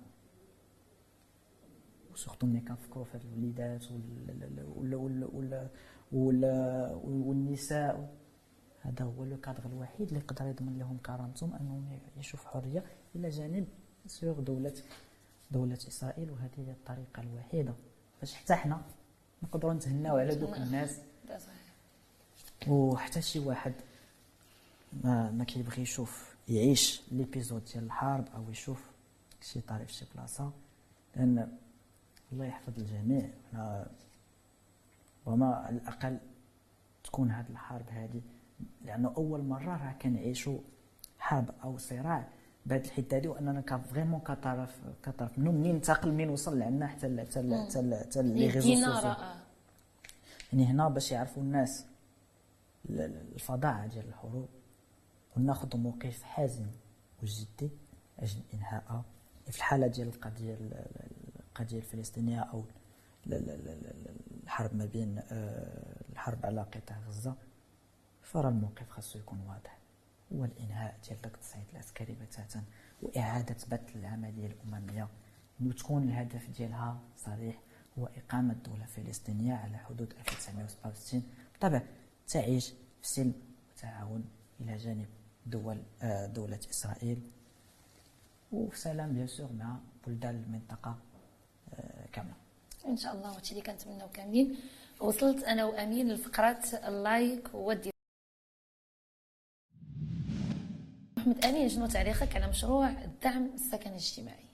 وسورتو 2.12 2.46
ملي 2.46 2.60
كنفكروا 2.60 3.04
في 3.04 3.16
هاد 3.16 3.24
الوليدات 3.24 3.84
والنساء 7.02 8.14
هذا 8.80 9.04
هو 9.04 9.24
لو 9.24 9.40
كادر 9.40 9.66
الوحيد 9.66 10.08
اللي 10.08 10.20
يقدر 10.20 10.46
يضمن 10.46 10.78
لهم 10.78 10.98
كرامتهم 10.98 11.54
أنهم 11.54 12.00
يعيشوا 12.16 12.38
في 12.38 12.48
حرية 12.48 12.84
إلى 13.14 13.28
جانب 13.28 13.68
سيغ 14.06 14.40
دولة 14.40 14.74
دولة 15.50 15.74
إسرائيل 15.74 16.30
وهذه 16.30 16.50
هي 16.56 16.70
الطريقة 16.70 17.22
الوحيدة. 17.22 17.74
باش 18.20 18.34
حتى 18.34 18.54
حنا 18.54 18.82
نقدروا 19.42 19.74
نتهناو 19.74 20.16
على 20.16 20.34
دوك 20.34 20.56
الناس. 20.56 21.00
وحتى 22.68 23.22
شي 23.22 23.38
واحد 23.38 23.74
ما 24.92 25.30
ما 25.30 25.44
كيبغي 25.44 25.82
يشوف 25.82 26.36
يعيش 26.48 27.02
ليبيزود 27.12 27.64
ديال 27.64 27.84
الحرب 27.84 28.28
أو 28.34 28.50
يشوف 28.50 28.90
شي 29.42 29.60
طاري 29.60 29.86
في 29.86 29.92
شي 29.92 30.04
بلاصة. 30.14 30.52
لأن 31.16 31.58
الله 32.32 32.44
يحفظ 32.44 32.78
الجميع. 32.78 33.30
وما 35.26 35.54
على 35.54 35.76
الأقل 35.76 36.18
تكون 37.04 37.30
هذه 37.30 37.48
الحرب 37.50 37.88
هذه 37.88 38.20
لأنه 38.84 39.12
أول 39.16 39.44
مرة 39.44 39.76
راه 39.76 39.92
كنعيشوا 40.02 40.58
حرب 41.18 41.50
أو 41.64 41.78
صراع 41.78 42.28
بهذه 42.66 42.84
الحدة 42.84 43.16
هذه 43.16 43.28
وأننا 43.28 43.78
vraiment 43.78 44.20
كطرف 44.20 44.80
كطرف. 45.02 45.38
منه 45.38 45.52
منين 45.52 45.74
انتقل 45.74 46.12
منين 46.12 46.30
وصل 46.30 46.58
لعنا 46.58 46.86
حتى 46.86 47.20
حتى 47.20 47.66
حتى 47.66 48.00
حتى 48.00 48.22
les 48.22 48.46
réseaux 48.46 49.14
يعني 50.52 50.66
هنا 50.66 50.88
باش 50.88 51.12
يعرفوا 51.12 51.42
الناس 51.42 51.86
الفظاعه 52.90 53.86
ديال 53.86 54.08
الحروب. 54.08 54.48
وناخذ 55.36 55.76
موقف 55.76 56.22
حازم 56.22 56.66
وجدي 57.22 57.70
أجل 58.18 58.40
انهائها 58.54 59.04
في 59.50 59.56
الحالة 59.56 59.86
ديال 59.86 60.08
القضية 60.08 60.58
القضية 61.48 61.78
الفلسطينية 61.78 62.40
أو 62.40 62.64
الحرب 64.44 64.74
ما 64.74 64.84
بين 64.84 65.18
آه، 65.18 66.02
الحرب 66.12 66.46
على 66.46 66.62
قطاع 66.62 66.98
غزة. 67.08 67.34
فرى 68.22 68.48
الموقف 68.48 68.90
خاصو 68.90 69.18
يكون 69.18 69.40
واضح. 69.48 69.78
هو 70.32 70.44
الإنهاء 70.44 70.98
ديال 71.08 71.20
داك 71.20 71.34
التصعيد 71.34 71.64
العسكري 71.72 72.14
بتاتا 72.14 72.62
وإعادة 73.02 73.56
بث 73.70 73.96
العملية 73.96 74.46
الأممية. 74.46 75.08
وتكون 75.66 76.02
الهدف 76.02 76.50
ديالها 76.50 77.00
صريح 77.16 77.60
هو 77.98 78.06
إقامة 78.06 78.54
دولة 78.54 78.84
فلسطينية 78.84 79.54
على 79.54 79.78
حدود 79.78 80.14
1967 80.18 81.22
بالطبع 81.52 81.82
تعيش 82.28 82.68
في 83.02 83.08
سلم 83.08 83.32
وتعاون 83.70 84.24
إلى 84.60 84.76
جانب 84.76 85.06
دول 85.46 85.82
آه، 86.02 86.26
دولة 86.26 86.60
إسرائيل. 86.70 87.22
وفي 88.52 88.78
سلام 88.78 89.12
bien 89.12 89.26
sûr 89.26 89.52
مع 89.52 89.76
بلدان 90.06 90.34
المنطقة 90.34 90.98
آه، 91.74 92.06
كاملة. 92.12 92.34
إن 92.86 92.96
شاء 92.96 93.14
الله 93.14 93.30
وهادشي 93.32 93.52
اللي 93.52 93.62
كنتمناو 93.64 94.08
كاملين. 94.08 94.56
وصلت 95.00 95.44
أنا 95.44 95.64
وأمين 95.64 96.12
لفقره 96.12 96.64
ال 96.88 97.00
like 97.00 97.48
و 97.54 97.59
dislike 97.59 97.90
محمد 101.16 101.44
أمين 101.44 101.68
شنو 101.68 101.86
تعليقك 101.86 102.36
على 102.36 102.48
مشروع 102.48 102.88
الدعم 102.88 103.50
السكن 103.54 103.90
الاجتماعي؟ 103.90 104.49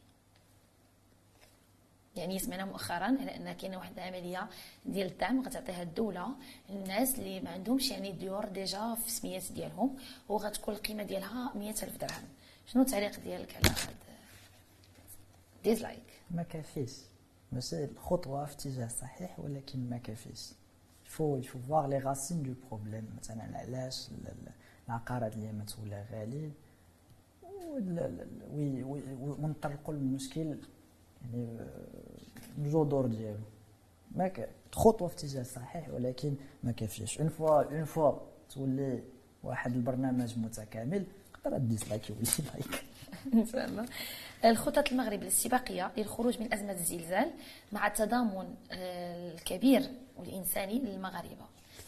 يعني 2.17 2.39
سمعنا 2.39 2.64
مؤخرا 2.64 3.05
على 3.05 3.37
أن 3.37 3.53
كاينة 3.53 3.77
واحد 3.77 3.93
العملية 3.99 4.49
ديال 4.87 5.07
الدعم 5.07 5.43
غتعطيها 5.43 5.83
الدولة 5.83 6.29
للناس 6.71 7.19
اللي 7.19 7.41
ما 7.41 7.51
عندهمش 7.51 7.91
يعني 7.91 8.12
ديور 8.12 8.49
déjà 8.49 8.95
في 8.95 9.07
السميات 9.07 9.53
ديالهم 9.53 9.97
وغتكون 10.29 10.75
القيمة 10.75 11.03
ديالها 11.03 11.53
100000 11.55 11.99
درهم. 12.01 12.25
شنو 12.67 12.83
التعليق 12.83 13.21
ديالك 13.21 13.57
على 13.57 13.69
هذا 13.69 13.95
dislike 15.64 16.03
ما 16.31 16.43
كافيش 16.43 16.93
هادشي 17.53 17.87
خطوه 17.97 18.45
في 18.45 18.55
اتجاه 18.55 18.89
صحيح 18.89 19.41
ولكن 19.41 19.91
ما 19.91 19.99
كافيش 19.99 20.53
faut, 21.05 21.37
il 21.37 21.44
faut 21.44 21.59
voir 21.59 21.87
les 21.87 21.99
racines 21.99 22.43
du 22.43 22.55
problème 22.68 23.16
مثلا 23.21 23.59
علاش 23.59 24.09
العقارات 24.89 25.35
اللي 25.35 25.53
ما 25.53 25.64
تولى 25.64 26.05
غالي 26.12 26.51
ونطلقوا 29.39 29.95
المشكل 29.95 30.59
يعني 31.35 31.59
الجذور 32.59 33.07
ديالو. 33.07 33.39
ما 34.11 34.31
خطوه 34.72 35.09
في 35.09 35.14
اتجاه 35.14 35.43
صحيح 35.43 35.89
ولكن 35.89 36.35
ما 36.62 36.72
كافيش 36.72 37.20
une 37.20 37.28
fois 37.28 37.62
une 37.62 37.84
fois 37.84 38.12
تولي 38.51 39.03
واحد 39.43 39.74
البرنامج 39.74 40.39
متكامل 40.39 41.07
تقدر 41.45 41.59
dislike 41.59 42.11
يولي 42.11 42.22
like 42.53 42.84
إن 43.35 43.47
شاء 43.47 43.64
الله. 43.64 43.87
الخطط 44.45 44.93
المغرب 44.93 45.22
للاستباقيه 45.22 45.93
للخروج 45.97 46.41
من 46.41 46.53
أزمة 46.55 46.72
الزلزال 46.72 47.31
مع 47.72 47.87
التضامن 47.87 48.55
آه، 48.72 49.33
الكبير 49.35 49.83
والإنساني 50.16 50.79
للمغاربة. 50.79 51.47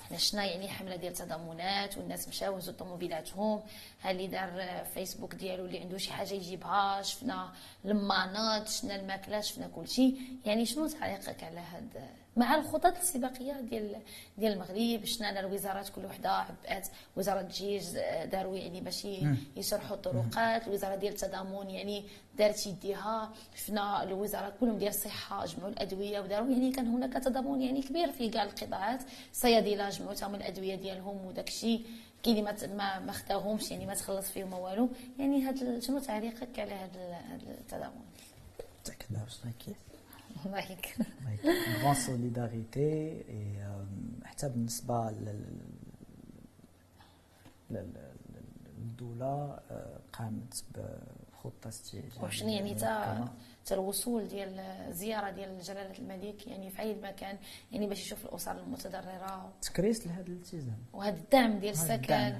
حنا 0.09 0.19
شفنا 0.19 0.45
يعني 0.45 0.69
حملة 0.69 0.97
ديال 0.97 1.13
التضامنات 1.13 1.99
والناس 1.99 2.29
مشاو 2.29 2.57
هزوا 2.57 2.75
طوموبيلاتهم. 2.75 3.63
ها 4.03 4.11
اللي 4.11 4.27
دار 4.27 4.85
فيسبوك 4.95 5.35
ديالو 5.35 5.65
اللي 5.65 5.79
عنده 5.79 5.99
شي 5.99 6.13
حاجة 6.13 6.35
يجيبها 6.35 7.03
شفنا 7.03 7.53
المانات 7.85 8.69
شفنا 8.69 8.97
الماكلة 8.97 9.41
شفنا 9.41 9.69
كلشي. 9.69 10.15
يعني 10.45 10.67
شنو 10.67 10.89
تعليقك 10.89 11.45
على 11.45 11.61
هاد 11.61 12.09
مع 12.39 12.55
الخطط 12.55 12.97
السباقية 12.97 13.61
ديال 13.61 13.97
ديال 14.39 14.53
المغرب 14.53 15.05
شفنا 15.05 15.41
الوزارات 15.41 15.89
كل 15.89 16.05
وحدة 16.05 16.31
عبأت 16.31 16.89
وزارة 17.17 17.41
الجيش 17.41 17.85
داروا 18.33 18.57
يعني 18.57 18.81
باش 18.81 19.07
يشرحوا 19.57 19.97
الطرقات 19.97 20.67
الوزارة 20.69 20.97
ديال 20.97 21.13
التضامن 21.13 21.71
يعني 21.71 22.05
دارت 22.39 22.67
يديها 22.67 23.33
شفنا 23.57 24.03
الوزارات 24.03 24.53
كلهم 24.61 24.79
ديال 24.79 24.91
الصحة 24.91 25.47
جمعوا 25.47 25.71
الأدوية 25.71 26.21
وداروا 26.21 26.49
يعني 26.49 26.73
كان 26.73 26.87
هناك 26.87 27.13
تضامن 27.13 27.63
يعني 27.63 27.83
كبير 27.83 28.13
في 28.13 28.29
كاع 28.29 28.43
القطاعات 28.43 29.01
الصيادله 29.33 29.89
جمعوا 29.89 30.15
تاهم 30.15 30.35
الأدوية 30.35 30.75
ديالهم 30.75 31.27
وداك 31.27 31.49
الشيء 31.49 31.87
كاين 32.23 32.49
اللي 32.49 32.75
ما 32.75 32.99
ما 32.99 33.13
خداهمش 33.13 33.71
يعني 33.71 33.87
ما 33.87 33.95
تخلص 33.95 34.31
فيهم 34.31 34.53
والو. 34.53 34.89
يعني 35.19 35.43
هاد 35.43 35.83
شنو 35.83 35.99
تعليقك 35.99 36.59
على 36.59 36.75
هذا 36.75 37.21
التضامن؟ 37.61 38.05
تاكد 38.85 39.07
كيف 39.67 39.88
الله 40.49 40.73
يك 40.73 40.97
غون 41.85 41.95
سوليداريتي 41.95 43.25
حتى 44.25 44.49
بالنسبة 44.49 45.11
للدوله 47.71 49.59
قامت 50.13 50.65
بخطة 50.75 51.69
استجابه 51.69 52.25
وشنو 52.25 52.49
يعني 52.49 52.75
تا 52.75 53.29
تا 53.69 53.75
الوصول 53.75 54.29
ديال 54.29 54.61
الزياره 54.89 55.31
ديال 55.31 55.61
جلالة 55.63 55.99
الملك 55.99 56.47
يعني 56.47 56.71
في 56.71 56.83
أي 56.83 56.95
مكان 56.95 57.37
يعني 57.73 57.87
باش 57.87 58.01
يشوف 58.01 58.25
الأسر 58.27 58.59
المتضررة. 58.59 59.53
تكريس 59.63 60.07
لهذا 60.07 60.27
الالتزام. 60.27 60.79
وهذا 60.93 61.17
الدعم 61.17 61.59
ديال 61.59 61.73
السكن. 61.73 62.35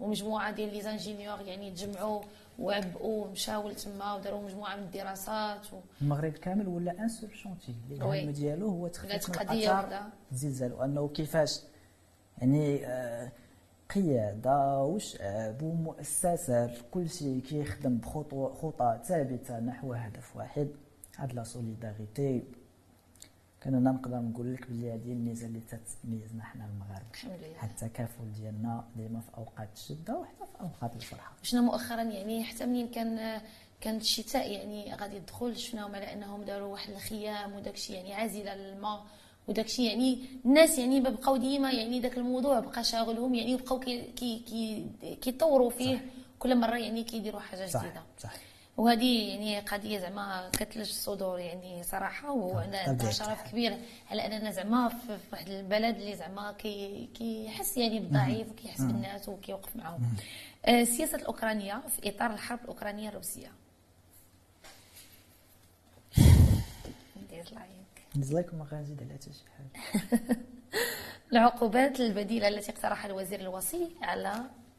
ومجموعة 0.00 0.50
ديال 0.50 0.74
les 0.74 0.80
ingénieurs 0.82 1.40
يعني 1.40 1.70
تجمعوا 1.70 2.22
وعبئوا 2.58 3.26
مشاو 3.26 3.68
لتما 3.68 4.14
وداروا 4.14 4.42
مجموعة 4.44 4.76
من 4.76 4.82
الدراسات 4.82 5.72
و... 5.72 5.76
المغرب 6.02 6.32
كامل 6.32 6.68
ولا 6.68 6.92
un 7.02 7.08
seul 7.08 7.36
chantier 7.36 7.74
اللي 7.90 8.32
ديالو 8.32 8.68
هو 8.68 8.88
تخفيف 8.88 9.30
من 9.30 9.48
اثار. 9.48 10.10
الزلزال 10.32 10.72
وأنه 10.72 11.08
كيفاش؟ 11.08 11.60
يعني 12.38 12.86
آه، 12.86 13.32
قيادة 13.94 14.82
وشعب 14.82 15.62
ومؤسسات 15.62 16.70
كل 16.90 17.10
شيء 17.10 17.40
كيخدم 17.40 17.96
بخطوه 17.96 18.54
خطى 18.54 19.00
ثابتة 19.04 19.60
نحو 19.60 19.92
هدف 19.92 20.36
واحد 20.36 20.68
هاد 21.16 21.32
la 21.32 21.44
solidarité. 21.44 22.42
كان 23.60 23.74
أنا 23.74 23.92
نقدر 23.92 24.20
نقول 24.20 24.54
لك 24.54 24.70
بلي 24.70 24.92
هذه 24.94 25.12
الميزة 25.12 25.46
اللي 25.46 25.60
تتميزنا 25.60 26.44
حنا 26.44 26.64
المغاربة. 26.64 27.06
الحمد 27.14 27.32
لله. 27.32 27.54
حتى 27.56 27.86
التكافل 27.86 28.32
ديالنا 28.32 28.84
ديما 28.96 29.20
في 29.20 29.36
أوقات 29.36 29.68
الشدة 29.74 30.18
وحتى 30.18 30.44
في 30.52 30.60
أوقات 30.60 30.96
الفرحة. 30.96 31.32
شفنا 31.42 31.60
مؤخرا 31.60 32.02
يعني 32.02 32.44
حتى 32.44 32.66
منين 32.66 32.88
كان 32.88 33.40
كان 33.80 33.96
الشتاء 33.96 34.52
يعني 34.52 34.94
غادي 34.94 35.16
يدخل 35.16 35.56
شفناهم 35.56 35.94
على 35.94 36.12
أنهم 36.12 36.42
داروا 36.42 36.72
واحد 36.72 36.92
الخيام 36.92 37.52
وداك 37.56 37.74
الشيء 37.74 37.96
يعني 37.96 38.14
عازلة 38.14 38.54
للماء. 38.54 39.06
وداك 39.48 39.66
الشيء 39.66 39.84
يعني 39.84 40.18
الناس 40.44 40.78
يعني 40.78 41.00
بقاو 41.00 41.36
ديما 41.36 41.70
يعني 41.70 42.00
داك 42.00 42.18
الموضوع 42.18 42.60
بقى 42.60 42.84
شاغلهم 42.84 43.34
يعني 43.34 43.54
وبقاو 43.54 43.80
كي 43.80 44.02
كي 44.16 44.38
كي 44.38 44.86
كيطوروا 45.14 45.70
فيه 45.70 45.96
صح. 45.96 46.02
كل 46.38 46.56
مرة 46.56 46.76
يعني 46.76 47.04
كيديروا 47.04 47.40
حاجة 47.40 47.66
صح 47.66 47.80
جديدة. 47.84 48.02
صح 48.18 48.32
وهذه 48.76 49.28
يعني 49.28 49.60
قضية 49.60 49.98
زعما 49.98 50.50
كتلج 50.52 50.88
الصدور 50.88 51.38
يعني 51.38 51.82
صراحة 51.82 52.34
طبيعة 52.86 53.10
شرف. 53.10 53.50
كبير 53.50 53.78
على 54.10 54.26
أننا 54.26 54.50
زعما 54.50 54.88
في 54.88 54.96
في 55.06 55.18
واحد 55.32 55.48
البلد 55.48 55.96
اللي 55.96 56.16
زعما 56.16 56.52
كي 56.52 57.08
كيحس 57.14 57.76
يعني 57.76 58.00
بالضعيف 58.00 58.50
وكيحس 58.50 58.80
بالناس 58.80 59.28
وكيوقف 59.28 59.76
معاهم. 59.76 60.00
آه، 60.66 60.82
السياسة 60.82 61.16
الأوكرانية 61.18 61.82
في 61.88 62.08
إطار 62.08 62.30
الحرب 62.32 62.58
الأوكرانية 62.62 63.08
الروسية. 63.08 63.52
dislike 68.14 68.54
ما 68.54 68.64
غنزيد 68.64 69.02
على 69.02 69.14
حتى 69.14 69.32
شي 69.32 69.44
حاجة. 69.56 70.36
العقوبات 71.32 72.00
البديلة 72.00 72.48
التي 72.48 72.72
اقترحها 72.72 73.06
الوزير 73.06 73.40
الوصي 73.40 73.90
على 74.02 74.32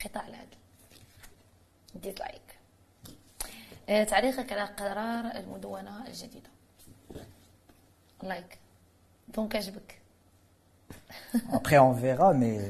قطاع 0.05 0.27
العدل. 0.27 0.57
ندير 1.95 2.19
like 2.19 2.41
آه، 3.89 4.03
تعليقك 4.03 4.51
على 4.53 4.63
قرار 4.63 5.39
المدونة 5.39 6.07
الجديدة. 6.07 6.49
like 8.23 8.57
donc 9.36 9.55
عجبك 9.55 9.99
Après, 11.51 11.77
on 11.79 11.93
verra, 11.93 12.34
mais 12.34 12.61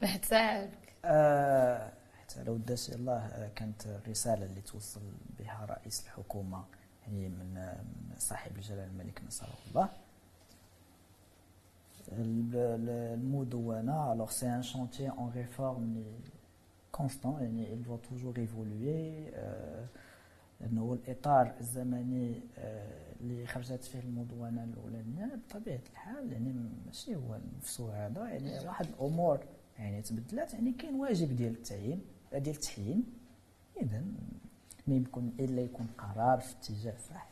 حتى 0.12 0.68
آه، 1.04 1.92
حتى 2.20 2.42
لو 2.44 2.56
داش 2.56 2.90
الله 2.90 3.12
آه، 3.18 3.50
كانت 3.56 3.86
الرسالة 3.86 4.46
اللي 4.46 4.60
توصل 4.60 5.00
بها 5.38 5.66
رئيس 5.70 6.02
الحكومة 6.04 6.64
يعني 7.06 7.28
من 7.28 7.74
صاحب 8.18 8.56
الجلالة 8.56 8.84
الملك 8.84 9.22
نصره 9.26 9.54
الله. 9.70 9.88
ال- 12.12 12.56
ال- 12.56 13.18
المدونة 13.18 14.12
alors 14.14 14.30
c'est 14.32 14.48
un 14.48 14.62
chantier 14.62 15.10
en 15.10 15.26
réforme 15.28 16.02
constant 16.92 17.38
يعني 17.40 17.66
il 17.76 17.82
doit 17.82 18.00
toujours 18.08 18.38
évoluer. 18.38 19.30
لأنه 20.60 20.92
الإطار 20.92 21.54
الزمني 21.60 22.40
اللي 23.20 23.46
خرجت 23.46 23.84
فيه 23.84 24.00
المدونة 24.00 24.64
الأولانية 24.64 25.34
بطبيعة 25.48 25.80
الحال 25.92 26.32
يعني 26.32 26.54
ماشي 26.86 27.16
هو 27.16 27.38
نفسه 27.58 28.06
هذا 28.06 28.28
يعني 28.28 28.66
واحد 28.66 28.86
الأمور 28.86 29.40
يعني 29.78 30.02
تبدلات 30.02 30.54
يعني 30.54 30.72
كاين 30.72 30.94
واجب 30.94 31.36
ديال 31.36 31.52
التعيين 31.52 32.02
ديال 32.32 32.54
التحيين. 32.56 33.04
إذا 33.82 34.04
ما 34.90 34.96
يمكن 34.96 35.30
إلا 35.40 35.62
يكون 35.62 35.88
قرار 35.98 36.40
في 36.40 36.52
اتجاه 36.52 36.94
صحيح 37.08 37.26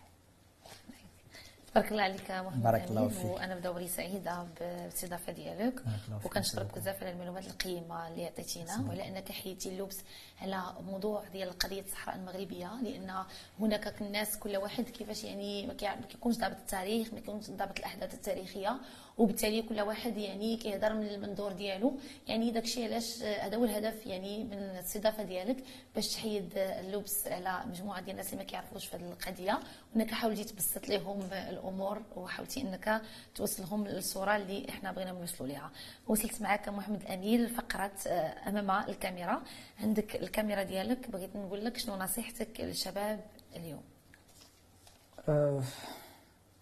تبارك 1.72 1.90
الله 1.92 2.02
عليك 2.02 2.30
محمد 2.30 2.62
بارك 2.62 2.88
الله 2.90 3.08
فيك. 3.08 3.24
وأنا 3.24 3.54
بدوري 3.54 3.88
سعيده 3.88 4.46
بالاستضافة 4.60 5.32
ديالك 5.32 5.74
بارك. 6.08 6.24
وكنشكرك 6.24 6.78
بزاف 6.78 7.02
على 7.02 7.12
المعلومات 7.12 7.46
القيمة 7.46 8.08
اللي 8.08 8.26
عطيتينا 8.26 8.84
وعلى 8.88 9.08
أنك 9.08 9.32
حيدتي 9.32 9.68
اللبس 9.68 9.98
على 10.42 10.62
موضوع 10.86 11.24
ديال 11.32 11.58
قضية 11.58 11.80
الصحراء 11.80 12.16
المغربية 12.16 12.80
لأن 12.82 13.24
هناك 13.60 14.02
الناس 14.02 14.38
كل 14.38 14.56
واحد 14.56 14.84
كيفاش 14.84 15.24
يعني 15.24 15.66
ما 15.66 15.74
كيكونش 16.08 16.36
ضابط 16.36 16.56
التاريخ 16.56 17.14
ما 17.14 17.20
كيكونش 17.20 17.50
ضابط 17.50 17.78
الأحداث 17.78 18.14
التاريخية 18.14 18.80
وبالتالي 19.18 19.62
كل 19.62 19.80
واحد 19.80 20.16
يعني 20.16 20.56
كيهضر 20.56 20.94
من 20.94 21.06
المنظور 21.06 21.52
ديالو. 21.52 21.92
يعني 22.28 22.50
داك 22.50 22.64
الشيء 22.64 22.84
علاش 22.84 23.22
آه، 23.22 23.46
هذا 23.46 23.56
هو 23.56 23.64
الهدف 23.64 24.06
يعني 24.06 24.44
من 24.44 24.52
الاستضافة 24.52 25.22
ديالك 25.22 25.56
باش 25.94 26.08
تحيد 26.14 26.52
آه، 26.56 26.80
اللبس 26.80 27.26
على 27.26 27.62
مجموعة 27.66 28.00
ديال 28.00 28.10
الناس 28.10 28.26
اللي 28.26 28.36
ما 28.36 28.44
كيعرفوش 28.44 28.86
في 28.86 28.96
هذه 28.96 29.02
القضية 29.02 29.60
وإنك 29.94 30.10
حاولتي 30.10 30.44
تبسط 30.44 30.88
لهم 30.88 31.22
الأمور 31.32 32.02
وحاولتي 32.16 32.60
إنك 32.60 33.02
توصلهم 33.34 33.86
للصورة 33.86 34.36
اللي 34.36 34.68
إحنا 34.68 34.92
بغينا 34.92 35.12
نوصلوا 35.12 35.48
ليها. 35.48 35.70
وصلت 36.08 36.42
معك 36.42 36.68
محمد 36.68 37.04
امين 37.04 37.44
لفقره 37.44 37.92
آه، 38.06 38.48
أمام 38.48 38.70
الكاميرا. 38.70 39.42
عندك 39.80 40.16
الكاميرا 40.16 40.62
ديالك 40.62 41.10
بغيت 41.10 41.36
نقول 41.36 41.64
لك 41.64 41.78
شنو 41.78 41.96
نصيحتك 41.96 42.60
للشباب 42.60 43.20
اليوم؟ 43.56 43.82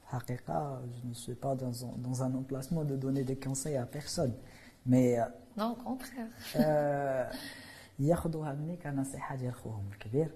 Euh, 0.06 0.12
حقيقة 0.12 0.82
je 1.02 1.08
ne 1.08 1.14
suis 1.14 1.34
pas 1.34 1.54
dans 1.54 1.84
un, 1.84 1.92
dans 1.98 2.22
un 2.22 2.34
emplacement 2.34 2.84
de 2.84 2.96
donner 2.96 3.24
des 3.24 3.36
conseils 3.36 3.76
à 3.76 3.86
personne 3.86 4.32
mais 4.86 5.18
euh, 5.18 5.24
نو 5.58 5.74
كونتخير 5.74 6.26
آه، 6.56 7.32
ياخذوها 7.98 8.54
مني 8.54 8.76
كنصيحه 8.76 9.36
ديال 9.36 9.54
خوهم 9.54 9.88
الكبير. 9.92 10.30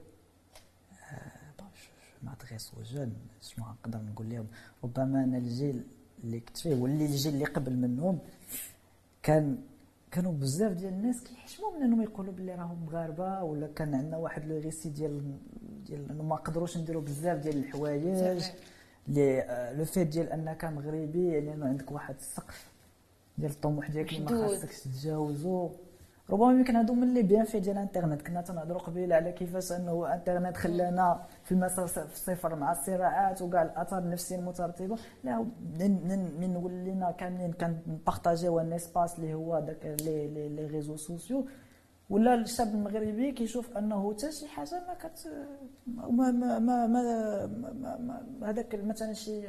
m'adresse 2.22 2.72
jeunes 2.92 3.12
شنو 3.40 3.64
نقدر 3.64 3.98
نقول 3.98 4.30
لهم 4.30 4.46
ربما 4.84 5.24
أنا 5.24 5.38
الجيل 5.38 5.84
اللي 6.24 6.40
كنت 6.40 6.56
فيه 6.56 6.74
واللي 6.74 7.06
الجيل 7.06 7.34
اللي 7.34 7.44
قبل 7.44 7.76
منهم 7.76 8.18
كان 9.22 9.58
كانوا 10.10 10.32
بزاف 10.32 10.72
ديال 10.72 10.92
الناس 10.92 11.20
كيحشموا 11.20 11.76
من 11.76 11.82
انهم 11.82 12.02
يقولوا 12.02 12.32
باللي 12.32 12.54
راهم 12.54 12.84
مغاربه 12.86 13.42
ولا 13.42 13.66
كان 13.66 13.94
عندنا 13.94 14.16
واحد 14.16 14.44
le 14.44 14.58
récit 14.58 14.88
ديال 14.88 15.38
ديال 15.86 16.18
ما 16.18 16.34
نقدروش 16.34 16.78
نديروا 16.78 17.02
بزاف 17.02 17.38
ديال 17.38 17.56
الحوايج. 17.56 18.42
صحيح. 19.14 19.16
لي 19.16 19.40
آه، 19.42 19.72
le 19.72 19.84
fait 19.84 20.06
ديال 20.06 20.32
أنك 20.32 20.64
مغربي 20.64 21.32
يعني 21.32 21.54
إنه 21.54 21.66
عندك 21.66 21.92
واحد 21.92 22.14
السقف 22.14 22.70
ديال 23.38 23.50
الطموح 23.50 23.90
ديالك 23.90 24.12
اللي 24.12 24.24
ما. 24.24 24.48
خاصكش 24.48 24.80
تتجاوزو 24.80 25.70
ربما 26.30 26.52
يمكن 26.52 26.76
هادو 26.76 26.94
من 26.94 27.14
les 27.14 27.22
bienfaits 27.22 27.60
ديال 27.60 27.76
الإنترنت 27.76 28.22
كنا 28.22 28.40
تنهضروا 28.40 28.80
قبيلة 28.80 29.16
على 29.16 29.32
كيفاش 29.32 29.72
إنه 29.72 30.06
الإنترنت 30.06 30.56
خلانا 30.56 31.22
في 31.44 31.52
المسار 31.52 31.84
الصفر 31.84 32.54
مع 32.56 32.72
الصراعات 32.72 33.42
وكاع 33.42 33.62
الآثار 33.62 33.98
النفسية 33.98 34.36
المترتبة 34.36 34.96
لا 35.24 35.46
من 36.40 36.56
ولينا 36.62 37.10
كاملين 37.10 37.52
كنبارطاجيو 37.52 38.60
un 38.60 38.72
espace 38.72 39.18
اللي 39.18 39.34
هو 39.34 39.60
داك 39.60 39.96
لي 40.00 40.48
لي 40.48 40.66
ريزو 40.66 40.96
سوسيو 40.96 41.46
ولا 42.10 42.34
الشاب 42.34 42.74
المغربي 42.74 43.32
كيشوف 43.32 43.76
انه 43.76 44.14
حتى 44.14 44.32
شي 44.32 44.48
حاجة 44.48 44.82
ما 44.88 44.94
كت 44.94 45.28
ما 45.86 46.30
ما 46.30 46.58
ما 46.58 46.86
ما, 46.86 46.86
ما, 46.86 47.46
ما, 47.72 48.22
ما 48.40 48.50
هذاك 48.50 48.74
مثلا 48.74 49.12
شي 49.12 49.42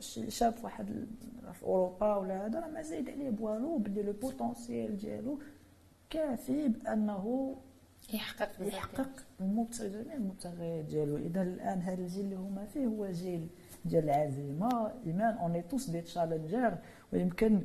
شي 0.00 0.30
شاب 0.30 0.52
في 0.56 0.64
واحد 0.64 1.06
في 1.52 1.62
أوروبا 1.62 2.16
ولا 2.16 2.46
هذا 2.46 2.60
راه 2.60 2.68
ما 2.68 2.82
زايد 2.82 3.10
عليه 3.10 3.30
بوالو 3.30 3.78
بلي 3.78 4.02
le 4.02 4.12
potentiel 4.12 4.96
ديالو 4.96 5.38
كافي 6.10 6.68
بأنه 6.68 7.56
يحقق 8.12 8.50
يحقق 8.60 9.10
جميع 9.40 10.14
المبتغيات 10.14 10.84
ديالو. 10.84 11.16
إذا 11.16 11.42
الآن 11.42 11.78
هذا 11.78 12.02
الجيل 12.02 12.24
اللي 12.24 12.36
هما 12.36 12.64
فيه 12.64 12.86
هو 12.86 13.10
جيل 13.10 13.46
ديال 13.84 14.04
العزيمة. 14.04 14.92
إيمان 15.06 15.34
اوني 15.34 15.62
توس 15.62 15.90
دي 15.90 16.00
تشالنجر 16.00 16.78
ويمكن 17.12 17.64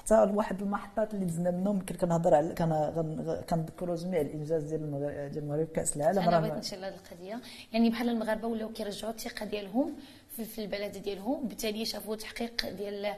حتى 0.00 0.14
واحد 0.14 0.62
المحطات 0.62 1.14
اللي 1.14 1.24
دزنا 1.24 1.50
منهم 1.50 1.76
يمكن 1.76 1.94
كنهضر 1.94 2.34
على 2.34 2.54
كان 2.54 3.42
كنذكروا 3.48 3.96
جميع 3.96 4.20
الإنجاز 4.20 4.62
ديال 4.62 4.80
المغرب 4.84 5.30
ديال 5.32 5.44
المغرب 5.44 5.66
كأس 5.66 5.96
العالم. 5.96 6.18
أنا 6.18 6.40
بغيت 6.40 6.54
نشير 6.54 6.78
لهذه 6.78 6.94
القضية. 6.94 7.40
يعني 7.72 7.90
بحال 7.90 8.08
المغاربة 8.08 8.48
ولاو 8.48 8.68
كيرجعوا 8.68 9.12
الثقة 9.12 9.46
ديالهم 9.46 9.94
في, 10.36 10.60
البلد 10.60 10.96
ديالهم. 10.96 11.48
بالتالي 11.48 11.84
شافوا 11.84 12.16
تحقيق 12.16 12.68
ديال 12.70 13.04
ال- 13.04 13.14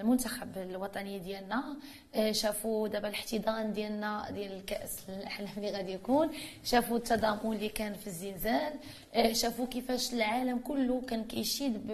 المنتخب 0.00 0.58
الوطني 0.58 1.18
ديالنا. 1.18 1.76
آه، 2.14 2.32
شافوا 2.32 2.88
دابا 2.88 3.08
الاحتضان 3.08 3.72
ديالنا 3.72 4.30
ديال 4.30 4.52
الكأس 4.52 4.98
الأحلام 5.08 5.50
اللي 5.56 5.70
غادي 5.70 5.92
يكون. 5.92 6.28
شافوا 6.64 6.96
التضامن 6.96 7.52
اللي 7.52 7.68
كان 7.68 7.94
في 7.94 8.06
الزلزال 8.06 8.72
آه، 9.14 9.32
شافوا 9.32 9.66
كيفاش 9.66 10.14
العالم 10.14 10.58
كله 10.58 11.00
كان 11.08 11.24
كيشيد 11.24 11.86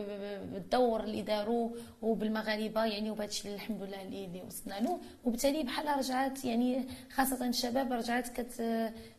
بالدور 0.52 1.00
اللي 1.04 1.22
داروه 1.22 1.74
وبالمغاربة. 2.02 2.84
يعني 2.84 3.10
وبهذا 3.10 3.28
الشيء 3.30 3.54
الحمد 3.54 3.82
لله 3.82 4.02
اللي 4.02 4.42
وصلنا 4.46 4.74
له. 4.80 4.98
وبالتالي 5.24 5.62
بحال 5.62 5.98
رجعت 5.98 6.44
يعني 6.44 6.84
خاصة 7.14 7.46
الشباب 7.48 7.92
رجعت 7.92 8.28
كت 8.28 8.62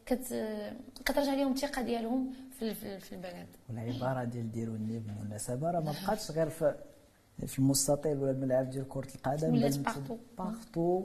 كت 0.06 0.34
كترجع 1.06 1.34
لهم 1.34 1.52
الثقة 1.52 1.82
ديالهم. 1.82 2.34
في 2.72 3.00
في 3.00 3.16
البلد 3.16 3.48
والعبارة 3.70 4.24
ديال 4.24 4.52
ديروني 4.52 5.00
بالمناسبة. 5.00 5.72
راه 5.72 5.80
ما 5.80 5.92
بقاتش 5.92 6.32
غير 6.32 6.50
في 6.50 6.76
في 7.48 7.60
المستطيل 7.60 8.18
ولا 8.18 8.32
الملعب 8.32 8.70
ديال 8.70 8.88
كرة 8.90 9.16
القدم 9.16 9.54
ولات 9.54 9.78
partout. 9.78 10.18
partout. 10.38 11.04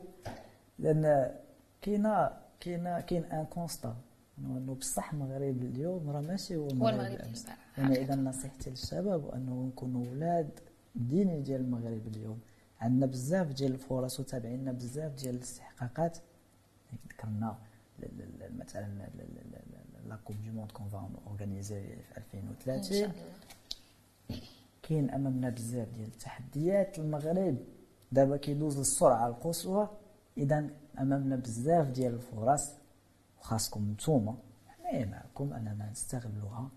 لأن 0.78 1.34
كاينة 1.82 2.30
كاينة 2.60 3.00
كاين 3.00 3.24
un 3.24 3.44
constat 3.44 3.96
إنه 4.38 4.74
بصح 4.74 5.12
المغرب 5.12 5.62
اليوم 5.62 6.10
راه 6.10 6.20
ماشي 6.20 6.56
هو 6.56 6.66
المغرب 6.66 7.18
يعني 7.78 8.02
إذا 8.02 8.14
نصيحتي 8.14 8.70
للشباب 8.70 9.30
أنه 9.30 9.66
نكونوا 9.66 10.06
ولاد 10.06 10.50
الدين 10.96 11.42
ديال 11.42 11.60
المغرب 11.60 12.06
اليوم. 12.06 12.40
عندنا 12.80 13.06
بزاف 13.06 13.46
ديال 13.46 13.72
الفرص 13.72 14.20
وتابعينا 14.20 14.72
بزاف 14.72 15.14
ديال 15.14 15.34
الاستحقاقات. 15.34 16.18
ذكرنا 17.08 17.58
مثلا 18.58 19.08
la 20.08 20.16
coupe 20.24 20.36
du 20.44 20.52
monde 20.52 20.72
qu'on 20.72 20.88
va 20.88 21.10
organiser 21.26 21.82
في 21.82 22.16
2030 22.16 23.12
كاين 24.82 25.10
أمامنا 25.10 25.50
بزاف 25.50 25.88
ديال 25.88 26.08
التحديات. 26.08 26.98
المغرب 26.98 27.56
دابا 28.12 28.36
كيدوز 28.36 28.78
للسرعة 28.78 29.26
القصوى. 29.28 29.88
إذا 30.38 30.70
أمامنا 30.98 31.36
بزاف 31.36 31.86
ديال 31.86 32.14
الفرص 32.14 32.70
وخاصكم 33.40 33.90
نتوما 33.90 34.34
حنايا 34.68 35.06
معكم 35.06 35.52
أننا 35.52 35.90
نستغلوها 35.90 36.68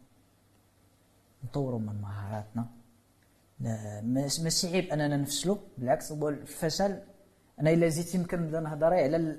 نطوروا 1.43 1.79
من 1.79 2.01
مهاراتنا. 2.01 2.65
ماشي 4.03 4.67
عيب 4.67 4.85
أننا 4.93 5.17
نفشلوا 5.17 5.57
بالعكس 5.77 6.11
هو 6.11 6.29
الفشل 6.29 6.99
أنا 7.61 7.71
إلا 7.71 7.89
جيت 7.89 8.15
يمكن 8.15 8.41
نبدأ 8.41 8.59
نهضر 8.59 8.93
على 8.93 9.35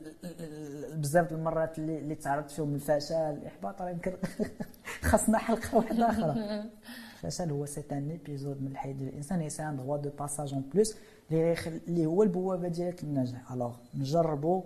بزاف 0.94 1.32
المرات 1.32 1.78
اللي 1.78 1.98
اللي 1.98 2.14
تعرضت 2.14 2.50
فيهم 2.50 2.74
الفشل 2.74 3.14
الإحباط 3.14 3.82
راه 3.82 3.90
يمكن 3.90 4.12
خاصنا 5.10 5.38
حلقة 5.38 5.76
واحدة 5.76 6.10
أخرى. 6.10 6.34
الفشل 7.24 7.50
هو 7.50 7.66
c'est 7.66 7.84
un 7.92 8.10
épisode 8.10 8.62
من 8.62 8.66
الحياة 8.66 8.92
ديال 8.92 9.08
الإنسان 9.08 9.40
هي 9.40 9.50
c'est 9.50 9.62
un 9.62 9.76
droit 9.76 9.96
de 9.96 10.10
passage 10.10 10.54
en 10.54 10.62
plus 10.74 10.96
اللي 11.32 12.06
هو 12.06 12.22
البوابة 12.22 12.68
ديالك 12.68 13.04
للنجاح. 13.04 13.52
alors 13.52 13.76
نجربوا 13.94 14.62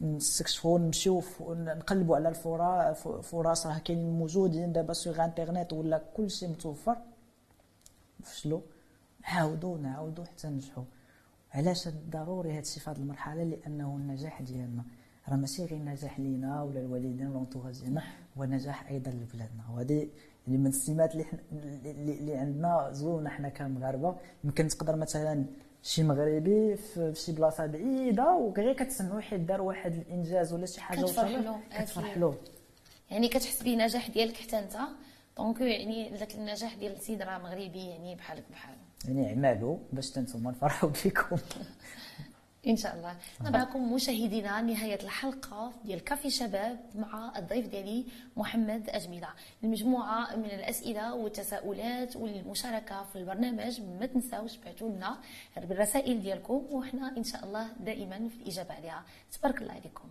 نستكشفوا 0.00 0.78
نمشيو 0.78 1.22
نقلبوا 1.40 2.16
على 2.16 2.28
الفرص 2.28 3.66
راه 3.66 3.78
كاينين 3.78 4.18
موجودين 4.18 4.72
دابا 4.72 4.92
sur 4.92 5.24
internet 5.24 5.72
ولا 5.72 6.02
كلشي 6.16 6.46
متوفر. 6.46 6.96
نفشلوا 8.20 8.60
نعاودوا 9.22 9.78
نعاودوا 9.78 10.24
حتى 10.24 10.48
ننجحوا 10.48 10.84
علاش 11.54 11.88
ضروري 11.88 12.52
هذا 12.52 12.60
الشيء 12.60 12.82
في 12.82 12.90
هذه 12.90 12.96
المرحلة؟ 12.96 13.42
لأنه 13.42 13.96
النجاح 13.96 14.42
ديالنا. 14.42 14.84
راه 15.28 15.36
ماشي 15.36 15.64
غير 15.64 15.78
نجاح 15.78 16.20
لينا 16.20 16.62
ولا 16.62 16.80
الوالدين 16.80 17.32
l'entourage 17.32 17.80
ديالنا 17.80 18.02
هو 18.38 18.44
نجاح 18.44 18.90
أيضا 18.90 19.10
لبلادنا. 19.10 19.64
وهذه 19.70 20.08
اللي 20.46 20.58
من 20.58 20.66
السمات 20.66 21.14
اللي, 21.14 21.26
اللي 21.90 22.36
عندنا 22.36 22.88
زوينة 22.92 23.30
حنا 23.30 23.48
كمغاربة. 23.48 24.16
يمكن 24.44 24.68
تقدر 24.68 24.96
مثلا 24.96 25.44
شي 25.82 26.02
مغربي 26.02 26.76
في 26.76 27.12
شي 27.14 27.32
بلاصة 27.32 27.66
بعيدة 27.66 28.32
وغير 28.32 28.72
كتسمعوا 28.72 29.20
حيت 29.20 29.40
دار 29.40 29.62
واحد 29.62 29.92
الإنجاز 29.92 30.52
ولا 30.52 30.66
شي 30.66 30.80
حاجة 30.80 31.00
كتفرح 31.00 31.30
له 31.30 31.60
كتفرح 31.78 32.18
له 32.18 32.34
يعني 33.10 33.28
كتحس 33.28 33.62
بنجاح 33.62 34.10
ديالك 34.10 34.36
حتى 34.36 34.58
أنت. 34.58 34.76
دونك 35.36 35.60
يعني 35.60 36.16
ذاك 36.16 36.34
النجاح 36.34 36.74
ديال 36.74 36.92
السيد 36.92 37.22
راه 37.22 37.38
مغربي 37.38 37.86
يعني 37.86 38.14
بحالك 38.14 38.44
بحاله 38.50 38.83
يعني 39.08 39.28
اعملوا 39.48 39.78
باش 39.92 40.18
نتوما 40.18 40.50
نفرحوا 40.50 40.90
بكم. 41.04 41.36
إن 42.66 42.76
شاء 42.76 42.94
الله. 42.96 43.16
نراكم 43.42 43.92
مشاهدينا 43.94 44.60
نهاية 44.60 45.02
الحلقة 45.02 45.72
ديال 45.84 46.04
كافي 46.04 46.30
شباب 46.30 46.80
مع 46.94 47.32
الضيف 47.38 47.66
ديالي 47.68 48.04
محمد 48.36 48.90
أجميلة. 48.90 49.28
المجموعه 49.64 50.36
من 50.36 50.44
الأسئلة 50.44 51.14
والتساؤلات 51.14 52.16
والمشاركه 52.16 53.02
في 53.04 53.16
البرنامج 53.18 53.80
ما 53.80 54.06
تنساوش 54.06 54.52
تبعتوا 54.56 54.88
لنا 54.90 55.18
بالرسائل 55.56 56.22
ديالكم 56.22 56.66
وحنا 56.70 57.16
إن 57.16 57.24
شاء 57.24 57.44
الله 57.44 57.66
دائما 57.80 58.28
في 58.28 58.36
الإجابة 58.42 58.74
عليها. 58.74 59.04
تبارك 59.32 59.62
الله 59.62 59.72
عليكم. 59.72 60.08